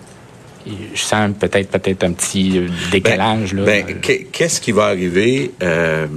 je 0.93 0.99
sens 1.01 1.31
peut-être 1.39 1.69
peut-être 1.69 2.03
un 2.03 2.13
petit 2.13 2.57
euh, 2.57 2.67
décalage. 2.91 3.53
là. 3.53 3.63
Ben, 3.63 3.85
qu'est- 4.01 4.27
qu'est-ce 4.31 4.61
qui 4.61 4.71
va 4.71 4.85
arriver 4.85 5.51
euh, 5.61 6.07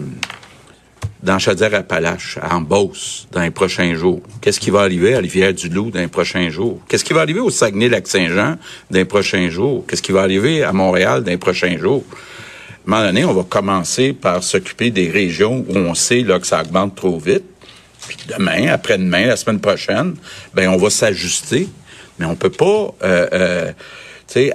dans 1.22 1.38
Chaudière-Appalaches, 1.38 2.38
en 2.48 2.60
Beauce, 2.60 3.26
dans 3.32 3.42
les 3.42 3.50
prochains 3.50 3.94
jours? 3.94 4.20
Qu'est-ce 4.40 4.60
qui 4.60 4.70
va 4.70 4.80
arriver 4.80 5.14
à 5.14 5.18
Rivière-du-Loup 5.18 5.90
dans 5.90 6.00
les 6.00 6.06
prochains 6.08 6.50
jours? 6.50 6.80
Qu'est-ce 6.88 7.04
qui 7.04 7.12
va 7.12 7.22
arriver 7.22 7.40
au 7.40 7.50
Saguenay-Lac-Saint-Jean 7.50 8.56
dans 8.90 8.98
les 8.98 9.04
prochains 9.04 9.48
jours? 9.50 9.84
Qu'est-ce 9.88 10.02
qui 10.02 10.12
va 10.12 10.22
arriver 10.22 10.62
à 10.62 10.72
Montréal 10.72 11.24
dans 11.24 11.30
les 11.30 11.38
prochains 11.38 11.76
jours? 11.78 12.04
À 12.08 12.14
un 12.88 12.90
moment 12.90 13.06
donné, 13.06 13.24
on 13.24 13.34
va 13.34 13.42
commencer 13.42 14.12
par 14.12 14.44
s'occuper 14.44 14.90
des 14.90 15.10
régions 15.10 15.64
où 15.68 15.76
on 15.76 15.94
sait 15.94 16.20
là, 16.20 16.38
que 16.38 16.46
ça 16.46 16.60
augmente 16.62 16.94
trop 16.94 17.18
vite. 17.18 17.42
Puis 18.06 18.18
demain, 18.38 18.68
après-demain, 18.68 19.26
la 19.26 19.36
semaine 19.36 19.58
prochaine, 19.58 20.14
ben 20.54 20.68
on 20.68 20.76
va 20.76 20.90
s'ajuster. 20.90 21.68
Mais 22.20 22.26
on 22.26 22.36
peut 22.36 22.50
pas 22.50 22.94
euh, 23.02 23.26
euh, 23.32 23.72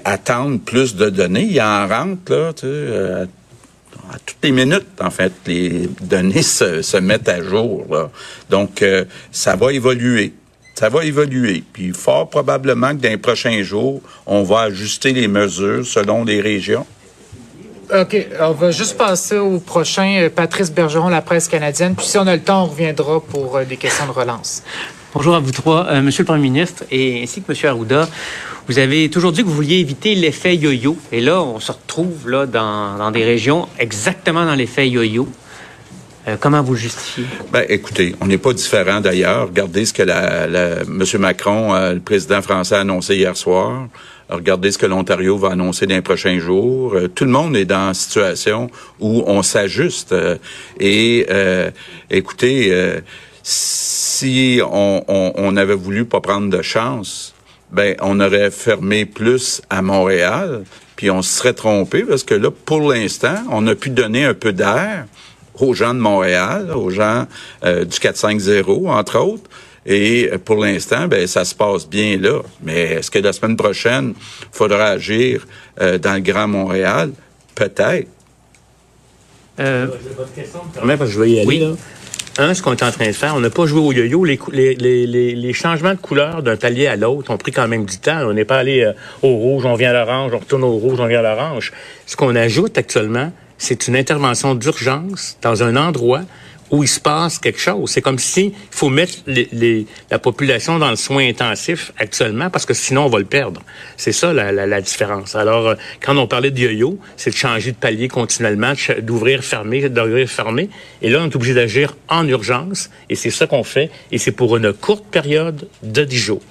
attendre 0.04 0.60
plus 0.60 0.96
de 0.96 1.10
données. 1.10 1.48
Il 1.50 1.62
en 1.62 1.88
rentre 1.88 2.32
là, 2.32 2.52
euh, 2.64 3.26
à 4.14 4.20
toutes 4.20 4.38
les 4.44 4.52
minutes, 4.52 4.88
en 5.00 5.10
fait, 5.10 5.32
les 5.48 5.90
données 6.02 6.42
se, 6.42 6.98
mettent 6.98 7.30
à 7.30 7.42
jour. 7.42 7.86
Donc, 8.50 8.82
euh, 8.82 9.06
ça 9.32 9.56
va 9.56 9.72
évoluer. 9.72 10.34
Ça 10.76 10.90
va 10.90 11.06
évoluer. 11.06 11.64
Puis, 11.72 11.94
fort 11.94 12.30
probablement 12.30 12.90
que 12.90 13.02
dans 13.02 13.10
les 13.10 13.18
prochains 13.18 13.62
jours, 13.64 14.02
on 14.26 14.44
va 14.44 14.62
ajuster 14.62 15.14
les 15.14 15.28
mesures 15.28 15.86
selon 15.86 16.24
les 16.24 16.42
régions. 16.42 16.86
OK, 17.94 18.28
on 18.40 18.52
va 18.52 18.72
juste 18.72 18.98
passer 18.98 19.38
au 19.38 19.60
prochain. 19.60 20.22
euh, 20.22 20.30
Patrice 20.30 20.72
Bergeron, 20.72 21.10
la 21.10 21.22
presse 21.22 21.50
canadienne. 21.50 21.94
Puis 21.96 22.06
si 22.06 22.18
on 22.18 22.26
a 22.26 22.36
le 22.36 22.42
temps, 22.42 22.64
on 22.64 22.68
reviendra 22.68 23.20
pour 23.20 23.60
des 23.68 23.76
questions 23.76 24.06
de 24.06 24.12
relance. 24.12 24.64
Bonjour 25.14 25.36
à 25.36 25.40
vous 25.40 25.52
trois, 25.52 25.88
Euh, 25.90 26.02
Monsieur 26.02 26.24
le 26.24 26.28
Premier 26.28 26.44
ministre, 26.50 26.84
et 26.92 27.22
ainsi 27.24 27.42
que 27.42 27.46
Monsieur 27.50 27.70
Arruda. 27.70 28.08
Vous 28.68 28.80
avez 28.80 29.10
toujours 29.10 29.32
dit 29.32 29.42
que 29.42 29.48
vous 29.48 29.56
vouliez 29.56 29.78
éviter 29.80 30.16
l'effet 30.16 30.56
yo-yo, 30.56 30.96
et 31.12 31.20
là, 31.20 31.42
on 31.42 31.60
se 31.60 31.72
retrouve 31.72 32.30
là 32.30 32.46
dans, 32.46 32.98
dans 32.98 33.12
des 33.12 33.26
régions 33.26 33.68
exactement 33.80 34.46
dans 34.46 34.56
l'effet 34.56 34.88
yo-yo. 34.88 35.28
Euh, 36.28 36.38
comment 36.40 36.62
vous 36.62 36.76
justifiez? 36.76 37.26
Ben, 37.52 37.66
écoutez, 37.68 38.16
on 38.22 38.28
n'est 38.28 38.38
pas 38.38 38.54
différent 38.54 39.02
d'ailleurs. 39.02 39.48
Regardez 39.48 39.86
ce 39.86 39.94
que 39.94 40.04
la, 40.04 40.46
la- 40.48 40.82
M. 40.82 41.04
Macron, 41.20 41.74
euh, 41.74 41.96
le 41.96 42.00
président 42.00 42.42
français, 42.44 42.76
a 42.76 42.82
annoncé 42.82 43.16
hier 43.16 43.36
soir. 43.36 43.88
Regardez 44.30 44.72
ce 44.72 44.78
que 44.78 44.86
l'Ontario 44.86 45.38
va 45.38 45.50
annoncer 45.50 45.88
dans 45.88 45.96
les 45.96 46.02
prochains 46.04 46.38
jours. 46.40 46.94
Euh, 46.94 47.08
tout 47.10 47.26
le 47.26 47.32
monde 47.32 47.58
est 47.58 47.66
dans 47.66 47.88
une 47.90 47.94
situation 47.96 48.70
où 49.00 49.24
on 49.26 49.42
s'ajuste. 49.42 50.14
Euh, 50.14 50.38
et 50.80 51.26
euh, 51.32 51.72
écoutez, 52.12 52.70
euh, 52.72 53.02
si 53.44 54.60
on, 54.64 55.04
on, 55.08 55.34
on 55.36 55.58
avait 55.58 55.76
voulu 55.76 56.06
pas 56.06 56.22
prendre 56.22 56.50
de 56.50 56.62
chance, 56.62 57.34
ben 57.72 57.96
on 58.02 58.20
aurait 58.20 58.52
fermé 58.52 59.06
plus 59.06 59.62
à 59.70 59.82
Montréal, 59.82 60.64
puis 60.96 61.10
on 61.10 61.22
se 61.22 61.38
serait 61.38 61.54
trompé 61.54 62.04
parce 62.04 62.24
que 62.24 62.36
là, 62.36 62.52
pour 62.52 62.92
l'instant, 62.92 63.36
on 63.50 63.66
a 63.68 63.76
pu 63.76 63.90
donner 63.90 64.26
un 64.26 64.34
peu 64.34 64.54
d'air 64.54 65.06
aux 65.56 65.74
gens 65.74 65.94
de 65.94 66.00
Montréal, 66.00 66.72
aux 66.76 66.90
gens 66.90 67.28
euh, 67.64 67.86
du 67.86 68.00
450, 68.00 68.88
entre 68.88 69.20
autres. 69.20 69.50
Et 69.86 70.30
euh, 70.32 70.38
pour 70.38 70.58
l'instant, 70.58 71.08
ben 71.08 71.26
ça 71.28 71.46
se 71.46 71.56
passe 71.56 71.88
bien 71.88 72.18
là. 72.18 72.42
Mais 72.62 72.82
est-ce 72.82 73.10
que 73.10 73.20
la 73.20 73.34
semaine 73.34 73.58
prochaine, 73.58 74.14
il 74.16 74.48
faudra 74.52 74.88
agir 74.88 75.48
euh, 75.80 75.98
dans 75.98 76.14
le 76.14 76.20
Grand 76.20 76.48
Montréal? 76.48 77.12
Peut-être. 77.56 78.08
Euh, 79.60 79.88
permets, 80.74 80.98
parce 80.98 81.10
que 81.10 81.16
je 81.16 81.22
vais 81.22 81.32
y 81.32 81.40
aller, 81.40 81.60
là. 81.60 81.72
Un, 82.38 82.54
ce 82.54 82.62
qu'on 82.62 82.72
est 82.72 82.84
en 82.84 82.92
train 82.92 83.08
de 83.08 83.12
faire, 83.12 83.36
on 83.36 83.42
n'a 83.42 83.50
pas 83.50 83.66
joué 83.66 83.82
au 83.82 83.92
yo-yo. 83.92 84.24
Les, 84.24 85.54
changements 85.54 85.92
de 85.94 86.00
couleur 86.00 86.42
d'un 86.42 86.56
palier 86.56 86.88
à 86.88 86.96
l'autre 86.96 87.30
ont 87.32 87.38
pris 87.38 87.52
quand 87.52 87.68
même 87.68 87.86
du 87.86 87.98
temps. 87.98 88.20
On 88.24 88.34
n'est 88.34 88.46
pas 88.46 88.58
allé 88.58 88.84
euh, 88.84 88.94
au 89.22 89.36
rouge, 89.36 89.66
on 89.66 89.76
vient 89.76 89.90
à 89.90 89.94
l'orange, 89.94 90.32
on 90.34 90.40
retourne 90.40 90.64
au 90.64 90.72
rouge, 90.72 91.00
on 91.00 91.08
vient 91.08 91.20
à 91.20 91.36
l'orange. 91.36 91.74
Ce 92.06 92.16
qu'on 92.16 92.36
ajoute 92.36 92.78
actuellement, 92.78 93.34
c'est 93.58 93.88
une 93.88 93.98
intervention 93.98 94.56
d'urgence 94.56 95.38
dans 95.42 95.62
un 95.62 95.76
endroit 95.76 96.22
où 96.72 96.84
il 96.84 96.88
se 96.88 97.00
passe 97.00 97.38
quelque 97.38 97.60
chose. 97.60 97.90
C'est 97.92 98.02
comme 98.02 98.18
si 98.18 98.46
il 98.46 98.54
faut 98.72 98.90
mettre 98.90 99.14
les, 99.28 99.48
les- 99.52 99.86
la 100.10 100.20
population 100.20 100.80
dans 100.80 100.90
le 100.90 100.96
soin 100.96 101.28
intensif 101.28 101.92
actuellement 101.98 102.50
parce 102.50 102.66
que 102.66 102.74
sinon 102.74 103.06
on 103.06 103.10
va 103.10 103.20
le 103.20 103.26
perdre. 103.26 103.62
C'est 103.98 104.14
ça 104.14 104.32
la, 104.34 104.52
la, 104.52 104.66
la 104.66 104.82
différence. 104.82 105.36
Alors, 105.36 105.68
euh, 105.68 105.76
quand 106.02 106.16
on 106.18 106.28
parlait 106.28 106.50
de 106.52 106.60
yo-yo, 106.60 106.98
c'est 107.18 107.32
de 107.32 107.36
changer 107.36 107.72
de 107.72 107.78
palier 107.78 108.08
continuellement, 108.08 108.74
d'ouvrir, 109.00 109.44
fermer, 109.44 109.90
d'ouvrir, 109.90 110.30
fermer. 110.30 110.70
Et 111.02 111.10
là, 111.10 111.20
on 111.22 111.26
est 111.30 111.36
obligé 111.36 111.54
d'agir 111.54 111.96
en 112.08 112.28
urgence 112.28 112.90
et 113.10 113.16
c'est 113.16 113.32
ça 113.32 113.48
qu'on 113.48 113.64
fait 113.64 113.92
et 114.12 114.18
c'est 114.18 114.32
pour 114.32 114.56
une 114.58 114.72
courte 114.74 115.06
période 115.12 115.68
de 115.84 116.04
10 116.06 116.18
jours. 116.18 116.42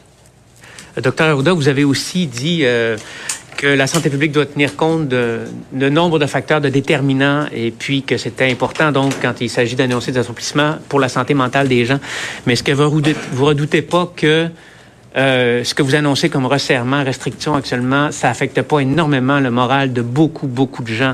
Docteur 1.01 1.29
Arruda, 1.29 1.53
vous 1.53 1.69
avez 1.69 1.85
aussi 1.85 2.27
dit 2.27 2.61
euh, 2.65 2.97
que 3.61 3.67
la 3.67 3.87
santé 3.87 4.09
publique 4.09 4.33
doit 4.33 4.47
tenir 4.47 4.75
compte 4.75 5.07
de, 5.09 5.41
de 5.73 5.89
nombre 5.91 6.19
de 6.19 6.25
facteurs 6.25 6.63
de 6.63 6.71
déterminants 6.71 7.45
et 7.55 7.71
puis 7.71 8.03
que 8.03 8.17
c'était 8.17 8.51
important, 8.51 8.91
donc, 8.91 9.13
quand 9.21 9.35
il 9.43 9.51
s'agit 9.51 9.77
d'annoncer 9.77 10.13
des 10.13 10.19
assouplissements 10.19 10.77
pour 10.89 10.99
la 10.99 11.11
santé 11.11 11.35
mentale 11.35 11.69
des 11.69 11.85
gens. 11.85 12.01
Mais 12.47 12.55
est-ce 12.55 12.63
que 12.63 12.73
vous 12.73 12.89
redoutez, 12.89 13.15
redoutez 13.37 13.83
pas 13.83 14.11
que 14.17 14.49
euh, 15.15 15.63
ce 15.63 15.75
que 15.75 15.83
vous 15.83 15.95
annoncez 15.95 16.31
comme 16.31 16.47
resserrement, 16.47 17.05
restriction 17.05 17.55
actuellement, 17.55 18.11
ça 18.13 18.31
affecte 18.31 18.63
pas 18.63 18.81
énormément 18.81 19.41
le 19.41 19.51
moral 19.51 19.93
de 19.93 20.01
beaucoup, 20.01 20.47
beaucoup 20.47 20.83
de 20.83 20.95
gens? 20.95 21.13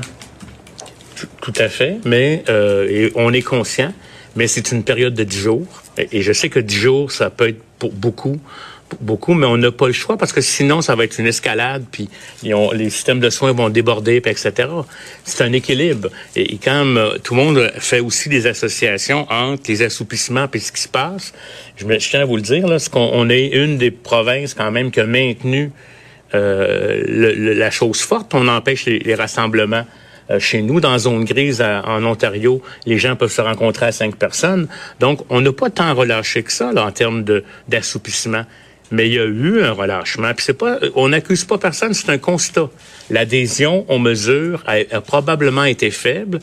Tout 1.41 1.53
à 1.57 1.67
fait, 1.67 1.97
mais 2.05 2.45
euh, 2.47 3.09
on 3.15 3.33
est 3.33 3.41
conscient, 3.41 3.91
mais 4.37 4.47
c'est 4.47 4.71
une 4.71 4.83
période 4.83 5.15
de 5.15 5.25
10 5.25 5.37
jours. 5.37 5.83
Et, 5.97 6.19
et 6.19 6.21
je 6.21 6.31
sais 6.31 6.47
que 6.47 6.59
10 6.59 6.75
jours, 6.77 7.11
ça 7.11 7.29
peut 7.29 7.49
être 7.49 7.61
pour 7.77 7.91
beaucoup, 7.91 8.39
beaucoup, 9.01 9.33
mais 9.33 9.45
on 9.45 9.57
n'a 9.57 9.71
pas 9.71 9.87
le 9.87 9.93
choix 9.93 10.17
parce 10.17 10.31
que 10.33 10.41
sinon, 10.41 10.81
ça 10.81 10.95
va 10.95 11.03
être 11.03 11.19
une 11.19 11.27
escalade, 11.27 11.83
puis 11.91 12.09
les 12.43 12.89
systèmes 12.89 13.19
de 13.19 13.29
soins 13.29 13.51
vont 13.51 13.69
déborder, 13.69 14.17
etc. 14.17 14.51
C'est 15.23 15.43
un 15.43 15.51
équilibre. 15.53 16.09
Et, 16.35 16.57
quand 16.57 16.85
euh, 16.95 17.17
tout 17.23 17.35
le 17.35 17.41
monde 17.43 17.71
fait 17.77 17.99
aussi 17.99 18.29
des 18.29 18.47
associations 18.47 19.27
entre 19.29 19.63
les 19.67 19.81
assouplissements 19.81 20.47
et 20.53 20.59
ce 20.59 20.71
qui 20.71 20.81
se 20.81 20.87
passe, 20.87 21.33
je, 21.75 21.85
je 21.85 22.09
tiens 22.09 22.21
à 22.21 22.25
vous 22.25 22.37
le 22.37 22.41
dire, 22.41 22.67
là, 22.67 22.77
qu'on 22.91 23.09
on 23.13 23.29
est 23.29 23.47
une 23.47 23.77
des 23.77 23.91
provinces 23.91 24.53
quand 24.53 24.71
même 24.71 24.89
qui 24.91 24.99
a 25.01 25.05
maintenu 25.05 25.71
euh, 26.33 27.03
le- 27.07 27.33
le- 27.33 27.53
la 27.53 27.71
chose 27.71 28.01
forte. 28.01 28.33
On 28.33 28.47
empêche 28.47 28.85
les, 28.85 28.99
les 28.99 29.15
rassemblements 29.15 29.85
euh, 30.29 30.39
chez 30.39 30.61
nous, 30.61 30.81
dans 30.81 30.97
zone 30.97 31.23
grise 31.23 31.61
à- 31.61 31.83
en 31.87 32.03
Ontario, 32.03 32.61
les 32.85 32.97
gens 32.99 33.15
peuvent 33.15 33.31
se 33.31 33.39
rencontrer 33.41 33.85
à 33.85 33.91
cinq 33.93 34.15
personnes. 34.17 34.67
Donc, 34.99 35.21
on 35.29 35.39
n'a 35.39 35.53
pas 35.53 35.69
tant 35.69 35.93
relâché 35.93 36.43
que 36.43 36.51
ça 36.51 36.73
là, 36.73 36.85
en 36.85 36.91
termes 36.91 37.23
de 37.23 37.43
d'assouplissement. 37.69 38.43
Mais 38.91 39.07
il 39.07 39.13
y 39.13 39.19
a 39.19 39.25
eu 39.25 39.61
un 39.61 39.71
relâchement. 39.71 40.33
Puis 40.33 40.45
c'est 40.45 40.57
pas, 40.57 40.79
on 40.95 41.09
n'accuse 41.09 41.43
pas 41.43 41.57
personne, 41.57 41.93
c'est 41.93 42.09
un 42.09 42.17
constat. 42.17 42.69
L'adhésion 43.09 43.85
aux 43.89 43.99
mesures 43.99 44.63
a, 44.65 44.77
a 44.95 45.01
probablement 45.01 45.65
été 45.65 45.91
faible. 45.91 46.39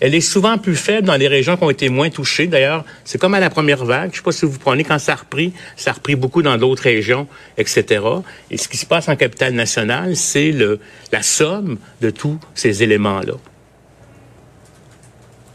Elle 0.00 0.14
est 0.14 0.20
souvent 0.20 0.58
plus 0.58 0.76
faible 0.76 1.06
dans 1.08 1.16
les 1.16 1.26
régions 1.26 1.56
qui 1.56 1.64
ont 1.64 1.70
été 1.70 1.88
moins 1.88 2.08
touchées. 2.10 2.46
D'ailleurs, 2.46 2.84
c'est 3.04 3.18
comme 3.18 3.34
à 3.34 3.40
la 3.40 3.50
première 3.50 3.84
vague. 3.84 4.10
Je 4.12 4.18
sais 4.18 4.22
pas 4.22 4.32
si 4.32 4.46
vous 4.46 4.58
prenez 4.58 4.84
quand 4.84 4.98
ça 4.98 5.12
a 5.12 5.16
repris, 5.16 5.52
ça 5.76 5.90
a 5.90 5.94
repris 5.94 6.14
beaucoup 6.14 6.42
dans 6.42 6.56
d'autres 6.56 6.84
régions, 6.84 7.26
etc. 7.56 8.04
Et 8.50 8.58
ce 8.58 8.68
qui 8.68 8.76
se 8.76 8.86
passe 8.86 9.08
en 9.08 9.16
capitale 9.16 9.54
nationale, 9.54 10.14
c'est 10.14 10.52
le 10.52 10.78
la 11.10 11.22
somme 11.22 11.78
de 12.00 12.10
tous 12.10 12.38
ces 12.54 12.82
éléments-là. 12.82 13.34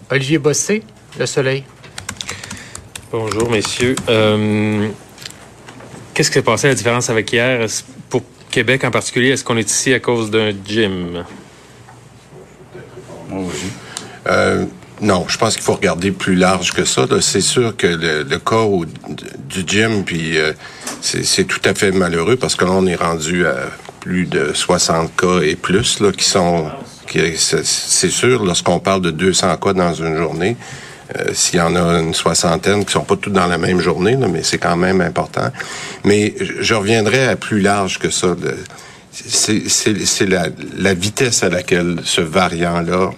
Olivier 0.10 0.38
Bossé, 0.38 0.84
Le 1.18 1.26
Soleil. 1.26 1.64
Bonjour, 3.12 3.50
messieurs. 3.50 3.96
Euh, 4.10 4.89
Qu'est-ce 6.14 6.30
qui 6.30 6.36
s'est 6.36 6.43
passé 6.43 6.68
la 6.68 6.76
différence 6.76 7.09
avec 7.09 7.32
hier? 7.32 7.66
Pour 8.09 8.22
Québec 8.51 8.84
en 8.84 8.91
particulier, 8.91 9.30
est-ce 9.30 9.43
qu'on 9.43 9.57
est 9.57 9.70
ici 9.70 9.93
à 9.93 9.99
cause 9.99 10.30
d'un 10.30 10.51
gym? 10.66 11.24
Euh, 14.28 14.66
non, 15.01 15.26
je 15.28 15.38
pense 15.38 15.55
qu'il 15.55 15.64
faut 15.64 15.74
regarder 15.74 16.11
plus 16.11 16.36
large 16.36 16.72
que 16.72 16.86
ça. 16.86 17.07
C'est 17.20 17.41
sûr 17.41 17.76
que 17.76 17.88
le, 17.88 18.38
cas 18.38 18.66
du 19.49 19.64
gym, 19.66 20.03
puis 20.03 20.38
euh, 20.38 20.53
c'est 21.01 21.45
tout 21.45 21.61
à 21.66 21.74
fait 21.74 21.91
malheureux 21.91 22.36
parce 22.36 22.55
que 22.55 22.66
là, 22.66 22.72
on 22.72 22.86
est 22.86 22.95
rendu 22.95 23.45
à 23.47 23.55
plus 23.99 24.26
de 24.26 24.53
60 24.53 25.16
cas 25.16 25.39
et 25.41 25.55
plus 25.55 25.99
là, 25.99 26.11
qui 26.11 26.26
sont... 26.26 26.68
c'est 27.07 28.09
sûr, 28.11 28.45
lorsqu'on 28.45 28.80
parle 28.80 29.01
de 29.01 29.11
200 29.11 29.57
cas 29.57 29.74
dans 29.74 29.93
une 29.93 30.16
journée, 30.16 30.57
euh, 31.20 31.34
s'il 31.34 31.59
y 31.59 31.61
en 31.61 31.76
a 31.76 31.99
une 31.99 32.14
soixantaine 32.14 32.86
qui 32.86 32.93
sont 32.93 33.03
pas 33.03 33.16
toutes 33.16 33.34
dans 33.34 33.47
la 33.47 33.57
même 33.57 33.80
journée, 33.80 34.18
mais 34.18 34.41
c'est 34.43 34.57
quand 34.57 34.78
même 34.78 35.01
important. 35.01 35.49
Mais 36.03 36.34
je 36.39 36.74
reviendrai 36.74 37.28
à 37.28 37.36
plus 37.36 37.59
large 37.59 37.99
que 37.99 38.09
ça. 38.09 38.36
C'est 39.11 40.26
la, 40.26 40.93
vitesse 40.95 41.43
à 41.43 41.49
laquelle 41.49 41.99
ce 42.03 42.22
variant-là. 42.22 43.11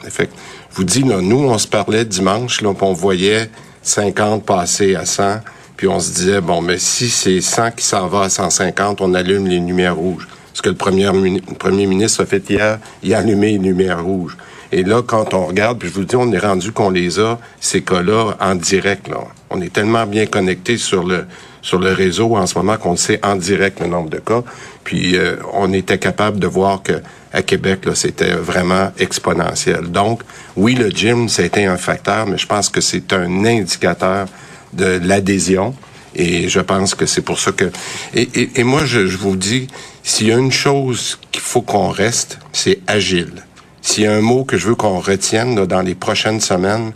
Vous 0.74 0.84
là, 0.84 1.22
nous, 1.22 1.48
on 1.48 1.58
se 1.58 1.68
parlait 1.68 2.04
dimanche, 2.04 2.62
on 2.64 2.94
voyait 2.94 3.50
50 3.82 4.44
passer 4.44 4.96
à 4.96 5.06
100, 5.06 5.40
puis 5.78 5.88
on 5.88 6.02
se 6.02 6.12
disait, 6.12 6.42
bon, 6.42 6.62
mais 6.62 6.80
si 6.80 7.10
c'est 7.10 7.40
100 7.40 7.72
qui 7.72 7.86
s'en 7.86 8.08
va 8.08 8.24
à 8.24 8.30
150, 8.30 9.00
on 9.00 9.14
allume 9.14 9.48
les 9.48 9.60
lumières 9.60 9.96
rouges. 9.96 10.28
Ce 10.54 10.62
que 10.62 10.70
le 10.70 10.76
premier, 10.76 11.06
le 11.06 11.56
premier 11.56 11.86
ministre 11.86 12.24
a 12.24 12.26
fait 12.26 12.50
hier, 12.50 12.80
il 13.04 13.14
a 13.14 13.20
allumé 13.20 13.54
les 13.54 13.58
lumières 13.58 14.04
rouges. 14.04 14.36
Et 14.72 14.84
là, 14.84 15.02
quand 15.06 15.34
on 15.34 15.46
regarde, 15.46 15.80
puis 15.80 15.90
je 15.90 15.94
vous 15.94 16.06
dis, 16.06 16.16
on 16.16 16.32
est 16.32 16.40
rendu 16.40 16.72
qu'on 16.72 16.90
les 16.90 17.20
a, 17.20 17.40
ces 17.60 17.82
cas-là, 17.82 18.36
en 18.40 18.56
direct. 18.56 19.08
Là. 19.08 19.20
On 19.50 19.62
est 19.62 19.72
tellement 19.72 20.06
bien 20.06 20.26
connectés 20.26 20.78
sur 20.78 21.04
le 21.04 21.26
sur 21.62 21.80
le 21.80 21.94
réseau 21.94 22.36
en 22.36 22.46
ce 22.46 22.56
moment 22.60 22.78
qu'on 22.78 22.96
sait 22.96 23.20
en 23.24 23.36
direct 23.36 23.80
le 23.80 23.88
nombre 23.88 24.12
de 24.12 24.20
cas. 24.20 24.44
Puis 24.84 25.18
euh, 25.18 25.38
on 25.54 25.74
était 25.74 25.98
capable 25.98 26.38
de 26.38 26.46
voir 26.46 26.84
que 26.84 27.02
à 27.34 27.42
Québec, 27.42 27.82
c'était 27.96 28.34
vraiment 28.34 28.92
exponentiel. 28.98 29.92
Donc, 29.92 30.22
oui, 30.56 30.76
le 30.76 30.90
gym, 30.90 31.28
c'était 31.28 31.66
un 31.66 31.76
facteur, 31.76 32.28
mais 32.28 32.38
je 32.38 32.46
pense 32.48 32.70
que 32.70 32.80
c'est 32.82 33.12
un 33.12 33.44
indicateur 33.44 34.28
de 34.72 35.02
l'adhésion. 35.04 35.76
Et 36.16 36.48
je 36.48 36.62
pense 36.62 36.96
que 36.96 37.06
c'est 37.06 37.24
pour 37.24 37.40
ça 37.42 37.52
que... 37.52 37.66
Et, 38.14 38.30
et, 38.36 38.62
et 38.62 38.64
moi, 38.64 38.86
je, 38.86 39.08
je 39.08 39.18
vous 39.18 39.36
dis, 39.36 39.68
s'il 40.02 40.28
y 40.28 40.32
a 40.32 40.38
une 40.38 40.52
chose 40.52 41.20
qu'il 41.32 41.42
faut 41.42 41.62
qu'on 41.62 41.90
reste, 41.90 42.40
c'est 42.54 42.80
agile. 42.88 43.44
S'il 43.86 44.06
y 44.06 44.08
a 44.08 44.14
un 44.14 44.22
mot 44.22 44.44
que 44.46 44.58
je 44.58 44.68
veux 44.68 44.74
qu'on 44.74 45.00
retienne 45.00 45.56
là, 45.56 45.68
dans 45.68 45.84
les 45.84 45.94
prochaines 45.94 46.42
semaines, 46.42 46.92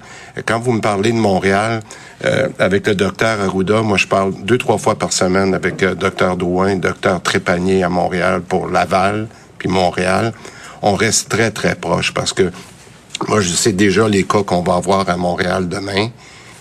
quand 0.47 0.59
vous 0.59 0.71
me 0.71 0.81
parlez 0.81 1.11
de 1.11 1.17
Montréal, 1.17 1.81
euh, 2.25 2.49
avec 2.57 2.87
le 2.87 2.95
docteur 2.95 3.39
Arruda, 3.39 3.83
moi 3.83 3.95
je 3.95 4.07
parle 4.07 4.33
deux, 4.43 4.57
trois 4.57 4.79
fois 4.79 4.95
par 4.95 5.13
semaine 5.13 5.53
avec 5.53 5.79
le 5.81 5.93
docteur 5.93 6.35
Douin, 6.35 6.77
docteur 6.77 7.21
Trépanier 7.21 7.83
à 7.83 7.89
Montréal 7.89 8.41
pour 8.41 8.69
Laval, 8.69 9.27
puis 9.59 9.69
Montréal. 9.69 10.33
On 10.81 10.95
reste 10.95 11.29
très, 11.29 11.51
très 11.51 11.75
proche 11.75 12.11
parce 12.11 12.33
que 12.33 12.51
moi 13.27 13.39
je 13.39 13.49
sais 13.49 13.71
déjà 13.71 14.09
les 14.09 14.23
cas 14.23 14.41
qu'on 14.41 14.63
va 14.63 14.73
avoir 14.73 15.07
à 15.09 15.15
Montréal 15.15 15.69
demain 15.69 16.09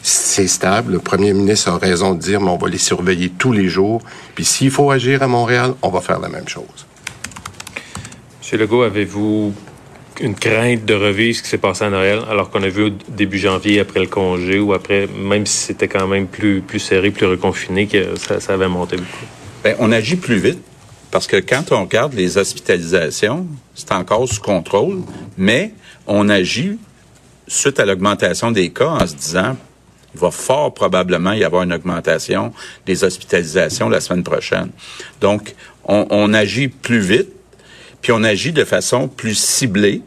c'est 0.03 0.47
stable. 0.47 0.93
Le 0.93 0.99
premier 0.99 1.33
ministre 1.33 1.71
a 1.71 1.79
raison 1.79 2.15
de 2.15 2.21
dire, 2.21 2.43
mais 2.43 2.51
on 2.51 2.59
va 2.59 2.69
les 2.69 2.79
surveiller 2.79 3.31
tous 3.31 3.53
les 3.53 3.69
jours. 3.71 4.03
Puis 4.35 4.45
s'il 4.45 4.71
faut 4.71 4.91
agir 4.91 5.23
à 5.23 5.27
Montréal, 5.27 5.73
on 5.81 5.89
va 5.89 6.03
faire 6.03 6.21
la 6.21 6.29
même 6.29 6.49
chose. 6.49 6.87
Monsieur 8.41 8.59
Legault, 8.59 8.83
avez-vous 8.83 9.53
une 10.21 10.35
crainte 10.35 10.85
de 10.85 10.95
revivre 10.95 11.37
ce 11.37 11.43
qui 11.43 11.49
s'est 11.49 11.59
passé 11.59 11.85
à 11.85 11.91
Noël, 11.91 12.21
alors 12.31 12.51
qu'on 12.51 12.63
a 12.63 12.69
vu 12.69 12.85
au 12.85 12.91
début 13.09 13.39
janvier, 13.39 13.81
après 13.81 14.01
le 14.01 14.07
congé, 14.07 14.59
ou 14.59 14.73
après, 14.73 15.07
même 15.07 15.47
si 15.47 15.57
c'était 15.59 15.89
quand 15.89 16.07
même 16.07 16.27
plus, 16.27 16.61
plus 16.61 16.79
serré, 16.79 17.11
plus 17.11 17.27
reconfiné, 17.27 17.87
que 17.87 18.17
ça, 18.17 18.53
avait 18.53 18.69
monté 18.69 18.97
beaucoup? 18.97 19.27
Bien, 19.65 19.75
on 19.79 19.93
agit 19.93 20.17
plus 20.17 20.39
vite. 20.39 20.59
Parce 21.11 21.27
que 21.27 21.37
quand 21.37 21.73
on 21.73 21.85
regarde 21.85 22.13
les 22.13 22.37
hospitalisations, 22.37 23.47
c'est 23.75 23.93
encore 23.93 24.29
sous 24.29 24.43
contrôle, 24.43 25.01
mais 25.39 25.73
on 26.07 26.29
agit 26.29 26.79
suite 27.47 27.81
à 27.81 27.87
l'augmentation 27.87 28.51
des 28.51 28.69
cas 28.71 28.89
en 28.89 29.07
se 29.07 29.15
disant, 29.15 29.57
il 30.15 30.21
va 30.21 30.31
fort 30.31 30.75
probablement 30.75 31.33
y 31.33 31.45
avoir 31.45 31.63
une 31.63 31.73
augmentation 31.73 32.53
des 32.85 33.05
hospitalisations 33.05 33.89
la 33.89 34.01
semaine 34.01 34.23
prochaine. 34.23 34.71
Donc, 35.23 35.55
on, 35.85 36.07
on 36.11 36.35
agit 36.35 36.69
plus 36.69 37.01
vite, 37.01 37.31
puis 38.01 38.13
on 38.13 38.23
agit 38.23 38.53
de 38.53 38.65
façon 38.65 39.09
plus 39.09 39.35
ciblée, 39.35 40.03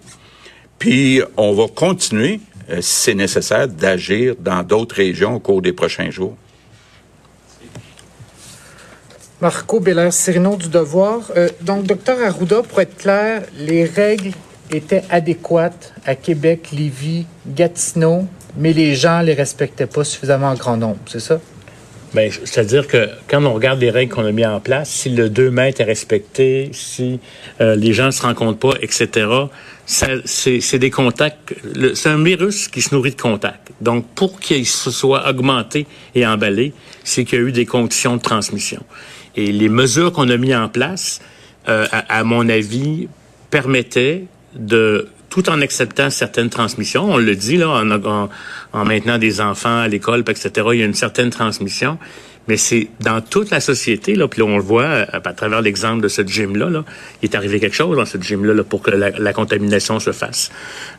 puis 0.79 1.21
on 1.37 1.53
va 1.53 1.67
continuer, 1.67 2.39
euh, 2.69 2.81
si 2.81 3.03
c'est 3.03 3.13
nécessaire, 3.13 3.67
d'agir 3.67 4.35
dans 4.39 4.63
d'autres 4.63 4.95
régions 4.95 5.35
au 5.35 5.39
cours 5.39 5.61
des 5.61 5.73
prochains 5.73 6.09
jours. 6.09 6.35
Marco 9.41 9.79
Belair-Cirino 9.79 10.55
du 10.55 10.69
Devoir. 10.69 11.31
Euh, 11.35 11.49
donc, 11.61 11.85
docteur 11.85 12.23
Arruda, 12.23 12.61
pour 12.61 12.79
être 12.79 12.95
clair, 12.95 13.41
les 13.57 13.85
règles 13.85 14.31
étaient 14.69 15.03
adéquates 15.09 15.93
à 16.05 16.15
Québec, 16.15 16.69
Lévis, 16.71 17.25
Gatineau, 17.47 18.27
mais 18.55 18.71
les 18.71 18.95
gens 18.95 19.21
les 19.21 19.33
respectaient 19.33 19.87
pas 19.87 20.03
suffisamment 20.03 20.49
en 20.49 20.55
grand 20.55 20.77
nombre, 20.77 20.99
c'est 21.07 21.19
ça? 21.19 21.39
Bien, 22.13 22.29
c'est-à-dire 22.29 22.87
que 22.87 23.07
quand 23.29 23.43
on 23.45 23.53
regarde 23.53 23.79
les 23.79 23.89
règles 23.89 24.13
qu'on 24.13 24.25
a 24.25 24.33
mis 24.33 24.45
en 24.45 24.59
place, 24.59 24.89
si 24.89 25.09
le 25.09 25.29
2 25.29 25.49
mètres 25.49 25.79
est 25.79 25.85
respecté, 25.85 26.69
si 26.73 27.19
euh, 27.61 27.75
les 27.75 27.93
gens 27.93 28.07
ne 28.07 28.11
se 28.11 28.21
rencontrent 28.21 28.59
pas, 28.59 28.77
etc., 28.81 29.27
c'est 29.85 30.79
des 30.79 30.89
contacts. 30.89 31.53
C'est 31.95 32.09
un 32.09 32.21
virus 32.23 32.67
qui 32.67 32.81
se 32.81 32.93
nourrit 32.93 33.11
de 33.11 33.21
contacts. 33.21 33.71
Donc, 33.81 34.05
pour 34.15 34.39
qu'il 34.39 34.65
se 34.65 34.91
soit 34.91 35.27
augmenté 35.29 35.85
et 36.15 36.25
emballé, 36.25 36.73
c'est 37.03 37.25
qu'il 37.25 37.39
y 37.39 37.41
a 37.41 37.45
eu 37.45 37.51
des 37.51 37.65
conditions 37.65 38.17
de 38.17 38.21
transmission. 38.21 38.83
Et 39.35 39.51
les 39.51 39.69
mesures 39.69 40.11
qu'on 40.11 40.29
a 40.29 40.37
mis 40.37 40.55
en 40.55 40.69
place, 40.69 41.21
euh, 41.67 41.87
à, 41.91 42.19
à 42.19 42.23
mon 42.23 42.47
avis, 42.49 43.07
permettaient 43.49 44.25
de 44.55 45.07
tout 45.31 45.49
en 45.49 45.61
acceptant 45.61 46.09
certaines 46.11 46.49
transmissions. 46.49 47.09
On 47.09 47.17
le 47.17 47.35
dit 47.35 47.57
là, 47.57 47.69
en, 47.69 47.89
en, 47.89 48.29
en 48.73 48.85
maintenant 48.85 49.17
des 49.17 49.41
enfants 49.41 49.79
à 49.79 49.87
l'école, 49.87 50.23
etc. 50.27 50.51
Il 50.73 50.79
y 50.79 50.83
a 50.83 50.85
une 50.85 50.93
certaine 50.93 51.29
transmission, 51.29 51.97
mais 52.47 52.57
c'est 52.57 52.89
dans 52.99 53.21
toute 53.21 53.49
la 53.49 53.61
société 53.61 54.15
là. 54.15 54.27
Puis 54.27 54.41
on 54.41 54.57
le 54.57 54.63
voit 54.63 54.87
à, 54.87 55.17
à 55.17 55.33
travers 55.33 55.61
l'exemple 55.61 56.03
de 56.03 56.09
ce 56.09 56.21
gym 56.21 56.57
là. 56.57 56.83
Il 57.21 57.29
est 57.29 57.35
arrivé 57.35 57.61
quelque 57.61 57.75
chose 57.75 57.95
dans 57.95 58.05
ce 58.05 58.17
gym 58.17 58.43
là, 58.43 58.53
là 58.53 58.63
pour 58.65 58.81
que 58.81 58.91
la, 58.91 59.09
la, 59.11 59.33
contamination 59.33 59.99
se 60.01 60.11
fasse. 60.11 60.51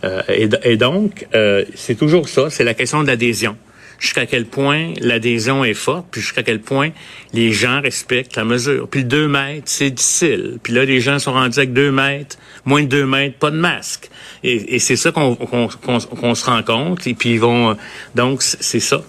Euh, 0.03 0.23
et, 0.29 0.49
et, 0.65 0.77
donc, 0.79 1.27
euh, 1.35 1.65
c'est 1.75 1.97
toujours 1.97 2.29
ça. 2.29 2.49
C'est 2.49 2.65
la 2.65 2.75
question 2.75 3.03
de 3.03 3.09
l'adhésion 3.09 3.57
jusqu'à 4.03 4.27
quel 4.27 4.47
point 4.47 4.93
l'adhésion 5.01 5.65
est 5.65 5.75
forte, 5.75 6.07
puis 6.11 6.21
jusqu'à 6.21 6.43
quel 6.43 6.61
point 6.61 6.91
les 7.33 7.53
gens 7.53 7.81
respectent 7.81 8.35
la 8.35 8.45
mesure. 8.45 8.89
Puis 8.89 9.03
le 9.03 9.07
2 9.07 9.29
mètres, 9.29 9.63
c'est 9.67 9.91
difficile. 9.91 10.59
Puis 10.61 10.73
là, 10.73 10.85
les 10.85 11.01
gens 11.01 11.21
sont 11.21 11.33
rendus 11.33 11.57
avec 11.57 11.73
2 11.73 11.93
mètres, 11.93 12.37
moins 12.65 12.83
de 12.83 12.89
2 12.89 13.07
mètres, 13.07 13.39
pas 13.39 13.53
de 13.53 13.57
masque. 13.57 14.11
Et, 14.43 14.81
c'est 14.81 14.97
ça 14.97 15.13
qu'on 15.13 16.35
se 16.35 16.45
rend 16.45 16.63
compte. 16.65 17.07
Et 17.07 17.15
puis 17.15 17.35
ils 17.35 17.41
vont... 17.41 17.77
Donc, 18.17 18.43
c'est 18.43 18.81
ça. 18.81 19.03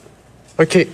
OK. 0.59 0.87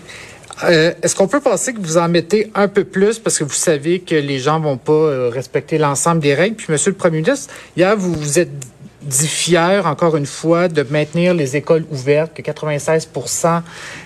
Euh, 0.64 0.94
Est-ce 1.02 1.16
qu'on 1.16 1.28
peut 1.28 1.42
penser 1.42 1.74
que 1.74 1.80
vous 1.80 1.98
en 1.98 2.08
mettez 2.08 2.50
un 2.56 2.70
peu 2.70 2.86
plus 2.86 3.20
parce 3.20 3.38
que 3.38 3.44
vous 3.44 3.52
savez 3.52 4.00
que 4.00 4.16
les 4.16 4.40
gens 4.40 4.62
vont 4.62 4.78
pas 4.78 4.94
euh, 4.94 5.30
respecter 5.30 5.78
l'ensemble 5.78 6.22
des 6.22 6.34
règles? 6.34 6.56
Puis, 6.56 6.68
Monsieur 6.70 6.92
le 6.92 6.98
Premier 6.98 7.18
ministre, 7.18 7.54
hier, 7.76 7.98
vous 7.98 8.14
vous 8.14 8.40
êtes 8.40 8.50
dit 9.02 9.28
fier, 9.28 9.86
encore 9.86 10.18
une 10.18 10.26
fois, 10.26 10.68
de 10.68 10.84
maintenir 10.84 11.34
les 11.34 11.56
écoles 11.56 11.86
ouvertes, 11.92 12.34
que 12.34 12.42
96 12.42 13.10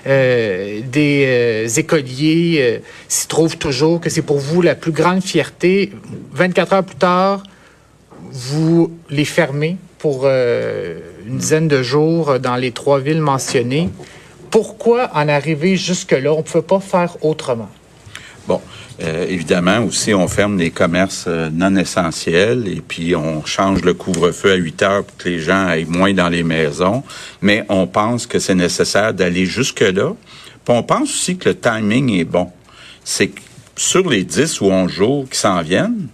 euh, 0.05 0.81
des 0.85 1.25
euh, 1.27 1.67
écoliers 1.67 2.57
euh, 2.59 2.79
s'y 3.07 3.27
trouvent 3.27 3.57
toujours, 3.57 3.99
que 3.99 4.09
c'est 4.09 4.21
pour 4.21 4.37
vous 4.37 4.61
la 4.61 4.75
plus 4.75 4.91
grande 4.91 5.23
fierté. 5.23 5.91
24 6.33 6.73
heures 6.73 6.83
plus 6.83 6.95
tard, 6.95 7.43
vous 8.31 8.91
les 9.09 9.25
fermez 9.25 9.77
pour 9.97 10.23
euh, 10.25 10.99
une 11.25 11.37
dizaine 11.37 11.67
de 11.67 11.81
jours 11.81 12.39
dans 12.39 12.55
les 12.55 12.71
trois 12.71 12.99
villes 12.99 13.21
mentionnées. 13.21 13.89
Pourquoi 14.51 15.09
en 15.13 15.27
arriver 15.29 15.77
jusque-là? 15.77 16.33
On 16.33 16.37
ne 16.37 16.41
pouvait 16.43 16.61
pas 16.61 16.79
faire 16.79 17.17
autrement. 17.23 17.69
Bon, 18.47 18.61
euh, 19.01 19.25
évidemment, 19.27 19.79
aussi, 19.79 20.13
on 20.13 20.27
ferme 20.27 20.57
les 20.57 20.69
commerces 20.69 21.25
euh, 21.27 21.49
non 21.51 21.75
essentiels 21.75 22.67
et 22.67 22.81
puis 22.81 23.15
on 23.15 23.43
change 23.43 23.81
le 23.81 23.93
couvre-feu 23.93 24.51
à 24.51 24.55
8 24.55 24.81
heures 24.83 25.03
pour 25.03 25.17
que 25.17 25.29
les 25.29 25.39
gens 25.39 25.65
aillent 25.65 25.85
moins 25.85 26.13
dans 26.13 26.29
les 26.29 26.43
maisons. 26.43 27.03
Mais 27.41 27.65
on 27.69 27.87
pense 27.87 28.27
que 28.27 28.39
c'est 28.39 28.55
nécessaire 28.55 29.13
d'aller 29.13 29.45
jusque-là. 29.45 30.13
Puis 30.65 30.75
on 30.75 30.83
pense 30.83 31.09
aussi 31.09 31.37
que 31.37 31.49
le 31.49 31.55
timing 31.55 32.11
est 32.11 32.23
bon. 32.23 32.51
C'est 33.03 33.27
que 33.27 33.41
sur 33.75 34.07
les 34.07 34.23
10 34.23 34.61
ou 34.61 34.65
11 34.65 34.91
jours 34.91 35.29
qui 35.29 35.39
s'en 35.39 35.61
viennent, 35.61 36.07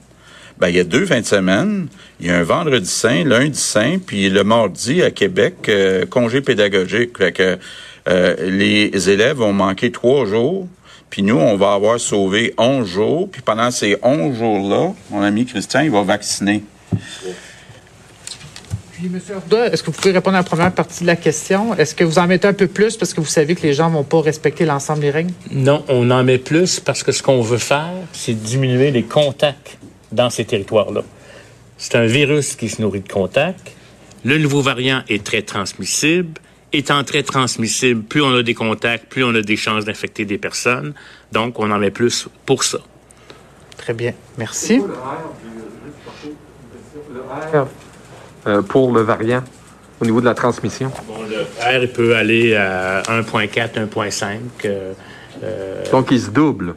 ben, 0.57 0.69
il 0.69 0.75
y 0.75 0.79
a 0.79 0.83
deux 0.83 1.05
fins 1.05 1.21
de 1.21 1.25
semaine. 1.25 1.87
Il 2.19 2.27
y 2.27 2.29
a 2.29 2.37
un 2.37 2.43
vendredi 2.43 2.89
saint, 2.89 3.23
lundi 3.23 3.59
saint, 3.59 3.97
puis 4.05 4.29
le 4.29 4.43
mardi 4.43 5.01
à 5.01 5.11
Québec, 5.11 5.55
euh, 5.69 6.05
congé 6.05 6.41
pédagogique. 6.41 7.11
Euh, 8.07 8.35
les 8.49 9.09
élèves 9.09 9.37
vont 9.37 9.53
manquer 9.53 9.91
trois 9.91 10.25
jours. 10.25 10.67
Puis 11.09 11.23
nous, 11.23 11.37
on 11.37 11.57
va 11.57 11.73
avoir 11.73 11.99
sauvé 11.99 12.53
11 12.57 12.87
jours. 12.87 13.29
Puis 13.29 13.41
pendant 13.41 13.71
ces 13.71 13.97
11 14.01 14.37
jours-là, 14.37 14.93
mon 15.09 15.21
ami 15.21 15.45
Christian, 15.45 15.81
il 15.81 15.91
va 15.91 16.03
vacciner. 16.03 16.63
Puis, 18.91 19.07
M. 19.07 19.19
Arruda, 19.33 19.67
est-ce 19.67 19.81
que 19.81 19.91
vous 19.91 19.97
pouvez 19.97 20.11
répondre 20.11 20.35
à 20.35 20.41
la 20.41 20.43
première 20.43 20.73
partie 20.73 21.01
de 21.01 21.07
la 21.07 21.15
question? 21.15 21.73
Est-ce 21.75 21.95
que 21.95 22.03
vous 22.03 22.19
en 22.19 22.27
mettez 22.27 22.47
un 22.47 22.53
peu 22.53 22.67
plus 22.67 22.97
parce 22.97 23.13
que 23.13 23.21
vous 23.21 23.27
savez 23.27 23.55
que 23.55 23.61
les 23.61 23.73
gens 23.73 23.89
vont 23.89 24.03
pas 24.03 24.21
respecter 24.21 24.65
l'ensemble 24.65 24.99
des 24.99 25.09
règles? 25.09 25.31
Non, 25.51 25.85
on 25.87 26.11
en 26.11 26.23
met 26.23 26.37
plus 26.37 26.81
parce 26.81 27.01
que 27.01 27.11
ce 27.11 27.23
qu'on 27.23 27.41
veut 27.41 27.59
faire, 27.59 27.93
c'est 28.11 28.33
diminuer 28.33 28.91
les 28.91 29.03
contacts 29.03 29.77
dans 30.11 30.29
ces 30.29 30.43
territoires-là. 30.43 31.01
C'est 31.77 31.95
un 31.95 32.07
virus 32.07 32.55
qui 32.55 32.67
se 32.67 32.81
nourrit 32.81 32.99
de 32.99 33.07
contacts. 33.07 33.71
Le 34.25 34.37
nouveau 34.37 34.61
variant 34.61 35.01
est 35.07 35.23
très 35.23 35.43
transmissible. 35.43 36.33
Étant 36.71 37.03
très 37.03 37.23
transmissible, 37.23 38.03
plus 38.03 38.21
on 38.21 38.35
a 38.35 38.43
des 38.43 38.53
contacts, 38.53 39.09
plus 39.09 39.23
on 39.23 39.33
a 39.33 39.41
des 39.41 39.55
chances 39.55 39.85
d'infecter 39.85 40.25
des 40.25 40.37
personnes. 40.37 40.93
Donc, 41.31 41.59
on 41.59 41.71
en 41.71 41.79
met 41.79 41.89
plus 41.89 42.27
pour 42.45 42.63
ça. 42.63 42.79
Très 43.77 43.93
bien. 43.93 44.13
Merci. 44.37 44.81
Euh, 48.47 48.61
pour 48.61 48.93
le 48.93 49.01
variant 49.01 49.43
au 49.99 50.05
niveau 50.05 50.21
de 50.21 50.25
la 50.25 50.33
transmission? 50.33 50.91
Bon, 51.07 51.15
le 51.23 51.41
R 51.41 51.83
il 51.83 51.89
peut 51.89 52.15
aller 52.15 52.55
à 52.55 53.01
1.4, 53.01 53.87
1.5. 53.89 54.39
Euh, 54.65 54.93
euh, 55.43 55.83
Donc, 55.91 56.11
il 56.11 56.21
se 56.21 56.29
double. 56.29 56.75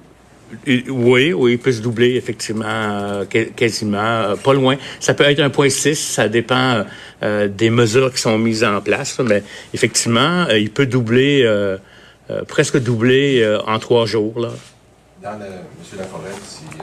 Oui, 0.66 1.32
oui, 1.32 1.52
il 1.52 1.58
peut 1.58 1.72
se 1.72 1.80
doubler 1.80 2.16
effectivement, 2.16 2.64
euh, 2.66 3.24
quasiment, 3.56 3.98
euh, 3.98 4.36
pas 4.36 4.54
loin. 4.54 4.76
Ça 5.00 5.14
peut 5.14 5.24
être 5.24 5.40
1.6, 5.40 5.94
ça 5.94 6.28
dépend 6.28 6.84
euh, 7.22 7.48
des 7.48 7.70
mesures 7.70 8.12
qui 8.12 8.20
sont 8.20 8.38
mises 8.38 8.64
en 8.64 8.80
place, 8.80 9.18
mais 9.20 9.42
effectivement, 9.74 10.46
il 10.48 10.70
peut 10.70 10.86
doubler, 10.86 11.46
presque 12.48 12.78
doubler 12.78 13.58
en 13.66 13.78
trois 13.78 14.06
jours. 14.06 14.40
Là. 14.40 14.50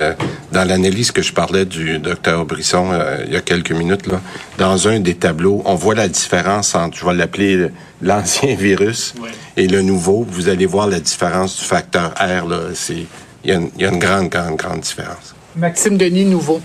Euh, 0.02 0.14
dans 0.52 0.64
l'analyse 0.64 1.12
que 1.12 1.22
je 1.22 1.34
parlais 1.34 1.66
du 1.66 2.00
docteur 2.00 2.46
Brisson 2.46 2.92
euh, 2.92 3.24
il 3.28 3.34
y 3.34 3.36
a 3.36 3.42
quelques 3.42 3.72
minutes, 3.72 4.08
là, 4.08 4.22
dans 4.58 4.88
un 4.88 5.00
des 5.02 5.16
tableaux, 5.16 5.62
on 5.66 5.76
voit 5.76 5.96
la 5.96 6.08
différence 6.08 6.74
entre, 6.74 6.98
je 6.98 7.06
vais 7.06 7.14
l'appeler 7.14 7.68
l'ancien 8.02 8.56
virus 8.56 9.14
et 9.58 9.68
le 9.68 9.82
nouveau. 9.82 10.26
Vous 10.30 10.48
allez 10.48 10.66
voir 10.66 10.88
la 10.88 11.02
différence 11.02 11.58
du 11.58 11.66
facteur 11.66 12.14
R. 12.18 12.48
Là, 12.48 12.60
c'est, 12.74 13.06
il 13.44 13.50
y, 13.50 13.54
a 13.54 13.58
une, 13.58 13.70
il 13.76 13.82
y 13.82 13.86
a 13.86 13.90
une 13.90 14.00
grande, 14.00 14.30
grande, 14.30 14.56
grande 14.56 14.82
différence. 14.82 15.36
Maxime 15.56 15.98
Denis, 15.98 16.26
nouveau. 16.26 16.62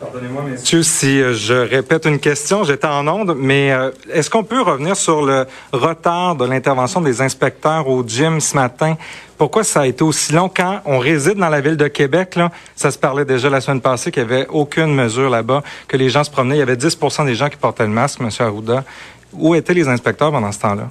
Pardonnez-moi, 0.00 0.42
messieurs, 0.44 0.84
si 0.84 1.20
euh, 1.20 1.34
je 1.34 1.54
répète 1.54 2.06
une 2.06 2.20
question, 2.20 2.62
j'étais 2.62 2.86
en 2.86 3.08
onde, 3.08 3.34
mais 3.36 3.72
euh, 3.72 3.90
est-ce 4.12 4.30
qu'on 4.30 4.44
peut 4.44 4.62
revenir 4.62 4.96
sur 4.96 5.22
le 5.22 5.44
retard 5.72 6.36
de 6.36 6.44
l'intervention 6.44 7.00
des 7.00 7.20
inspecteurs 7.20 7.88
au 7.88 8.04
gym 8.06 8.40
ce 8.40 8.54
matin? 8.54 8.96
Pourquoi 9.36 9.64
ça 9.64 9.80
a 9.80 9.86
été 9.86 10.04
aussi 10.04 10.32
long 10.32 10.48
quand 10.48 10.82
on 10.84 11.00
réside 11.00 11.38
dans 11.38 11.48
la 11.48 11.60
ville 11.60 11.76
de 11.76 11.88
Québec? 11.88 12.36
Là, 12.36 12.52
ça 12.76 12.92
se 12.92 12.98
parlait 12.98 13.24
déjà 13.24 13.50
la 13.50 13.60
semaine 13.60 13.80
passée 13.80 14.12
qu'il 14.12 14.24
n'y 14.24 14.32
avait 14.32 14.46
aucune 14.50 14.94
mesure 14.94 15.30
là-bas, 15.30 15.64
que 15.88 15.96
les 15.96 16.10
gens 16.10 16.22
se 16.22 16.30
promenaient. 16.30 16.56
Il 16.56 16.60
y 16.60 16.62
avait 16.62 16.76
10% 16.76 17.26
des 17.26 17.34
gens 17.34 17.48
qui 17.48 17.56
portaient 17.56 17.82
le 17.82 17.90
masque, 17.90 18.20
M. 18.20 18.30
Arruda. 18.38 18.84
Où 19.32 19.56
étaient 19.56 19.74
les 19.74 19.88
inspecteurs 19.88 20.30
pendant 20.30 20.52
ce 20.52 20.60
temps-là? 20.60 20.88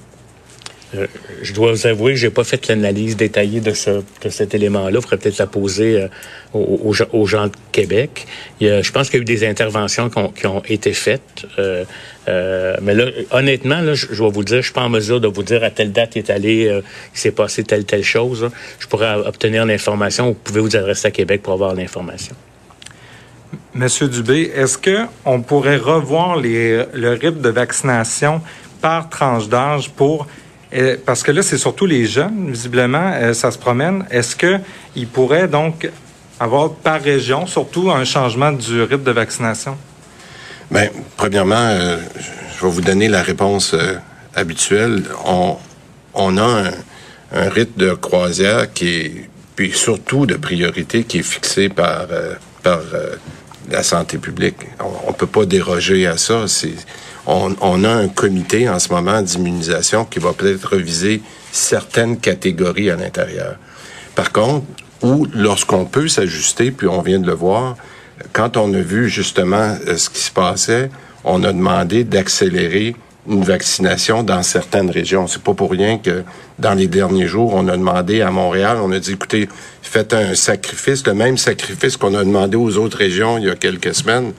Euh, 0.94 1.06
je 1.42 1.52
dois 1.52 1.72
vous 1.72 1.86
avouer 1.86 2.12
que 2.12 2.18
j'ai 2.18 2.30
pas 2.30 2.44
fait 2.44 2.66
l'analyse 2.68 3.14
détaillée 3.16 3.60
de, 3.60 3.72
ce, 3.72 3.90
de 3.90 4.28
cet 4.30 4.54
élément-là. 4.54 4.90
Il 4.94 5.02
faudrait 5.02 5.18
peut-être 5.18 5.38
la 5.38 5.46
poser 5.46 6.00
euh, 6.00 6.08
aux, 6.54 7.26
gens- 7.26 7.46
de 7.48 7.52
Québec. 7.72 8.26
Il 8.60 8.68
y 8.68 8.70
a- 8.70 8.80
je 8.80 8.90
pense 8.90 9.10
qu'il 9.10 9.18
y 9.18 9.20
a 9.20 9.22
eu 9.22 9.24
des 9.26 9.46
interventions 9.46 10.08
qui 10.08 10.46
ont, 10.46 10.62
été 10.66 10.94
faites. 10.94 11.46
Euh, 11.58 11.84
mais 12.80 12.94
là, 12.94 13.06
honnêtement, 13.30 13.80
là, 13.80 13.92
je, 13.94 14.06
je 14.10 14.22
vous 14.22 14.44
dire, 14.44 14.58
je 14.58 14.62
suis 14.62 14.72
pas 14.72 14.82
en 14.82 14.88
mesure 14.88 15.20
de 15.20 15.28
vous 15.28 15.42
dire 15.42 15.62
à 15.62 15.70
telle 15.70 15.92
date 15.92 16.16
il 16.16 16.20
est 16.20 16.30
allé, 16.30 16.80
il 17.14 17.18
s'est 17.18 17.32
passé 17.32 17.64
telle 17.64 17.84
telle 17.84 18.04
chose. 18.04 18.42
là. 18.44 18.50
Je 18.78 18.86
pourrais 18.86 19.14
obtenir 19.14 19.66
l'information. 19.66 20.28
Vous 20.28 20.34
pouvez 20.34 20.60
vous 20.60 20.74
adresser 20.76 21.08
à 21.08 21.10
Québec 21.10 21.42
pour 21.42 21.52
avoir 21.52 21.74
l'information. 21.74 22.34
Monsieur 23.74 24.08
Dubé, 24.08 24.50
est-ce 24.54 24.76
que 24.78 25.04
on 25.24 25.40
pourrait 25.42 25.76
revoir 25.76 26.36
les, 26.36 26.84
le 26.94 27.10
rythme 27.12 27.40
de 27.40 27.48
vaccination 27.50 28.40
par 28.80 29.08
tranche 29.08 29.48
d'âge 29.48 29.90
pour 29.90 30.26
euh, 30.74 30.96
parce 31.04 31.22
que 31.22 31.32
là 31.32 31.42
c'est 31.42 31.58
surtout 31.58 31.86
les 31.86 32.04
jeunes 32.06 32.50
visiblement 32.50 33.12
euh, 33.14 33.32
ça 33.32 33.50
se 33.50 33.58
promène. 33.58 34.04
Est-ce 34.10 34.36
que 34.36 34.58
il 34.94 35.06
pourrait 35.06 35.48
donc 35.48 35.88
avoir 36.38 36.72
par 36.72 37.00
région 37.00 37.46
surtout 37.46 37.90
un 37.90 38.04
changement 38.04 38.52
du 38.52 38.82
rythme 38.82 39.04
de 39.04 39.10
vaccination? 39.10 39.76
Bien, 40.70 40.88
premièrement, 41.16 41.56
euh, 41.56 41.96
je 42.56 42.64
vais 42.64 42.70
vous 42.70 42.82
donner 42.82 43.08
la 43.08 43.22
réponse 43.22 43.74
habituelle. 44.34 45.04
On, 46.14 46.36
a 46.36 46.70
un, 47.32 47.48
rythme 47.48 47.80
de 47.80 47.94
croisière 47.94 48.70
qui 48.72 48.88
est, 48.88 49.30
puis 49.56 49.72
surtout 49.72 50.26
de 50.26 50.34
priorité, 50.34 51.04
qui 51.04 51.18
est 51.18 51.22
fixé 51.22 51.70
par, 51.70 52.06
par 52.62 52.80
la 53.70 53.82
santé 53.82 54.18
publique. 54.18 54.56
On 54.80 55.10
ne 55.10 55.16
peut 55.16 55.26
pas 55.26 55.46
déroger 55.46 56.06
à 56.06 56.18
ça. 56.18 56.46
C'est, 56.46 56.74
on, 57.28 57.54
on 57.60 57.84
a 57.84 57.90
un 57.90 58.08
comité 58.08 58.68
en 58.68 58.78
ce 58.78 58.88
moment 58.92 59.20
d'immunisation 59.20 60.06
qui 60.06 60.18
va 60.18 60.32
peut-être 60.32 60.72
reviser 60.72 61.22
certaines 61.52 62.18
catégories 62.18 62.90
à 62.90 62.96
l'intérieur. 62.96 63.56
Par 64.14 64.32
contre, 64.32 64.66
ou 65.02 65.26
lorsqu'on 65.34 65.84
peut 65.84 66.08
s'ajuster, 66.08 66.70
puis 66.70 66.88
on 66.88 67.02
vient 67.02 67.20
de 67.20 67.26
le 67.26 67.34
voir, 67.34 67.76
quand 68.32 68.56
on 68.56 68.72
a 68.74 68.80
vu 68.80 69.08
justement 69.08 69.76
euh, 69.86 69.96
ce 69.96 70.10
qui 70.10 70.20
se 70.20 70.32
passait, 70.32 70.90
on 71.22 71.44
a 71.44 71.52
demandé 71.52 72.02
d'accélérer 72.02 72.96
une 73.28 73.44
vaccination 73.44 74.22
dans 74.22 74.42
certaines 74.42 74.90
régions. 74.90 75.26
C'est 75.26 75.42
pas 75.42 75.52
pour 75.52 75.70
rien 75.70 75.98
que 75.98 76.24
dans 76.58 76.72
les 76.72 76.86
derniers 76.86 77.26
jours, 77.26 77.52
on 77.54 77.68
a 77.68 77.76
demandé 77.76 78.22
à 78.22 78.30
Montréal, 78.30 78.78
on 78.82 78.90
a 78.90 78.98
dit 78.98 79.12
écoutez, 79.12 79.48
faites 79.82 80.14
un 80.14 80.34
sacrifice, 80.34 81.06
le 81.06 81.12
même 81.12 81.36
sacrifice 81.36 81.98
qu'on 81.98 82.14
a 82.14 82.24
demandé 82.24 82.56
aux 82.56 82.78
autres 82.78 82.96
régions 82.96 83.36
il 83.36 83.44
y 83.44 83.50
a 83.50 83.54
quelques 83.54 83.94
semaines 83.94 84.32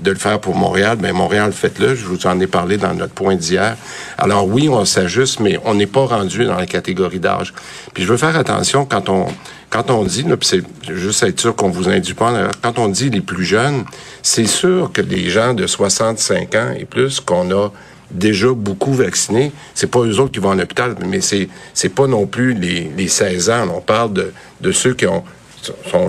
de 0.00 0.10
le 0.10 0.16
faire 0.16 0.40
pour 0.40 0.56
Montréal, 0.56 0.98
ben 1.00 1.12
Montréal, 1.12 1.52
faites-le. 1.52 1.94
Je 1.94 2.04
vous 2.04 2.26
en 2.26 2.38
ai 2.40 2.46
parlé 2.46 2.76
dans 2.76 2.94
notre 2.94 3.14
point 3.14 3.36
d'hier. 3.36 3.76
Alors 4.18 4.46
oui, 4.46 4.68
on 4.68 4.84
s'ajuste, 4.84 5.40
mais 5.40 5.58
on 5.64 5.74
n'est 5.74 5.86
pas 5.86 6.04
rendu 6.04 6.44
dans 6.44 6.56
la 6.56 6.66
catégorie 6.66 7.20
d'âge. 7.20 7.54
Puis 7.92 8.02
je 8.02 8.08
veux 8.08 8.16
faire 8.16 8.36
attention 8.36 8.84
quand 8.84 9.08
on 9.08 9.26
quand 9.70 9.90
on 9.90 10.04
dit, 10.04 10.24
c'est 10.42 10.62
juste 10.88 11.24
être 11.24 11.40
sûr 11.40 11.56
qu'on 11.56 11.68
vous 11.68 11.88
induit 11.88 12.14
pas, 12.14 12.48
quand 12.62 12.78
on 12.78 12.88
dit 12.88 13.10
les 13.10 13.20
plus 13.20 13.44
jeunes, 13.44 13.84
c'est 14.22 14.46
sûr 14.46 14.92
que 14.92 15.00
les 15.00 15.30
gens 15.30 15.52
de 15.52 15.66
65 15.66 16.54
ans 16.54 16.72
et 16.78 16.84
plus 16.84 17.18
qu'on 17.18 17.50
a 17.50 17.70
déjà 18.08 18.52
beaucoup 18.52 18.92
vaccinés, 18.92 19.50
c'est 19.74 19.90
pas 19.90 19.98
eux 20.00 20.20
autres 20.20 20.30
qui 20.30 20.38
vont 20.38 20.50
en 20.50 20.60
hôpital, 20.60 20.94
mais 21.04 21.20
c'est 21.20 21.48
c'est 21.72 21.88
pas 21.88 22.06
non 22.06 22.26
plus 22.26 22.54
les, 22.54 22.88
les 22.96 23.08
16 23.08 23.50
ans. 23.50 23.66
On 23.74 23.80
parle 23.80 24.12
de 24.60 24.72
ceux 24.72 24.94
qui 24.94 25.06
ont 25.08 25.24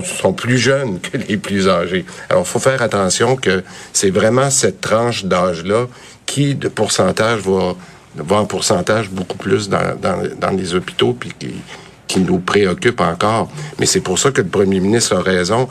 sont, 0.04 0.32
plus 0.32 0.58
jeunes 0.58 1.00
que 1.00 1.16
les 1.16 1.36
plus 1.36 1.68
âgés. 1.68 2.04
Alors, 2.28 2.42
il 2.42 2.48
faut 2.48 2.58
faire 2.58 2.82
attention 2.82 3.36
que 3.36 3.62
c'est 3.92 4.10
vraiment 4.10 4.50
cette 4.50 4.80
tranche 4.80 5.24
d'âge-là 5.24 5.86
qui, 6.26 6.54
de 6.54 6.68
pourcentage, 6.68 7.40
va, 7.40 7.74
va 8.16 8.36
en 8.36 8.46
pourcentage 8.46 9.10
beaucoup 9.10 9.38
plus 9.38 9.68
dans, 9.68 9.96
dans, 10.00 10.22
dans 10.38 10.50
les 10.50 10.74
hôpitaux, 10.74 11.16
puis 11.18 11.32
qui, 11.38 11.54
qui 12.06 12.20
nous 12.20 12.38
préoccupe 12.38 13.00
encore. 13.00 13.50
Mais 13.78 13.86
c'est 13.86 14.00
pour 14.00 14.18
ça 14.18 14.30
que 14.30 14.40
le 14.40 14.48
premier 14.48 14.80
ministre 14.80 15.16
a 15.16 15.20
raison. 15.20 15.68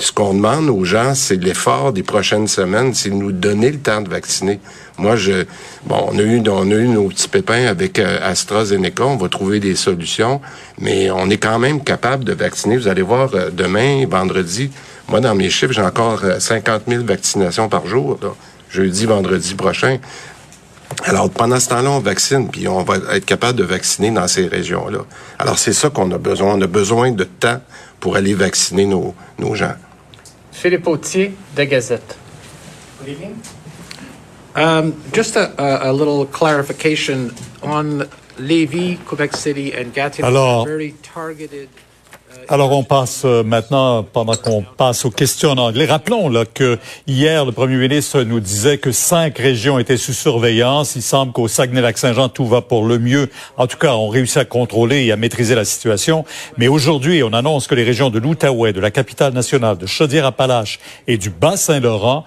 Ce 0.00 0.12
qu'on 0.12 0.32
demande 0.32 0.70
aux 0.70 0.82
gens, 0.86 1.14
c'est 1.14 1.36
l'effort 1.36 1.92
des 1.92 2.02
prochaines 2.02 2.48
semaines, 2.48 2.94
c'est 2.94 3.10
de 3.10 3.14
nous 3.14 3.32
donner 3.32 3.70
le 3.70 3.78
temps 3.78 4.00
de 4.00 4.08
vacciner. 4.08 4.58
Moi, 4.96 5.14
je, 5.16 5.44
bon, 5.84 6.08
on 6.10 6.18
a 6.18 6.22
eu, 6.22 6.42
on 6.48 6.70
a 6.70 6.74
eu 6.74 6.88
nos 6.88 7.08
petits 7.08 7.28
pépins 7.28 7.66
avec 7.66 7.98
euh, 7.98 8.18
AstraZeneca, 8.22 9.04
on 9.04 9.18
va 9.18 9.28
trouver 9.28 9.60
des 9.60 9.76
solutions, 9.76 10.40
mais 10.78 11.10
on 11.10 11.28
est 11.28 11.36
quand 11.36 11.58
même 11.58 11.84
capable 11.84 12.24
de 12.24 12.32
vacciner. 12.32 12.78
Vous 12.78 12.88
allez 12.88 13.02
voir 13.02 13.34
euh, 13.34 13.50
demain, 13.50 14.06
vendredi, 14.08 14.70
moi 15.06 15.20
dans 15.20 15.34
mes 15.34 15.50
chiffres, 15.50 15.74
j'ai 15.74 15.82
encore 15.82 16.24
euh, 16.24 16.40
50 16.40 16.84
000 16.88 17.04
vaccinations 17.04 17.68
par 17.68 17.86
jour, 17.86 18.18
là, 18.22 18.30
jeudi, 18.70 19.04
vendredi 19.04 19.54
prochain. 19.54 19.98
Alors, 21.04 21.28
pendant 21.28 21.60
ce 21.60 21.68
temps-là, 21.68 21.90
on 21.90 22.00
vaccine, 22.00 22.48
puis 22.48 22.66
on 22.68 22.82
va 22.84 22.96
être 23.12 23.26
capable 23.26 23.58
de 23.58 23.64
vacciner 23.64 24.10
dans 24.10 24.26
ces 24.28 24.46
régions-là. 24.46 25.00
Alors, 25.38 25.58
c'est 25.58 25.74
ça 25.74 25.90
qu'on 25.90 26.10
a 26.10 26.18
besoin. 26.18 26.54
On 26.54 26.62
a 26.62 26.66
besoin 26.66 27.12
de 27.12 27.24
temps 27.24 27.60
pour 28.00 28.16
aller 28.16 28.32
vacciner 28.34 28.86
nos 28.86 29.14
gens. 29.54 29.74
Philippe 30.60 30.84
Autier, 30.90 31.32
de 31.54 31.64
Gazette. 31.64 32.16
Good 32.98 33.08
evening. 33.08 33.42
Um, 34.54 34.92
just 35.10 35.36
a, 35.36 35.54
a, 35.58 35.90
a 35.90 35.92
little 35.92 36.26
clarification 36.26 37.30
on 37.62 38.00
Lévis, 38.36 38.98
Quebec 39.06 39.34
City, 39.36 39.72
and 39.72 39.94
Gatineau. 39.94 40.28
Alors- 40.28 40.66
very 40.66 40.92
targeted. 41.02 41.70
Alors, 42.52 42.72
on 42.72 42.82
passe 42.82 43.22
euh, 43.24 43.44
maintenant, 43.44 44.02
pendant 44.02 44.34
qu'on 44.34 44.64
passe 44.76 45.04
aux 45.04 45.12
questions 45.12 45.50
en 45.50 45.58
anglais, 45.58 45.84
rappelons 45.84 46.28
là, 46.28 46.44
que 46.44 46.80
hier, 47.06 47.44
le 47.44 47.52
premier 47.52 47.76
ministre 47.76 48.22
nous 48.22 48.40
disait 48.40 48.76
que 48.78 48.90
cinq 48.90 49.38
régions 49.38 49.78
étaient 49.78 49.96
sous 49.96 50.12
surveillance. 50.12 50.96
Il 50.96 51.02
semble 51.02 51.32
qu'au 51.32 51.46
Saguenay-Lac-Saint-Jean, 51.46 52.28
tout 52.28 52.46
va 52.46 52.60
pour 52.60 52.84
le 52.84 52.98
mieux. 52.98 53.30
En 53.56 53.68
tout 53.68 53.78
cas, 53.78 53.94
on 53.94 54.08
réussit 54.08 54.38
à 54.38 54.44
contrôler 54.44 55.04
et 55.04 55.12
à 55.12 55.16
maîtriser 55.16 55.54
la 55.54 55.64
situation. 55.64 56.24
Mais 56.56 56.66
aujourd'hui, 56.66 57.22
on 57.22 57.32
annonce 57.32 57.68
que 57.68 57.76
les 57.76 57.84
régions 57.84 58.10
de 58.10 58.18
l'Outaouais, 58.18 58.72
de 58.72 58.80
la 58.80 58.90
capitale 58.90 59.32
nationale, 59.32 59.78
de 59.78 59.86
Chaudière-Appalaches 59.86 60.80
et 61.06 61.18
du 61.18 61.30
Bas-Saint-Laurent 61.30 62.24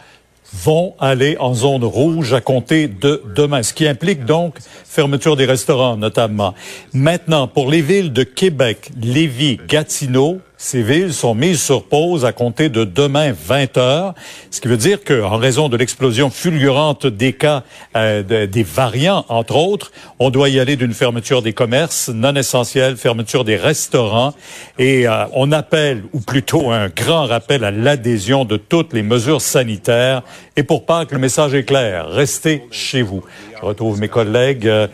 vont 0.54 0.94
aller 1.00 1.36
en 1.40 1.54
zone 1.54 1.84
rouge 1.84 2.34
à 2.34 2.42
compter 2.42 2.88
de 2.88 3.24
demain, 3.36 3.64
ce 3.64 3.74
qui 3.74 3.88
implique 3.88 4.26
donc 4.26 4.58
fermeture 4.86 5.36
des 5.36 5.46
restaurants 5.46 5.98
notamment. 5.98 6.54
Maintenant, 6.94 7.48
pour 7.48 7.70
les 7.70 7.82
villes 7.82 8.14
de 8.14 8.24
Québec, 8.24 8.92
Lévis, 9.02 9.60
Gatineau, 9.68 10.40
ces 10.66 10.82
villes 10.82 11.12
sont 11.14 11.36
mises 11.36 11.62
sur 11.62 11.84
pause 11.84 12.24
à 12.24 12.32
compter 12.32 12.70
de 12.70 12.86
demain 12.86 13.34
20 13.34 13.78
heures, 13.78 14.14
ce 14.50 14.62
qui 14.62 14.70
veut 14.70 14.78
dire 14.78 15.04
que, 15.04 15.22
en 15.22 15.36
raison 15.36 15.68
de 15.68 15.76
l'explosion 15.76 16.30
fulgurante 16.30 17.06
des 17.06 17.34
cas 17.34 17.64
euh, 17.98 18.24
de- 18.24 18.46
des 18.46 18.64
variants, 18.64 19.26
entre 19.28 19.58
autres, 19.58 19.92
on 20.20 20.30
doit 20.30 20.48
y 20.48 20.62
aller 20.62 20.78
d'une 20.78 20.94
fermeture 20.94 21.42
des 21.42 21.52
commerces 21.52 22.08
non 22.08 22.34
essentiels, 22.36 22.96
fermeture 22.96 23.44
des 23.44 23.58
restaurants, 23.58 24.34
et 24.80 25.06
euh, 25.06 25.26
on 25.34 25.52
appelle, 25.52 26.04
ou 26.14 26.22
plutôt 26.22 26.72
un 26.72 26.88
grand 26.88 27.26
rappel 27.26 27.66
à 27.66 27.72
l'adhésion 27.72 28.46
de 28.46 28.56
toutes 28.56 28.94
les 28.94 29.04
mesures 29.04 29.42
sanitaires. 29.42 30.22
Et 30.56 30.64
pour 30.64 30.86
Pâques, 30.86 31.12
le 31.12 31.20
message 31.20 31.54
est 31.56 31.66
clair 31.66 32.08
restez 32.08 32.64
chez 32.72 33.02
vous. 33.02 33.22
Je 33.60 33.66
retrouve 33.66 34.00
mes 34.00 34.08
collègues. 34.08 34.68
euh, 34.68 34.88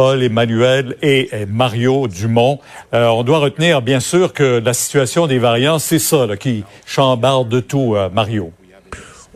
Paul, 0.00 0.22
Emmanuel 0.22 0.96
et 1.02 1.28
Mario 1.46 2.08
Dumont. 2.08 2.58
Euh, 2.94 3.08
on 3.08 3.22
doit 3.22 3.38
retenir, 3.38 3.82
bien 3.82 4.00
sûr, 4.00 4.32
que 4.32 4.58
la 4.58 4.72
situation 4.72 5.26
des 5.26 5.38
variants, 5.38 5.78
c'est 5.78 5.98
ça 5.98 6.26
qui 6.38 6.64
chambarde 6.86 7.50
de 7.50 7.60
tout, 7.60 7.96
euh, 7.96 8.08
Mario. 8.08 8.50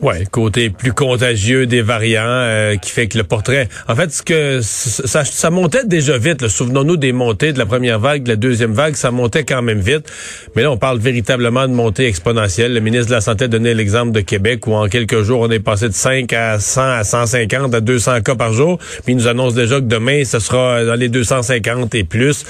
Ouais, 0.01 0.25
côté 0.29 0.69
plus 0.69 0.91
contagieux 0.91 1.67
des 1.67 1.81
variants 1.81 2.23
euh, 2.25 2.75
qui 2.75 2.91
fait 2.91 3.07
que 3.07 3.17
le 3.17 3.23
portrait. 3.23 3.69
En 3.87 3.95
fait, 3.95 4.11
ce 4.11 4.21
que 4.21 4.59
ça, 4.61 5.23
ça 5.23 5.49
montait 5.49 5.85
déjà 5.85 6.17
vite. 6.17 6.49
Souvenons-nous 6.49 6.97
des 6.97 7.13
montées 7.13 7.53
de 7.53 7.59
la 7.59 7.65
première 7.65 7.97
vague, 7.97 8.23
de 8.23 8.29
la 8.29 8.35
deuxième 8.35 8.73
vague, 8.73 8.95
ça 8.95 9.11
montait 9.11 9.45
quand 9.45 9.61
même 9.61 9.79
vite. 9.79 10.11
Mais 10.55 10.63
là, 10.63 10.71
on 10.71 10.77
parle 10.77 10.99
véritablement 10.99 11.65
de 11.65 11.73
montée 11.73 12.07
exponentielle. 12.07 12.73
Le 12.73 12.81
ministre 12.81 13.07
de 13.07 13.13
la 13.13 13.21
Santé 13.21 13.45
a 13.45 13.47
donné 13.47 13.73
l'exemple 13.73 14.11
de 14.11 14.19
Québec 14.19 14.67
où 14.67 14.73
en 14.73 14.89
quelques 14.89 15.21
jours, 15.21 15.39
on 15.39 15.49
est 15.49 15.61
passé 15.61 15.87
de 15.87 15.93
5 15.93 16.33
à 16.33 16.59
100 16.59 16.81
à 16.81 17.03
150 17.05 17.73
à 17.73 17.79
200 17.79 18.21
cas 18.21 18.35
par 18.35 18.51
jour. 18.51 18.77
Puis 19.05 19.13
il 19.13 19.15
nous 19.15 19.27
annonce 19.27 19.53
déjà 19.53 19.77
que 19.77 19.85
demain, 19.85 20.25
ce 20.25 20.39
sera 20.39 20.83
dans 20.83 20.95
les 20.95 21.07
250 21.07 21.95
et 21.95 22.03
plus. 22.03 22.43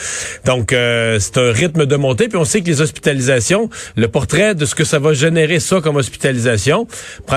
Donc, 0.46 0.74
euh, 0.74 1.20
c'est 1.20 1.38
un 1.38 1.52
rythme 1.52 1.86
de 1.86 1.96
montée. 1.96 2.28
Puis 2.28 2.38
on 2.38 2.46
sait 2.46 2.62
que 2.62 2.68
les 2.68 2.82
hospitalisations, 2.82 3.70
le 3.96 4.08
portrait 4.08 4.56
de 4.56 4.66
ce 4.66 4.74
que 4.74 4.84
ça 4.84 4.98
va 4.98 5.14
générer 5.14 5.60
ça 5.60 5.80
comme 5.80 5.98
hospitalisation 5.98 6.88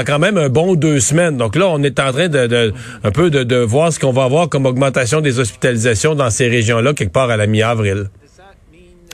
quand 0.04 0.18
même 0.18 0.36
un 0.38 0.48
bon 0.48 0.74
deux 0.74 1.00
semaines. 1.00 1.36
Donc 1.36 1.56
là, 1.56 1.68
on 1.68 1.82
est 1.82 1.98
en 2.00 2.12
train 2.12 2.28
de, 2.28 2.72
un 3.04 3.10
peu 3.10 3.30
de, 3.30 3.42
de 3.42 3.56
voir 3.56 3.92
ce 3.92 3.98
qu'on 3.98 4.12
va 4.12 4.24
avoir 4.24 4.48
comme 4.48 4.66
augmentation 4.66 5.20
des 5.20 5.38
hospitalisations 5.38 6.14
dans 6.14 6.30
ces 6.30 6.48
régions-là 6.48 6.94
quelque 6.94 7.12
part 7.12 7.30
à 7.30 7.36
la 7.36 7.46
mi-avril. 7.46 8.08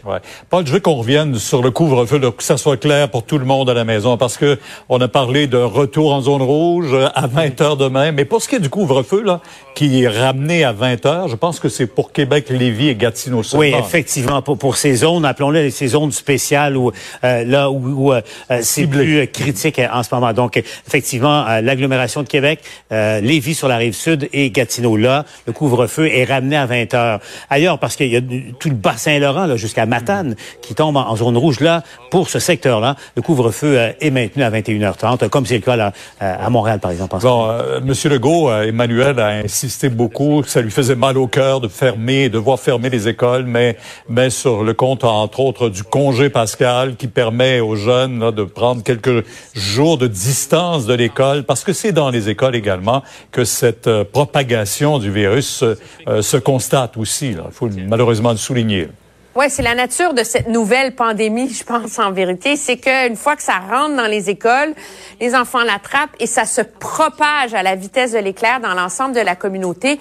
Ouais. 0.06 0.18
Paul, 0.50 0.66
je 0.66 0.72
veux 0.72 0.80
qu'on 0.80 0.94
revienne 0.94 1.36
sur 1.36 1.62
le 1.62 1.70
couvre-feu, 1.70 2.18
que 2.18 2.42
ça 2.42 2.56
soit 2.56 2.76
clair 2.76 3.10
pour 3.10 3.24
tout 3.24 3.38
le 3.38 3.44
monde 3.44 3.70
à 3.70 3.74
la 3.74 3.84
maison, 3.84 4.16
parce 4.16 4.36
que 4.36 4.58
on 4.88 5.00
a 5.00 5.08
parlé 5.08 5.46
d'un 5.46 5.66
retour 5.66 6.12
en 6.12 6.20
zone 6.20 6.42
rouge 6.42 6.94
à 7.14 7.26
20 7.26 7.60
heures 7.60 7.76
demain. 7.76 8.12
Mais 8.12 8.24
pour 8.24 8.42
ce 8.42 8.48
qui 8.48 8.56
est 8.56 8.60
du 8.60 8.70
couvre-feu, 8.70 9.22
là, 9.22 9.40
qui 9.74 10.02
est 10.02 10.08
ramené 10.08 10.64
à 10.64 10.72
20 10.72 11.06
heures, 11.06 11.28
je 11.28 11.36
pense 11.36 11.58
que 11.60 11.68
c'est 11.68 11.86
pour 11.86 12.12
Québec, 12.12 12.48
Lévis 12.50 12.88
et 12.88 12.94
Gatineau 12.94 13.42
seulement. 13.42 13.60
Oui, 13.60 13.74
effectivement, 13.78 14.42
pour, 14.42 14.58
pour 14.58 14.76
ces 14.76 14.94
zones, 14.94 15.24
appelons-les 15.24 15.70
ces 15.70 15.88
zones 15.88 16.12
spéciales 16.12 16.76
où 16.76 16.92
euh, 17.24 17.44
là 17.44 17.70
où, 17.70 18.12
euh, 18.12 18.20
c'est 18.60 18.86
plus 18.86 19.26
critique 19.28 19.80
en 19.92 20.02
ce 20.02 20.14
moment. 20.14 20.32
Donc, 20.32 20.56
effectivement, 20.56 21.46
euh, 21.46 21.60
l'agglomération 21.60 22.22
de 22.22 22.28
Québec, 22.28 22.60
Lévis 22.90 23.54
sur 23.54 23.68
la 23.68 23.76
rive 23.76 23.94
sud 23.94 24.28
et 24.32 24.50
Gatineau 24.50 24.96
là, 24.96 25.24
le 25.46 25.52
couvre-feu 25.52 26.08
est 26.08 26.24
ramené 26.24 26.56
à 26.56 26.66
20 26.66 26.94
heures. 26.94 27.20
Ailleurs, 27.50 27.78
parce 27.78 27.96
qu'il 27.96 28.08
y 28.08 28.16
a 28.16 28.20
tout 28.58 28.68
le 28.68 28.74
Bas-Saint-Laurent 28.74 29.46
là 29.46 29.56
jusqu'à 29.56 29.86
Matane 29.94 30.34
qui 30.60 30.74
tombe 30.74 30.96
en, 30.96 31.16
zone 31.16 31.36
rouge 31.36 31.60
là 31.60 31.82
pour 32.10 32.28
ce 32.28 32.38
secteur-là. 32.38 32.96
Le 33.16 33.22
couvre-feu 33.22 33.94
est 34.00 34.10
maintenu 34.10 34.42
à 34.42 34.50
21h30, 34.50 35.28
comme 35.28 35.46
c'est 35.46 35.54
le 35.54 35.60
cas 35.60 35.76
là, 35.76 35.92
à 36.20 36.50
Montréal 36.50 36.80
par 36.80 36.90
exemple. 36.90 37.16
Bon, 37.20 37.48
Monsieur 37.82 38.10
Legault, 38.10 38.52
Emmanuel 38.52 39.20
a 39.20 39.28
insisté 39.28 39.88
beaucoup, 39.88 40.42
ça 40.44 40.60
lui 40.60 40.70
faisait 40.70 40.96
mal 40.96 41.16
au 41.16 41.26
cœur 41.26 41.60
de 41.60 41.68
fermer, 41.68 42.28
de 42.28 42.38
voir 42.38 42.58
fermer 42.58 42.90
les 42.90 43.08
écoles, 43.08 43.44
mais 43.44 43.76
mais 44.08 44.30
sur 44.30 44.64
le 44.64 44.74
compte 44.74 45.04
entre 45.04 45.40
autres 45.40 45.68
du 45.68 45.82
congé 45.82 46.28
pascal 46.30 46.96
qui 46.96 47.06
permet 47.06 47.60
aux 47.60 47.76
jeunes 47.76 48.30
de 48.30 48.44
prendre 48.44 48.82
quelques 48.82 49.24
jours 49.54 49.98
de 49.98 50.06
distance 50.06 50.86
de 50.86 50.94
l'école, 50.94 51.44
parce 51.44 51.64
que 51.64 51.72
c'est 51.72 51.92
dans 51.92 52.10
les 52.10 52.28
écoles 52.28 52.56
également 52.56 53.02
que 53.30 53.44
cette 53.44 53.86
euh, 53.86 54.04
propagation 54.04 54.98
du 54.98 55.10
virus 55.10 55.62
euh, 55.62 56.22
se 56.22 56.36
constate 56.36 56.96
aussi. 56.96 57.30
Il 57.30 57.40
faut 57.50 57.68
malheureusement 57.88 58.30
le 58.30 58.36
souligner. 58.36 58.88
Oui, 59.36 59.46
c'est 59.48 59.62
la 59.62 59.74
nature 59.74 60.14
de 60.14 60.22
cette 60.22 60.46
nouvelle 60.46 60.94
pandémie, 60.94 61.48
je 61.52 61.64
pense, 61.64 61.98
en 61.98 62.12
vérité. 62.12 62.54
C'est 62.54 62.76
qu'une 62.76 63.16
fois 63.16 63.34
que 63.34 63.42
ça 63.42 63.58
rentre 63.58 63.96
dans 63.96 64.06
les 64.06 64.30
écoles, 64.30 64.74
les 65.20 65.34
enfants 65.34 65.64
l'attrapent 65.64 66.14
et 66.20 66.28
ça 66.28 66.44
se 66.44 66.60
propage 66.60 67.52
à 67.52 67.64
la 67.64 67.74
vitesse 67.74 68.12
de 68.12 68.18
l'éclair 68.18 68.60
dans 68.60 68.74
l'ensemble 68.74 69.12
de 69.12 69.20
la 69.20 69.34
communauté. 69.34 69.98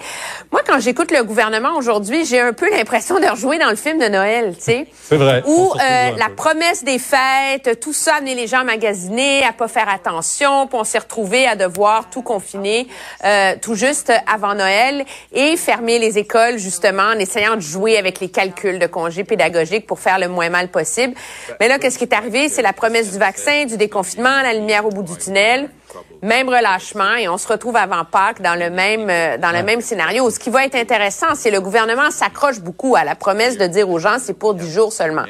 Moi, 0.52 0.62
quand 0.64 0.78
j'écoute 0.78 1.10
le 1.10 1.24
gouvernement 1.24 1.76
aujourd'hui, 1.76 2.24
j'ai 2.24 2.40
un 2.40 2.52
peu 2.52 2.70
l'impression 2.70 3.18
de 3.18 3.26
rejouer 3.26 3.58
dans 3.58 3.70
le 3.70 3.76
film 3.76 3.98
de 3.98 4.06
Noël, 4.06 4.54
tu 4.54 4.62
sais. 4.62 4.86
C'est 5.02 5.16
vrai. 5.16 5.42
Où 5.46 5.72
euh, 5.72 6.10
la 6.16 6.28
promesse 6.36 6.84
des 6.84 7.00
fêtes, 7.00 7.80
tout 7.80 7.92
ça, 7.92 8.16
amener 8.18 8.36
les 8.36 8.46
gens 8.46 8.62
magasiner, 8.62 9.42
à 9.42 9.52
pas 9.52 9.66
faire 9.66 9.88
attention, 9.88 10.68
puis 10.68 10.78
on 10.78 10.84
s'est 10.84 10.98
retrouvé 10.98 11.48
à 11.48 11.56
devoir 11.56 12.08
tout 12.08 12.22
confiner 12.22 12.86
euh, 13.24 13.54
tout 13.60 13.74
juste 13.74 14.12
avant 14.32 14.54
Noël 14.54 15.04
et 15.32 15.56
fermer 15.56 15.98
les 15.98 16.18
écoles, 16.18 16.58
justement, 16.58 17.02
en 17.14 17.18
essayant 17.18 17.56
de 17.56 17.60
jouer 17.60 17.96
avec 17.96 18.20
les 18.20 18.28
calculs 18.28 18.78
de 18.78 18.86
congés 18.86 19.23
pédagogique 19.24 19.86
pour 19.86 19.98
faire 19.98 20.18
le 20.18 20.28
moins 20.28 20.48
mal 20.48 20.68
possible. 20.68 21.14
Mais 21.60 21.68
là, 21.68 21.78
qu'est-ce 21.78 21.98
qui 21.98 22.04
est 22.04 22.14
arrivé? 22.14 22.48
C'est 22.48 22.62
la 22.62 22.72
promesse 22.72 23.12
du 23.12 23.18
vaccin, 23.18 23.64
du 23.64 23.76
déconfinement, 23.76 24.42
la 24.42 24.54
lumière 24.54 24.86
au 24.86 24.90
bout 24.90 25.02
du 25.02 25.16
tunnel 25.16 25.68
même 26.22 26.48
relâchement 26.48 27.14
et 27.16 27.28
on 27.28 27.38
se 27.38 27.46
retrouve 27.46 27.76
avant 27.76 28.04
Pâques 28.04 28.40
dans 28.40 28.58
le 28.58 28.70
même 28.70 29.08
euh, 29.10 29.38
dans 29.38 29.52
le 29.52 29.62
même 29.62 29.80
scénario. 29.80 30.28
Ce 30.30 30.38
qui 30.38 30.50
va 30.50 30.64
être 30.64 30.74
intéressant, 30.74 31.34
c'est 31.34 31.50
le 31.50 31.60
gouvernement 31.60 32.10
s'accroche 32.10 32.60
beaucoup 32.60 32.96
à 32.96 33.04
la 33.04 33.14
promesse 33.14 33.58
de 33.58 33.66
dire 33.66 33.88
aux 33.88 33.98
gens 33.98 34.16
c'est 34.18 34.34
pour 34.34 34.54
10 34.54 34.70
jours 34.72 34.92
seulement. 34.92 35.24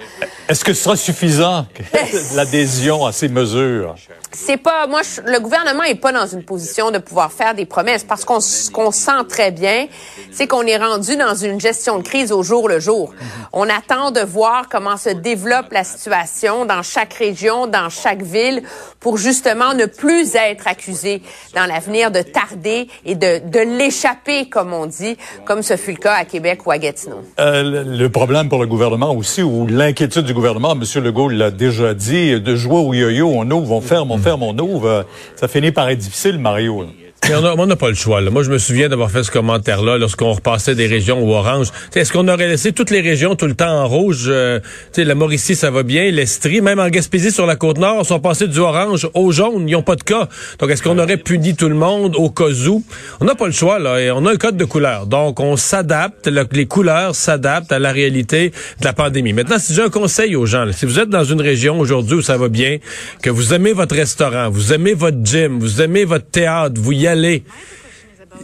Est-ce 0.49 0.65
que 0.65 0.73
ce 0.73 0.85
sera 0.85 0.97
suffisant 0.97 1.67
l'adhésion 2.35 3.07
à 3.07 3.13
ces 3.13 3.29
mesures? 3.29 3.95
C'est 4.33 4.57
pas 4.57 4.87
moi 4.87 5.01
le 5.27 5.39
gouvernement 5.39 5.85
est 5.85 5.95
pas 5.95 6.13
dans 6.13 6.27
une 6.27 6.45
position 6.45 6.91
de 6.91 6.99
pouvoir 6.99 7.33
faire 7.33 7.55
des 7.55 7.67
promesses 7.67 8.05
parce 8.05 8.25
qu'on 8.25 8.39
qu'on 8.73 8.91
sent 8.91 9.25
très 9.29 9.51
bien, 9.51 9.87
c'est 10.33 10.47
qu'on 10.47 10.63
est 10.63 10.77
rendu 10.77 11.17
dans 11.17 11.35
une 11.35 11.61
gestion 11.61 11.99
de 11.99 12.03
crise 12.03 12.33
au 12.33 12.43
jour 12.43 12.69
le 12.69 12.81
jour. 12.81 13.13
On 13.53 13.69
attend 13.69 14.11
de 14.11 14.21
voir 14.21 14.69
comment 14.69 14.97
se 14.97 15.11
développe 15.11 15.73
la 15.73 15.85
situation 15.85 16.65
dans 16.65 16.83
chaque 16.83 17.15
région, 17.15 17.67
dans 17.67 17.89
chaque 17.89 18.23
ville 18.23 18.63
pour 19.01 19.17
justement 19.17 19.75
ne 19.75 19.87
plus 19.87 20.35
être 20.35 20.54
accusé 20.67 21.23
dans 21.55 21.67
l'avenir 21.67 22.11
de 22.11 22.21
tarder 22.21 22.89
et 23.05 23.15
de, 23.15 23.49
de 23.49 23.79
l'échapper, 23.79 24.49
comme 24.49 24.73
on 24.73 24.87
dit, 24.87 25.17
comme 25.45 25.63
ce 25.63 25.77
fut 25.77 25.93
le 25.93 25.99
cas 25.99 26.15
à 26.15 26.25
Québec 26.25 26.67
ou 26.67 26.71
à 26.71 26.79
Gatineau. 26.79 27.23
Euh, 27.41 27.85
le 27.85 28.09
problème 28.09 28.49
pour 28.49 28.61
le 28.61 28.67
gouvernement 28.67 29.15
aussi, 29.15 29.43
ou 29.43 29.67
l'inquiétude 29.67 30.25
du 30.25 30.35
gouvernement, 30.35 30.73
M. 30.73 31.03
Legault 31.03 31.29
l'a 31.29 31.51
déjà 31.51 31.95
dit, 31.95 32.41
de 32.41 32.57
jouer 32.57 32.79
au 32.79 32.95
yo-yo, 32.95 33.31
on 33.35 33.51
ouvre, 33.51 33.73
on 33.73 33.81
ferme, 33.81 34.11
on 34.11 34.19
ferme, 34.19 34.43
on 34.43 34.59
ouvre, 34.59 35.07
ça 35.37 35.49
finit 35.49 35.73
par 35.73 35.89
être 35.89 35.99
difficile, 35.99 36.39
Mario. 36.39 36.87
Mais 37.27 37.37
on 37.37 37.67
n'a 37.67 37.77
pas 37.77 37.89
le 37.89 37.95
choix. 37.95 38.21
Là. 38.21 38.31
Moi, 38.31 38.43
je 38.43 38.51
me 38.51 38.59
souviens 38.59 38.91
d'avoir 38.91 39.11
fait 39.11 39.23
ce 39.23 39.31
commentaire-là 39.31 39.97
lorsqu'on 39.97 40.35
repassait 40.35 40.75
des 40.75 40.87
régions 40.87 41.27
au 41.27 41.33
orange. 41.33 41.69
Est-ce 41.95 42.13
qu'on 42.13 42.29
aurait 42.29 42.49
laissé 42.49 42.73
toutes 42.73 42.91
les 42.91 43.01
régions 43.01 43.35
tout 43.35 43.47
le 43.47 43.55
temps 43.55 43.83
en 43.83 43.89
rouge? 43.89 44.27
Euh, 44.27 44.61
la 44.95 45.15
Mauricie, 45.15 45.57
ça 45.57 45.71
va 45.71 45.85
bien. 45.85 46.11
L'Estrie, 46.11 46.61
même 46.61 46.79
en 46.79 46.89
Gaspésie, 46.91 47.31
sur 47.31 47.47
la 47.47 47.57
Côte-Nord, 47.57 48.01
ils 48.03 48.07
sont 48.07 48.21
passés 48.21 48.47
du 48.47 48.59
orange 48.59 49.09
au 49.15 49.33
jaune. 49.33 49.67
Ils 49.67 49.73
n'ont 49.73 49.83
pas 49.83 49.97
de 49.97 50.03
cas. 50.03 50.29
Donc, 50.59 50.71
est-ce 50.71 50.83
qu'on 50.83 50.99
aurait 50.99 51.17
puni 51.17 51.57
tout 51.57 51.71
le 51.71 51.75
monde 51.75 52.15
au 52.15 52.29
cas 52.29 52.51
où? 52.69 52.85
On 53.21 53.25
n'a 53.25 53.35
pas 53.35 53.47
le 53.47 53.53
choix. 53.53 53.79
là. 53.79 53.99
Et 54.03 54.11
on 54.11 54.27
a 54.27 54.33
un 54.33 54.37
code 54.37 54.59
de 54.59 54.67
couleur. 54.67 55.07
Donc, 55.07 55.41
on 55.41 55.57
s'adapte. 55.57 56.29
Les 56.53 56.67
couleurs 56.67 57.15
s'adaptent 57.15 57.73
à 57.73 57.79
la 57.79 57.93
réalité 57.93 58.51
de 58.81 58.85
la 58.85 58.93
pandémie. 58.93 59.33
Maintenant, 59.33 59.59
si 59.59 59.73
j'ai 59.73 59.83
un 59.83 59.89
conseil 59.89 60.37
aux 60.37 60.45
gens, 60.45 60.67
si 60.73 60.85
vous 60.85 61.01
êtes 61.01 61.09
dans 61.09 61.25
une 61.25 61.41
région 61.41 61.81
aujourd'hui 61.81 62.19
où 62.19 62.23
ça 62.23 62.37
va 62.37 62.49
bien, 62.49 62.77
que 63.23 63.31
vous 63.31 63.55
aimez 63.55 63.73
votre 63.73 63.97
restaurant, 63.97 64.51
vous 64.51 64.75
aimez 64.75 64.93
votre 64.93 65.25
gym, 65.25 65.59
vous 65.59 65.81
aimez 65.81 66.05
votre 66.05 66.27
théâtre, 66.27 66.75
vous 66.79 66.93
y 66.93 67.07
allez. 67.07 67.14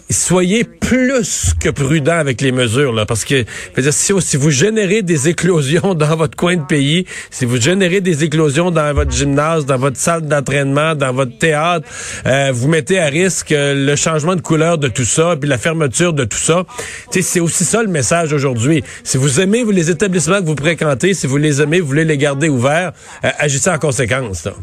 Soyez 0.08 0.64
plus 0.64 1.54
que 1.60 1.68
prudent 1.68 2.18
avec 2.18 2.40
les 2.40 2.52
mesures, 2.52 2.92
là, 2.92 3.06
parce 3.06 3.24
que 3.24 3.44
si, 3.90 4.12
si, 4.20 4.36
vous 4.36 4.50
générez 4.50 5.02
des 5.02 5.28
éclosions 5.28 5.94
dans 5.96 6.16
votre 6.16 6.36
coin 6.36 6.56
de 6.56 6.64
pays, 6.64 7.06
si 7.30 7.44
vous 7.44 7.60
générez 7.60 8.00
des 8.00 8.24
éclosions 8.24 8.70
dans 8.70 8.92
votre 8.92 9.12
gymnase, 9.12 9.66
dans 9.66 9.78
votre 9.78 9.96
salle 9.96 10.22
d'entraînement, 10.22 10.94
dans 10.94 11.12
votre 11.12 11.36
théâtre, 11.38 11.86
euh, 12.26 12.50
vous 12.52 12.68
mettez 12.68 12.98
à 12.98 13.06
risque 13.06 13.52
euh, 13.52 13.74
le 13.74 13.96
changement 13.96 14.34
de 14.34 14.40
couleur 14.40 14.78
de 14.78 14.88
tout 14.88 15.04
ça, 15.04 15.36
puis 15.40 15.48
la 15.48 15.58
fermeture 15.58 16.12
de 16.12 16.24
tout 16.24 16.38
ça. 16.38 16.64
C'est 17.10 17.40
aussi 17.40 17.64
ça 17.64 17.82
le 17.82 17.88
message 17.88 18.32
aujourd'hui. 18.32 18.82
Si 19.04 19.16
vous 19.16 19.40
aimez 19.40 19.64
les 19.64 19.90
établissements 19.90 20.40
que 20.40 20.46
vous 20.46 20.56
fréquentez, 20.56 21.14
si 21.14 21.26
vous 21.26 21.36
les 21.36 21.62
aimez, 21.62 21.80
vous 21.80 21.88
voulez 21.88 22.04
les 22.04 22.18
garder 22.18 22.48
ouverts, 22.48 22.92
euh, 23.24 23.30
agissez 23.38 23.70
en 23.70 23.78
conséquence. 23.78 24.44
Là. 24.44 24.54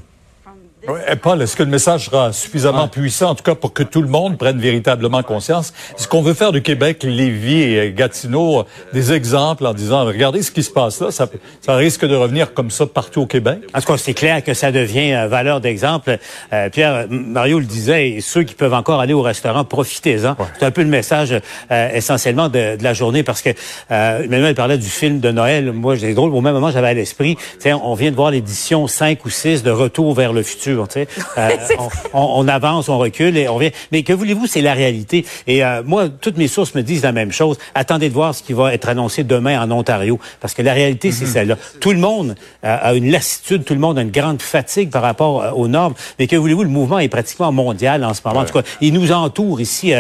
Paul, 1.22 1.42
est-ce 1.42 1.58
que 1.58 1.64
le 1.64 1.70
message 1.70 2.06
sera 2.06 2.32
suffisamment 2.32 2.88
puissant, 2.88 3.32
en 3.32 3.36
tout 3.36 3.44
cas 3.44 3.56
pour 3.56 3.74
que 3.74 3.84
tout 3.84 4.02
le 4.02 4.08
monde 4.08 4.38
prenne 4.38 4.58
véritablement 4.58 5.22
conscience? 5.22 5.74
Est-ce 6.00 6.08
qu'on 6.08 6.22
veut 6.22 6.34
faire 6.34 6.54
du 6.54 6.62
Québec, 6.62 7.04
Lévis 7.04 7.62
et 7.62 7.92
Gatineau 7.92 8.64
des 8.94 9.12
exemples 9.12 9.66
en 9.66 9.74
disant, 9.74 10.06
regardez 10.06 10.42
ce 10.42 10.50
qui 10.50 10.64
se 10.64 10.72
passe 10.72 11.02
là, 11.02 11.12
ça, 11.12 11.28
ça 11.60 11.76
risque 11.76 12.06
de 12.06 12.16
revenir 12.16 12.54
comme 12.54 12.72
ça 12.72 12.86
partout 12.86 13.24
au 13.24 13.26
Québec? 13.26 13.60
En 13.74 13.82
tout 13.82 13.88
cas, 13.88 13.98
c'est 13.98 14.14
clair 14.14 14.42
que 14.42 14.54
ça 14.54 14.72
devient 14.72 15.14
euh, 15.14 15.28
valeur 15.28 15.60
d'exemple. 15.60 16.20
Euh, 16.54 16.70
Pierre, 16.70 17.08
Mario 17.10 17.60
le 17.60 17.66
disait, 17.66 18.20
ceux 18.22 18.44
qui 18.44 18.56
peuvent 18.56 18.74
encore 18.74 19.02
aller 19.02 19.14
au 19.14 19.22
restaurant, 19.22 19.66
profitez-en. 19.66 20.38
C'est 20.58 20.66
un 20.66 20.72
peu 20.72 20.84
le 20.84 20.90
message 20.90 21.38
euh, 21.70 21.90
essentiellement 21.94 22.48
de, 22.48 22.78
de, 22.78 22.84
la 22.84 22.94
journée 22.94 23.24
parce 23.24 23.42
que 23.42 23.50
euh, 23.92 24.24
Emmanuel 24.24 24.56
parlait 24.56 24.78
du 24.78 24.90
film 24.90 25.20
de 25.20 25.32
Noël. 25.32 25.74
Moi, 25.74 25.98
c'est 25.98 26.14
drôle, 26.14 26.34
au 26.34 26.40
même 26.40 26.54
moment, 26.54 26.72
j'avais 26.72 26.88
à 26.88 26.94
l'esprit, 26.94 27.36
on 27.66 27.94
vient 27.96 28.12
de 28.12 28.16
voir 28.16 28.32
l'édition 28.32 28.88
5 28.88 29.26
ou 29.26 29.30
6 29.30 29.64
de 29.64 29.72
Retour 29.72 30.14
vers 30.14 30.32
le 30.32 30.44
futur 30.44 30.77
euh, 30.78 31.50
on, 32.14 32.48
avance, 32.48 32.90
on 32.90 32.98
recule 32.98 33.38
et 33.38 33.48
on 33.48 33.58
vient. 33.58 33.72
Mais 33.92 34.04
que 34.04 34.14
voulez-vous, 34.14 34.48
c'est 34.48 34.62
la 34.62 34.74
réalité. 34.74 35.26
Et 35.48 35.64
euh, 35.64 35.82
moi, 35.86 36.10
toutes 36.10 36.38
mes 36.38 36.48
sources 36.48 36.76
me 36.76 36.82
disent 36.82 37.04
la 37.04 37.12
même 37.12 37.32
chose. 37.32 37.58
Attendez 37.76 38.10
de 38.10 38.14
voir 38.14 38.36
ce 38.36 38.44
qui 38.44 38.54
va 38.54 38.74
être 38.74 38.90
annoncé 38.90 39.24
demain 39.24 39.62
en 39.62 39.72
Ontario, 39.72 40.20
parce 40.40 40.54
que 40.54 40.62
la 40.62 40.74
réalité, 40.74 41.12
c'est 41.12 41.26
mhm. 41.26 41.32
celle-là. 41.32 41.58
Tout 41.80 41.92
le 41.92 42.00
monde 42.00 42.36
a 42.64 42.94
une 42.94 43.12
lassitude, 43.12 43.64
tout 43.64 43.74
le 43.74 43.80
monde 43.80 43.98
a 43.98 44.02
une 44.02 44.12
grande 44.12 44.42
fatigue 44.42 44.90
par 44.90 45.02
rapport 45.02 45.44
euh, 45.44 45.52
aux 45.52 45.68
normes. 45.68 45.94
Mais 46.20 46.28
que 46.28 46.36
voulez-vous, 46.36 46.64
le 46.64 46.70
mouvement 46.70 47.00
est 47.00 47.08
pratiquement 47.08 47.52
mondial 47.52 48.04
en 48.04 48.14
ce 48.14 48.22
moment. 48.26 48.42
En 48.42 48.46
tout 48.46 48.54
cas, 48.54 48.68
il 48.82 48.94
nous 48.94 49.12
entoure 49.12 49.62
ici 49.62 49.94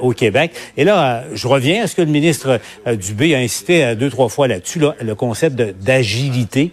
au 0.00 0.12
Québec. 0.12 0.52
Et 0.76 0.84
là, 0.84 1.24
je 1.32 1.46
reviens 1.46 1.84
à 1.84 1.86
ce 1.86 1.94
que 1.94 2.02
le 2.02 2.10
ministre 2.10 2.60
Dubé 2.86 3.34
a 3.34 3.38
incité 3.38 3.94
deux, 3.94 4.10
trois 4.10 4.28
fois 4.28 4.48
là-dessus, 4.48 4.80
le 5.00 5.14
concept 5.14 5.56
d'agilité. 5.56 6.72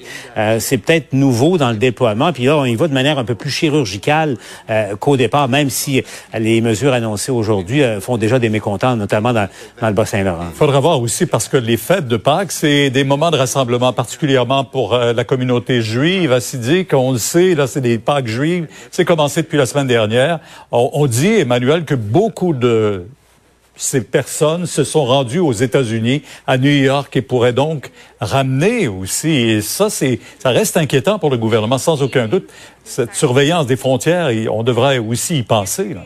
c'est 0.59 0.77
peut-être 0.77 1.13
nouveau 1.13 1.57
dans 1.57 1.69
le 1.69 1.77
déploiement. 1.77 2.33
Puis 2.33 2.45
là, 2.45 2.57
on 2.57 2.65
y 2.65 2.75
va 2.75 2.87
de 2.87 2.93
manière 2.93 3.19
un 3.19 3.25
peu 3.25 3.35
plus 3.35 3.42
plus 3.43 3.51
chirurgicale 3.51 4.37
euh, 4.69 4.95
qu'au 4.95 5.17
départ, 5.17 5.49
même 5.49 5.69
si 5.69 6.01
les 6.37 6.61
mesures 6.61 6.93
annoncées 6.93 7.31
aujourd'hui 7.31 7.83
euh, 7.83 7.99
font 7.99 8.15
déjà 8.15 8.39
des 8.39 8.47
mécontents, 8.47 8.95
notamment 8.95 9.33
dans, 9.33 9.49
dans 9.81 9.87
le 9.87 9.93
Bas-Saint-Laurent. 9.93 10.47
Il 10.53 10.57
faudra 10.57 10.79
voir 10.79 11.01
aussi 11.01 11.25
parce 11.25 11.49
que 11.49 11.57
les 11.57 11.75
fêtes 11.75 12.07
de 12.07 12.15
Pâques, 12.15 12.53
c'est 12.53 12.89
des 12.89 13.03
moments 13.03 13.31
de 13.31 13.37
rassemblement, 13.37 13.91
particulièrement 13.91 14.63
pour 14.63 14.93
euh, 14.93 15.11
la 15.11 15.25
communauté 15.25 15.81
juive. 15.81 16.33
dit 16.53 16.85
qu'on 16.85 17.11
le 17.11 17.17
sait, 17.17 17.53
là, 17.53 17.67
c'est 17.67 17.81
des 17.81 17.97
Pâques 17.97 18.27
juives. 18.27 18.67
C'est 18.91 19.03
commencé 19.03 19.41
depuis 19.41 19.57
la 19.57 19.65
semaine 19.65 19.87
dernière. 19.87 20.39
On, 20.71 20.89
on 20.93 21.05
dit, 21.05 21.33
Emmanuel, 21.33 21.83
que 21.83 21.95
beaucoup 21.95 22.53
de 22.53 23.07
ces 23.75 24.01
personnes 24.01 24.65
se 24.65 24.83
sont 24.83 25.05
rendues 25.05 25.39
aux 25.39 25.51
États-Unis, 25.51 26.21
à 26.45 26.57
New 26.57 26.69
York, 26.69 27.15
et 27.15 27.21
pourraient 27.21 27.53
donc 27.53 27.91
ramener 28.19 28.87
aussi. 28.87 29.29
Et 29.29 29.61
ça, 29.61 29.89
c'est, 29.89 30.19
ça 30.39 30.51
reste 30.51 30.77
inquiétant 30.77 31.19
pour 31.19 31.29
le 31.29 31.37
gouvernement, 31.37 31.77
sans 31.77 32.01
aucun 32.01 32.27
doute. 32.27 32.49
Cette 32.83 33.15
surveillance 33.15 33.65
des 33.65 33.77
frontières, 33.77 34.29
on 34.51 34.63
devrait 34.63 34.99
aussi 34.99 35.39
y 35.39 35.43
penser. 35.43 35.93
Là. 35.93 36.05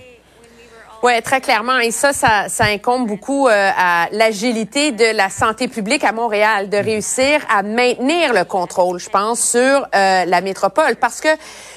Oui, 1.08 1.22
très 1.22 1.40
clairement. 1.40 1.80
Et 1.80 1.92
ça, 1.92 2.12
ça, 2.12 2.50
ça 2.50 2.66
incombe 2.66 3.08
beaucoup 3.08 3.48
euh, 3.48 3.70
à 3.78 4.10
l'agilité 4.12 4.92
de 4.92 5.16
la 5.16 5.30
santé 5.30 5.70
publique 5.70 6.04
à 6.04 6.12
Montréal, 6.12 6.68
de 6.68 6.76
réussir 6.76 7.40
à 7.50 7.64
maintenir 7.64 8.34
le 8.34 8.44
contrôle, 8.44 9.00
je 9.00 9.10
pense, 9.10 9.40
sur 9.40 9.88
euh, 9.96 10.26
la 10.26 10.42
métropole. 10.42 10.98
Parce 10.98 11.22
que 11.22 11.30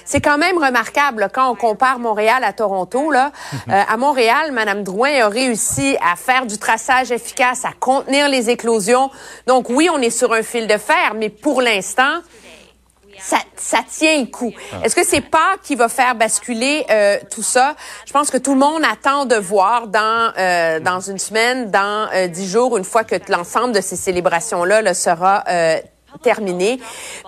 c'est 0.04 0.20
quand 0.20 0.36
même 0.36 0.58
remarquable 0.58 1.28
quand 1.32 1.48
on 1.48 1.54
compare 1.54 2.00
Montréal 2.00 2.42
à 2.42 2.52
Toronto. 2.52 3.12
Là, 3.12 3.30
mhm. 3.52 3.72
euh, 3.72 3.82
à 3.88 3.96
Montréal, 3.96 4.50
Madame 4.50 4.82
Drouin 4.82 5.24
a 5.24 5.28
réussi 5.28 5.96
à 6.04 6.16
faire 6.16 6.44
du 6.44 6.58
traçage 6.58 7.12
efficace, 7.12 7.64
à 7.64 7.70
contenir 7.78 8.28
les 8.28 8.50
éclosions. 8.50 9.12
Donc 9.46 9.70
oui, 9.70 9.88
on 9.94 10.02
est 10.02 10.10
sur 10.10 10.32
un 10.32 10.42
fil 10.42 10.66
de 10.66 10.76
fer, 10.76 11.12
mais 11.14 11.28
pour 11.28 11.62
l'instant, 11.62 12.18
ça, 13.20 13.38
ça 13.56 13.80
tient 13.88 14.18
le 14.20 14.26
coup. 14.26 14.52
Ah. 14.72 14.76
Est-ce 14.84 14.96
que 14.96 15.04
c'est 15.04 15.20
pas 15.20 15.56
qui 15.62 15.74
va 15.74 15.88
faire 15.88 16.14
basculer 16.14 16.84
euh, 16.90 17.18
tout 17.30 17.42
ça? 17.42 17.74
Je 18.06 18.12
pense 18.12 18.30
que 18.30 18.38
tout 18.38 18.54
le 18.54 18.60
monde 18.60 18.82
attend 18.90 19.24
de 19.24 19.36
voir 19.36 19.86
dans, 19.86 20.32
euh, 20.38 20.80
dans 20.80 21.00
une 21.00 21.18
semaine, 21.18 21.70
dans 21.70 22.08
euh, 22.14 22.26
dix 22.28 22.50
jours, 22.50 22.76
une 22.76 22.84
fois 22.84 23.04
que 23.04 23.16
l'ensemble 23.28 23.72
de 23.74 23.80
ces 23.80 23.96
célébrations-là 23.96 24.82
là, 24.82 24.94
sera 24.94 25.44
euh, 25.48 25.78
terminé. 26.18 26.80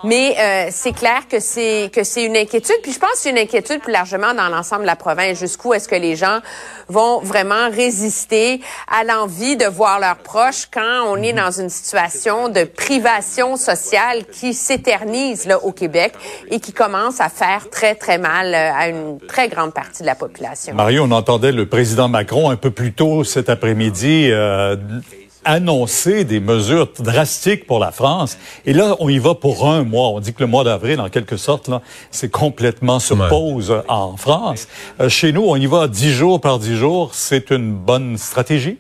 Mais 0.05 0.37
euh, 0.39 0.69
c'est 0.71 0.93
clair 0.93 1.23
que 1.31 1.41
c'est 1.41 1.91
que 1.93 2.05
c'est 2.05 2.25
une 2.25 2.37
inquiétude. 2.37 2.77
Puis 2.83 2.93
je 2.93 2.99
pense 2.99 3.13
que 3.13 3.19
c'est 3.19 3.31
une 3.31 3.39
inquiétude 3.39 3.81
plus 3.81 3.93
largement 3.93 4.35
dans 4.35 4.49
l'ensemble 4.49 4.83
de 4.83 4.87
la 4.87 4.97
province. 4.97 5.39
Jusqu'où 5.39 5.75
est-ce 5.75 5.89
que 5.89 5.95
les 5.95 6.17
gens 6.17 6.41
vont 6.89 7.21
vraiment 7.21 7.71
résister 7.71 8.61
à 8.89 9.05
l'envie 9.05 9.57
de 9.57 9.67
voir 9.67 10.01
leurs 10.01 10.19
proches 10.19 10.67
quand 10.73 11.05
on 11.07 11.17
est 11.17 11.33
dans 11.33 11.51
une 11.51 11.71
situation 11.71 12.49
de 12.49 12.65
privation 12.65 13.57
sociale 13.57 14.25
qui 14.27 14.55
s'éternise 14.55 15.47
là 15.47 15.63
au 15.65 15.73
Québec 15.73 16.13
et 16.51 16.61
qui 16.61 16.73
commence 16.73 17.21
à 17.21 17.29
faire 17.29 17.71
très 17.71 17.95
très 17.95 18.19
mal 18.19 18.55
euh, 18.55 18.73
à 18.75 18.89
une 18.89 19.19
très 19.21 19.49
grande 19.49 19.73
partie 19.73 20.03
de 20.03 20.07
la 20.07 20.15
population. 20.15 20.75
Mario, 20.75 21.05
on 21.05 21.11
entendait 21.11 21.53
le 21.53 21.67
président 21.67 22.09
Macron 22.09 22.51
un 22.51 22.57
peu 22.57 22.71
plus 22.71 22.93
tôt 22.93 23.25
cet 23.25 23.49
après-midi. 23.49 24.29
Euh, 24.31 24.77
annoncer 25.45 26.25
des 26.25 26.41
mesures 26.41 26.89
drastiques 26.99 27.67
pour 27.67 27.79
la 27.79 27.93
France. 27.93 28.39
Et 28.65 28.73
là, 28.73 28.97
on 29.01 29.09
y 29.09 29.19
va 29.19 29.35
pour 29.35 29.69
un 29.69 29.83
mois. 29.85 30.09
On 30.09 30.21
dit 30.21 30.33
que 30.33 30.41
le 30.41 30.47
mois 30.47 30.65
d'avril, 30.65 31.01
en 31.01 31.09
quelque 31.09 31.37
sorte, 31.37 31.69
là, 31.69 31.83
c'est 32.11 32.31
complètement 32.31 32.99
sur 32.99 33.29
pause 33.29 33.75
en 33.89 34.17
France. 34.17 34.69
Euh, 35.01 35.09
chez 35.09 35.33
nous, 35.33 35.45
on 35.47 35.57
y 35.57 35.67
va 35.67 35.89
dix 35.89 36.13
jours 36.13 36.41
par 36.41 36.59
dix 36.59 36.77
jours. 36.77 37.11
C'est 37.15 37.51
une 37.51 37.75
bonne 37.75 38.19
stratégie? 38.19 38.79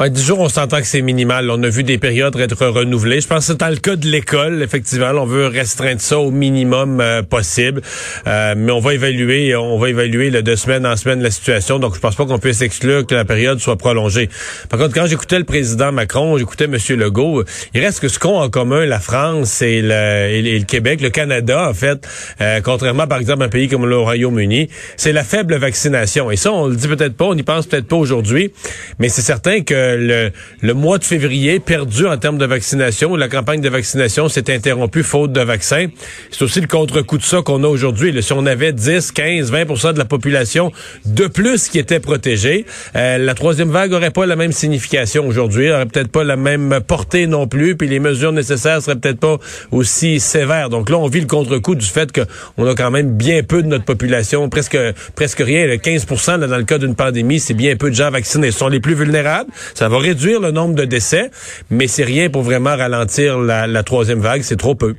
10 0.00 0.26
jours, 0.26 0.40
on 0.40 0.48
s'entend 0.48 0.80
que 0.80 0.86
c'est 0.86 1.02
minimal. 1.02 1.48
On 1.50 1.62
a 1.62 1.68
vu 1.68 1.84
des 1.84 1.98
périodes 1.98 2.36
être 2.38 2.66
renouvelées. 2.66 3.20
Je 3.20 3.28
pense 3.28 3.46
que 3.46 3.52
c'est 3.52 3.60
dans 3.60 3.68
le 3.68 3.76
cas 3.76 3.96
de 3.96 4.06
l'école, 4.06 4.62
effectivement, 4.62 5.12
on 5.16 5.24
veut 5.24 5.46
restreindre 5.46 6.00
ça 6.00 6.18
au 6.18 6.30
minimum 6.30 7.00
euh, 7.00 7.22
possible. 7.22 7.80
Euh, 8.26 8.54
mais 8.56 8.72
on 8.72 8.80
va 8.80 8.94
évaluer, 8.94 9.54
on 9.54 9.78
va 9.78 9.88
évaluer 9.88 10.30
là, 10.30 10.42
de 10.42 10.56
semaine 10.56 10.84
en 10.84 10.96
semaine 10.96 11.22
la 11.22 11.30
situation. 11.30 11.78
Donc, 11.78 11.94
je 11.94 12.00
pense 12.00 12.16
pas 12.16 12.26
qu'on 12.26 12.40
puisse 12.40 12.60
exclure 12.60 13.06
que 13.06 13.14
la 13.14 13.24
période 13.24 13.60
soit 13.60 13.76
prolongée. 13.76 14.28
Par 14.68 14.80
contre, 14.80 14.94
quand 14.94 15.06
j'écoutais 15.06 15.38
le 15.38 15.44
président 15.44 15.92
Macron, 15.92 16.36
j'écoutais 16.38 16.64
M. 16.64 16.76
Legault, 16.98 17.44
il 17.72 17.80
reste 17.80 18.00
que 18.00 18.08
ce 18.08 18.18
qu'ont 18.18 18.40
en 18.40 18.50
commun 18.50 18.84
la 18.86 18.98
France 18.98 19.62
et 19.62 19.80
le, 19.80 20.28
et 20.28 20.58
le 20.58 20.64
Québec, 20.64 21.00
le 21.00 21.10
Canada, 21.10 21.68
en 21.68 21.74
fait, 21.74 22.06
euh, 22.40 22.60
contrairement, 22.62 23.06
par 23.06 23.18
exemple, 23.18 23.42
à 23.42 23.46
un 23.46 23.48
pays 23.48 23.68
comme 23.68 23.86
le 23.86 23.98
Royaume-Uni, 23.98 24.68
c'est 24.96 25.12
la 25.12 25.24
faible 25.24 25.54
vaccination. 25.56 26.30
Et 26.32 26.36
ça, 26.36 26.52
on 26.52 26.66
le 26.66 26.76
dit 26.76 26.88
peut-être 26.88 27.16
pas, 27.16 27.26
on 27.26 27.34
n'y 27.34 27.44
pense 27.44 27.66
peut-être 27.66 27.86
pas 27.86 27.96
aujourd'hui, 27.96 28.52
mais 28.98 29.08
c'est 29.08 29.22
certain 29.22 29.62
que 29.62 29.83
le, 29.96 30.30
le, 30.62 30.74
mois 30.74 30.98
de 30.98 31.04
février 31.04 31.60
perdu 31.60 32.06
en 32.06 32.16
termes 32.16 32.38
de 32.38 32.46
vaccination, 32.46 33.12
où 33.12 33.16
la 33.16 33.28
campagne 33.28 33.60
de 33.60 33.68
vaccination 33.68 34.28
s'est 34.28 34.52
interrompue 34.52 35.02
faute 35.02 35.32
de 35.32 35.40
vaccins. 35.40 35.86
C'est 36.30 36.42
aussi 36.42 36.60
le 36.60 36.66
contre-coup 36.66 37.18
de 37.18 37.22
ça 37.22 37.42
qu'on 37.42 37.62
a 37.64 37.68
aujourd'hui. 37.68 38.22
Si 38.22 38.32
on 38.32 38.46
avait 38.46 38.72
10, 38.72 39.12
15, 39.12 39.52
20% 39.52 39.92
de 39.92 39.98
la 39.98 40.04
population 40.04 40.72
de 41.04 41.26
plus 41.26 41.68
qui 41.68 41.78
était 41.78 42.00
protégée, 42.00 42.66
euh, 42.96 43.18
la 43.18 43.34
troisième 43.34 43.70
vague 43.70 43.92
aurait 43.92 44.10
pas 44.10 44.26
la 44.26 44.36
même 44.36 44.52
signification 44.52 45.26
aujourd'hui, 45.26 45.70
aurait 45.70 45.86
peut-être 45.86 46.10
pas 46.10 46.24
la 46.24 46.36
même 46.36 46.80
portée 46.86 47.26
non 47.26 47.46
plus, 47.46 47.76
puis 47.76 47.88
les 47.88 48.00
mesures 48.00 48.32
nécessaires 48.32 48.82
seraient 48.82 48.96
peut-être 48.96 49.20
pas 49.20 49.38
aussi 49.70 50.20
sévères. 50.20 50.70
Donc 50.70 50.90
là, 50.90 50.98
on 50.98 51.08
vit 51.08 51.20
le 51.20 51.26
contre-coup 51.26 51.74
du 51.74 51.86
fait 51.86 52.10
qu'on 52.12 52.66
a 52.66 52.74
quand 52.74 52.90
même 52.90 53.16
bien 53.16 53.42
peu 53.42 53.62
de 53.62 53.68
notre 53.68 53.84
population, 53.84 54.48
presque 54.48 54.78
presque 55.14 55.40
rien, 55.40 55.66
15% 55.66 56.40
là, 56.40 56.46
dans 56.46 56.56
le 56.56 56.64
cas 56.64 56.78
d'une 56.78 56.94
pandémie, 56.94 57.40
c'est 57.40 57.54
bien 57.54 57.76
peu 57.76 57.90
de 57.90 57.94
gens 57.94 58.10
vaccinés. 58.10 58.50
Ce 58.50 58.58
sont 58.58 58.68
les 58.68 58.80
plus 58.80 58.94
vulnérables. 58.94 59.50
Ça 59.74 59.88
va 59.88 59.98
réduire 59.98 60.40
le 60.40 60.52
nombre 60.52 60.74
de 60.74 60.84
décès, 60.84 61.30
mais 61.68 61.88
c'est 61.88 62.04
rien 62.04 62.30
pour 62.30 62.42
vraiment 62.42 62.76
ralentir 62.76 63.38
la, 63.38 63.82
troisième 63.82 64.20
vague. 64.20 64.42
C'est 64.42 64.56
trop 64.56 64.74
peu. 64.74 64.94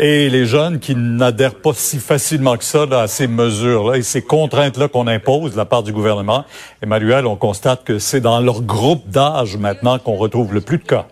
Et 0.00 0.28
les 0.28 0.44
jeunes 0.44 0.80
qui 0.80 0.96
n'adhèrent 0.96 1.54
pas 1.54 1.72
si 1.72 1.98
facilement 1.98 2.56
que 2.56 2.64
ça 2.64 2.82
à 2.90 3.06
ces 3.06 3.28
mesures-là 3.28 3.98
et 3.98 4.02
ces 4.02 4.22
contraintes-là 4.22 4.88
qu'on 4.88 5.06
impose 5.06 5.52
de 5.52 5.56
la 5.56 5.66
part 5.66 5.84
du 5.84 5.92
gouvernement, 5.92 6.44
Emmanuel, 6.82 7.26
on 7.26 7.36
constate 7.36 7.84
que 7.84 8.00
c'est 8.00 8.20
dans 8.20 8.40
leur 8.40 8.62
groupe 8.62 9.08
d'âge 9.08 9.56
maintenant 9.56 10.00
qu'on 10.00 10.16
retrouve 10.16 10.52
le 10.52 10.60
plus 10.60 10.78
de 10.78 10.84
cas. 10.84 11.06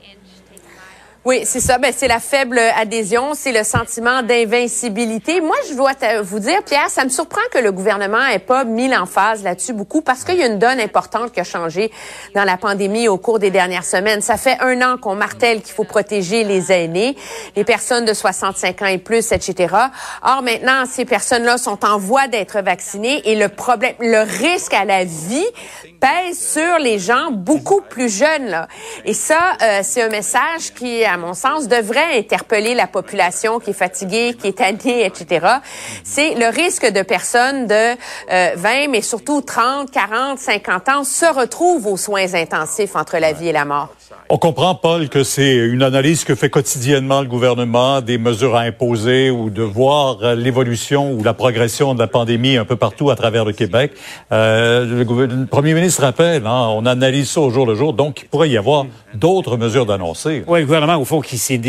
Oui, 1.24 1.42
c'est 1.44 1.60
ça. 1.60 1.78
Ben, 1.78 1.92
c'est 1.96 2.08
la 2.08 2.18
faible 2.18 2.58
adhésion, 2.58 3.34
c'est 3.34 3.52
le 3.52 3.62
sentiment 3.62 4.22
d'invincibilité. 4.22 5.40
Moi, 5.40 5.54
je 5.70 5.74
dois 5.74 5.92
vous 6.22 6.40
dire, 6.40 6.64
Pierre, 6.64 6.90
ça 6.90 7.04
me 7.04 7.10
surprend 7.10 7.40
que 7.52 7.58
le 7.58 7.70
gouvernement 7.70 8.26
ait 8.26 8.40
pas 8.40 8.64
mis 8.64 8.88
l'emphase 8.88 9.44
là-dessus 9.44 9.72
beaucoup 9.72 10.02
parce 10.02 10.24
qu'il 10.24 10.34
y 10.34 10.42
a 10.42 10.46
une 10.46 10.58
donne 10.58 10.80
importante 10.80 11.30
qui 11.30 11.38
a 11.38 11.44
changé 11.44 11.92
dans 12.34 12.42
la 12.42 12.56
pandémie 12.56 13.06
au 13.06 13.18
cours 13.18 13.38
des 13.38 13.52
dernières 13.52 13.84
semaines. 13.84 14.20
Ça 14.20 14.36
fait 14.36 14.56
un 14.58 14.82
an 14.82 14.96
qu'on 14.98 15.14
martèle 15.14 15.62
qu'il 15.62 15.72
faut 15.72 15.84
protéger 15.84 16.42
les 16.42 16.72
aînés, 16.72 17.16
les 17.54 17.62
personnes 17.62 18.04
de 18.04 18.14
65 18.14 18.82
ans 18.82 18.86
et 18.86 18.98
plus, 18.98 19.30
etc. 19.30 19.76
Or, 20.24 20.42
maintenant, 20.42 20.86
ces 20.90 21.04
personnes-là 21.04 21.56
sont 21.56 21.84
en 21.84 21.98
voie 21.98 22.26
d'être 22.26 22.60
vaccinées 22.62 23.22
et 23.30 23.36
le 23.36 23.48
problème, 23.48 23.94
le 24.00 24.22
risque 24.22 24.74
à 24.74 24.84
la 24.84 25.04
vie 25.04 25.46
pèse 26.02 26.52
sur 26.52 26.78
les 26.80 26.98
gens 26.98 27.30
beaucoup 27.30 27.80
plus 27.80 28.12
jeunes. 28.12 28.66
Et 29.04 29.14
ça, 29.14 29.52
euh, 29.62 29.80
c'est 29.82 30.02
un 30.02 30.08
message 30.08 30.74
qui, 30.76 31.04
à 31.04 31.16
mon 31.16 31.32
sens, 31.32 31.68
devrait 31.68 32.18
interpeller 32.18 32.74
la 32.74 32.88
population 32.88 33.60
qui 33.60 33.70
est 33.70 33.72
fatiguée, 33.72 34.34
qui 34.34 34.48
est 34.48 34.58
tannée, 34.58 35.06
etc. 35.06 35.46
C'est 36.02 36.34
le 36.34 36.48
risque 36.48 36.90
de 36.90 37.02
personnes 37.02 37.68
de 37.68 37.94
20, 37.94 37.96
euh, 38.30 38.86
mais 38.90 39.00
surtout 39.00 39.42
30, 39.42 39.92
40, 39.92 40.38
50 40.40 40.88
ans 40.88 41.04
se 41.04 41.26
retrouvent 41.26 41.86
aux 41.86 41.96
soins 41.96 42.34
intensifs 42.34 42.96
entre 42.96 43.18
la 43.18 43.32
vie 43.32 43.48
et 43.48 43.52
la 43.52 43.64
mort. 43.64 43.94
On 44.34 44.38
comprend, 44.38 44.74
Paul, 44.74 45.10
que 45.10 45.24
c'est 45.24 45.56
une 45.56 45.82
analyse 45.82 46.24
que 46.24 46.34
fait 46.34 46.48
quotidiennement 46.48 47.20
le 47.20 47.28
gouvernement, 47.28 48.00
des 48.00 48.16
mesures 48.16 48.56
à 48.56 48.60
imposer 48.60 49.30
ou 49.30 49.50
de 49.50 49.62
voir 49.62 50.18
euh, 50.22 50.34
l'évolution 50.34 51.12
ou 51.12 51.22
la 51.22 51.34
progression 51.34 51.92
de 51.94 51.98
la 51.98 52.06
pandémie 52.06 52.56
un 52.56 52.64
peu 52.64 52.76
partout 52.76 53.10
à 53.10 53.14
travers 53.14 53.44
le 53.44 53.52
Québec. 53.52 53.92
Euh, 54.32 55.04
le, 55.04 55.44
premier 55.46 55.74
ministre 55.74 56.00
rappelle, 56.00 56.46
hein, 56.46 56.68
on 56.70 56.86
analyse 56.86 57.28
ça 57.28 57.42
au 57.42 57.50
jour 57.50 57.66
le 57.66 57.74
jour, 57.74 57.92
donc 57.92 58.22
il 58.22 58.28
pourrait 58.28 58.48
y 58.48 58.56
avoir 58.56 58.86
d'autres 59.12 59.58
mesures 59.58 59.84
d'annoncer. 59.84 60.44
Oui, 60.46 60.60
le 60.60 60.64
gouvernement, 60.64 60.96
au 60.96 61.04
fond, 61.04 61.20
qui 61.20 61.36
s'est 61.36 61.60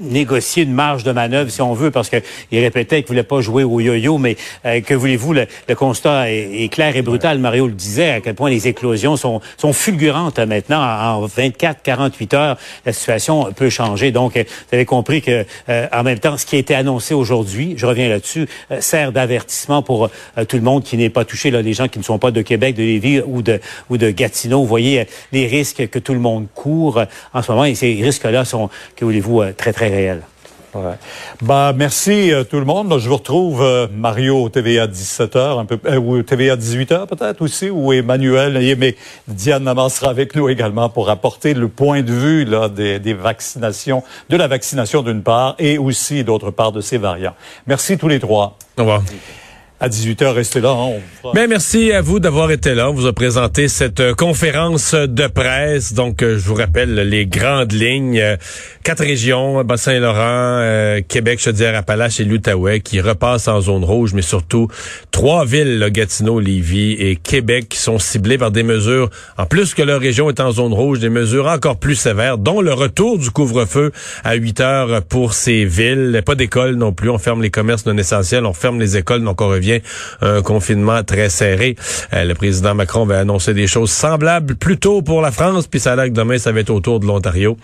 négocié 0.00 0.64
une 0.64 0.72
marge 0.72 1.04
de 1.04 1.12
manœuvre, 1.12 1.50
si 1.50 1.62
on 1.62 1.74
veut, 1.74 1.92
parce 1.92 2.10
qu'il 2.10 2.58
répétait 2.58 3.02
qu'il 3.02 3.08
voulait 3.08 3.22
pas 3.22 3.40
jouer 3.40 3.62
au 3.62 3.78
yo-yo, 3.78 4.18
mais 4.18 4.36
euh, 4.66 4.80
que 4.80 4.94
voulez-vous, 4.94 5.32
le, 5.32 5.46
constat 5.76 6.32
est, 6.32 6.72
clair 6.72 6.96
et 6.96 7.02
brutal. 7.02 7.38
Mario 7.38 7.68
le 7.68 7.72
disait, 7.72 8.10
à 8.10 8.20
quel 8.20 8.34
point 8.34 8.50
les 8.50 8.66
éclosions 8.66 9.16
sont, 9.16 9.40
sont 9.56 9.72
fulgurantes 9.72 10.40
maintenant 10.40 10.80
en 10.80 11.26
24 11.26 11.63
48 11.72 12.34
heures, 12.34 12.58
la 12.84 12.92
situation 12.92 13.50
peut 13.52 13.70
changer. 13.70 14.10
Donc, 14.10 14.36
euh, 14.36 14.44
vous 14.46 14.74
avez 14.74 14.84
compris 14.84 15.22
que, 15.22 15.46
euh, 15.68 15.86
en 15.92 16.02
même 16.02 16.18
temps, 16.18 16.36
ce 16.36 16.44
qui 16.44 16.56
a 16.56 16.58
été 16.58 16.74
annoncé 16.74 17.14
aujourd'hui, 17.14 17.74
je 17.76 17.86
reviens 17.86 18.08
là-dessus, 18.08 18.46
euh, 18.70 18.80
sert 18.80 19.12
d'avertissement 19.12 19.82
pour 19.82 20.10
tout 20.48 20.56
le 20.56 20.62
monde 20.62 20.82
qui 20.82 20.96
n'est 20.96 21.10
pas 21.10 21.24
touché, 21.24 21.50
là, 21.50 21.62
les 21.62 21.72
gens 21.72 21.88
qui 21.88 21.98
ne 21.98 22.04
sont 22.04 22.18
pas 22.18 22.30
de 22.30 22.42
Québec, 22.42 22.74
de 22.74 22.82
Lévis 22.82 23.20
ou 23.24 23.42
de 23.42 23.60
ou 23.88 23.96
de 23.96 24.10
Gatineau. 24.10 24.60
Vous 24.60 24.66
voyez 24.66 25.06
les 25.32 25.46
risques 25.46 25.88
que 25.88 25.98
tout 25.98 26.12
le 26.12 26.20
monde 26.20 26.46
court 26.54 27.02
en 27.32 27.42
ce 27.42 27.50
moment, 27.50 27.64
et 27.64 27.74
ces 27.74 27.94
risques-là 27.94 28.44
sont, 28.44 28.68
que 28.96 29.04
voulez-vous, 29.04 29.42
très 29.56 29.72
très 29.72 29.88
réels. 29.88 30.22
Ouais. 30.74 30.94
Ben, 31.40 31.72
merci 31.72 32.32
euh, 32.32 32.42
tout 32.42 32.58
le 32.58 32.64
monde. 32.64 32.98
Je 32.98 33.08
vous 33.08 33.16
retrouve 33.16 33.62
euh, 33.62 33.86
Mario 33.92 34.42
au 34.42 34.48
TVA 34.48 34.88
17h, 34.88 35.60
un 35.60 35.64
peu, 35.64 35.78
euh, 35.86 35.96
ou 35.96 36.22
TVA 36.22 36.56
18h 36.56 37.06
peut-être 37.06 37.42
aussi, 37.42 37.70
ou 37.70 37.92
Emmanuel, 37.92 38.76
mais 38.76 38.96
Diane 39.28 39.62
Namas 39.62 39.90
sera 39.90 40.10
avec 40.10 40.34
nous 40.34 40.48
également 40.48 40.88
pour 40.88 41.10
apporter 41.10 41.54
le 41.54 41.68
point 41.68 42.02
de 42.02 42.12
vue 42.12 42.44
là, 42.44 42.68
des, 42.68 42.98
des 42.98 43.14
vaccinations, 43.14 44.02
de 44.28 44.36
la 44.36 44.48
vaccination 44.48 45.02
d'une 45.02 45.22
part, 45.22 45.54
et 45.58 45.78
aussi 45.78 46.24
d'autre 46.24 46.50
part 46.50 46.72
de 46.72 46.80
ces 46.80 46.98
variants. 46.98 47.34
Merci 47.66 47.96
tous 47.96 48.08
les 48.08 48.18
trois. 48.18 48.58
Au 48.76 48.80
revoir 48.80 49.02
à 49.80 49.88
18h, 49.88 50.28
restez 50.28 50.60
là. 50.60 50.70
Hein, 50.70 51.46
merci 51.48 51.90
à 51.92 52.00
vous 52.00 52.20
d'avoir 52.20 52.50
été 52.52 52.74
là. 52.74 52.90
On 52.90 52.94
vous 52.94 53.06
a 53.06 53.12
présenté 53.12 53.66
cette 53.66 53.98
euh, 53.98 54.14
conférence 54.14 54.94
de 54.94 55.26
presse. 55.26 55.94
Donc, 55.94 56.22
euh, 56.22 56.38
je 56.38 56.44
vous 56.46 56.54
rappelle 56.54 56.94
les 56.94 57.26
grandes 57.26 57.72
lignes. 57.72 58.20
Euh, 58.20 58.36
quatre 58.84 59.02
régions, 59.02 59.64
Bas-Saint-Laurent, 59.64 61.00
Québec, 61.08 61.40
Chaudière-Appalaches 61.40 62.20
et 62.20 62.24
l'Outaouais 62.24 62.80
qui 62.80 63.00
repassent 63.00 63.48
en 63.48 63.60
zone 63.60 63.82
rouge, 63.82 64.12
mais 64.14 64.22
surtout 64.22 64.68
trois 65.10 65.44
villes, 65.44 65.78
là, 65.78 65.90
Gatineau, 65.90 66.38
Lévis 66.38 66.92
et 66.92 67.16
Québec, 67.16 67.68
qui 67.68 67.78
sont 67.78 67.98
ciblées 67.98 68.38
par 68.38 68.50
des 68.50 68.62
mesures, 68.62 69.10
en 69.38 69.46
plus 69.46 69.74
que 69.74 69.82
leur 69.82 70.00
région 70.00 70.28
est 70.28 70.38
en 70.38 70.52
zone 70.52 70.72
rouge, 70.72 71.00
des 71.00 71.08
mesures 71.08 71.46
encore 71.46 71.78
plus 71.78 71.94
sévères, 71.94 72.38
dont 72.38 72.60
le 72.60 72.72
retour 72.72 73.18
du 73.18 73.30
couvre-feu 73.30 73.90
à 74.22 74.34
8 74.34 74.60
heures 74.60 75.02
pour 75.02 75.32
ces 75.34 75.64
villes. 75.64 76.22
Pas 76.24 76.34
d'école 76.34 76.74
non 76.74 76.92
plus. 76.92 77.10
On 77.10 77.18
ferme 77.18 77.42
les 77.42 77.50
commerces 77.50 77.86
non 77.86 77.96
essentiels, 77.96 78.44
on 78.44 78.52
ferme 78.52 78.78
les 78.78 78.96
écoles, 78.98 79.24
donc 79.24 79.40
on 79.40 79.48
revient 79.64 79.82
un 80.20 80.42
confinement 80.42 81.02
très 81.02 81.28
serré. 81.28 81.76
Euh, 82.12 82.24
le 82.24 82.34
président 82.34 82.74
Macron 82.74 83.06
va 83.06 83.18
annoncer 83.18 83.54
des 83.54 83.66
choses 83.66 83.90
semblables 83.90 84.56
plus 84.56 84.78
tôt 84.78 85.02
pour 85.02 85.20
la 85.20 85.30
France, 85.30 85.66
puis 85.66 85.80
ça 85.80 85.92
a 85.92 85.96
l'air 85.96 86.06
que 86.06 86.10
demain, 86.10 86.38
ça 86.38 86.52
va 86.52 86.60
être 86.60 86.70
autour 86.70 87.00
de 87.00 87.06
l'Ontario. 87.06 87.56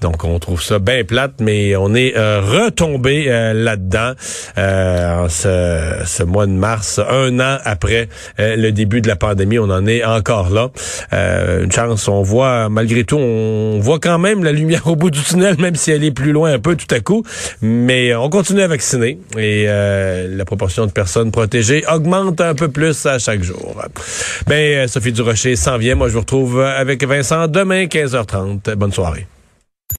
Donc, 0.00 0.24
on 0.24 0.38
trouve 0.38 0.62
ça 0.62 0.78
bien 0.78 1.04
plate, 1.04 1.34
mais 1.40 1.76
on 1.76 1.94
est 1.94 2.16
euh, 2.16 2.40
retombé 2.40 3.26
euh, 3.28 3.52
là-dedans 3.52 4.12
en 4.56 5.28
ce, 5.28 6.02
ce, 6.04 6.22
mois 6.22 6.46
de 6.46 6.52
mars, 6.52 6.98
un 6.98 7.40
an 7.40 7.58
après 7.64 8.08
le 8.38 8.70
début 8.70 9.00
de 9.00 9.08
la 9.08 9.16
pandémie. 9.16 9.58
On 9.58 9.70
en 9.70 9.86
est 9.86 10.04
encore 10.04 10.50
là. 10.50 10.70
une 11.12 11.70
chance, 11.70 12.08
on 12.08 12.22
voit, 12.22 12.68
malgré 12.68 13.04
tout, 13.04 13.18
on 13.18 13.78
voit 13.80 13.98
quand 13.98 14.18
même 14.18 14.44
la 14.44 14.52
lumière 14.52 14.86
au 14.86 14.96
bout 14.96 15.10
du 15.10 15.20
tunnel, 15.20 15.56
même 15.58 15.74
si 15.74 15.90
elle 15.90 16.04
est 16.04 16.12
plus 16.12 16.32
loin 16.32 16.52
un 16.52 16.58
peu 16.58 16.76
tout 16.76 16.92
à 16.94 17.00
coup. 17.00 17.24
Mais 17.60 18.14
on 18.14 18.28
continue 18.30 18.62
à 18.62 18.68
vacciner 18.68 19.18
et 19.36 19.66
la 19.66 20.44
proportion 20.44 20.86
de 20.86 20.92
personnes 20.92 21.30
augmente 21.88 22.40
un 22.40 22.54
peu 22.54 22.68
plus 22.68 23.06
à 23.06 23.18
chaque 23.18 23.42
jour. 23.42 23.82
Ben, 24.46 24.86
Sophie 24.88 25.12
Durocher 25.12 25.56
s'en 25.56 25.78
vient. 25.78 25.94
Moi, 25.94 26.08
je 26.08 26.14
vous 26.14 26.20
retrouve 26.20 26.60
avec 26.60 27.04
Vincent 27.04 27.48
demain, 27.48 27.84
15h30. 27.84 28.74
Bonne 28.74 28.92
soirée. 28.92 29.26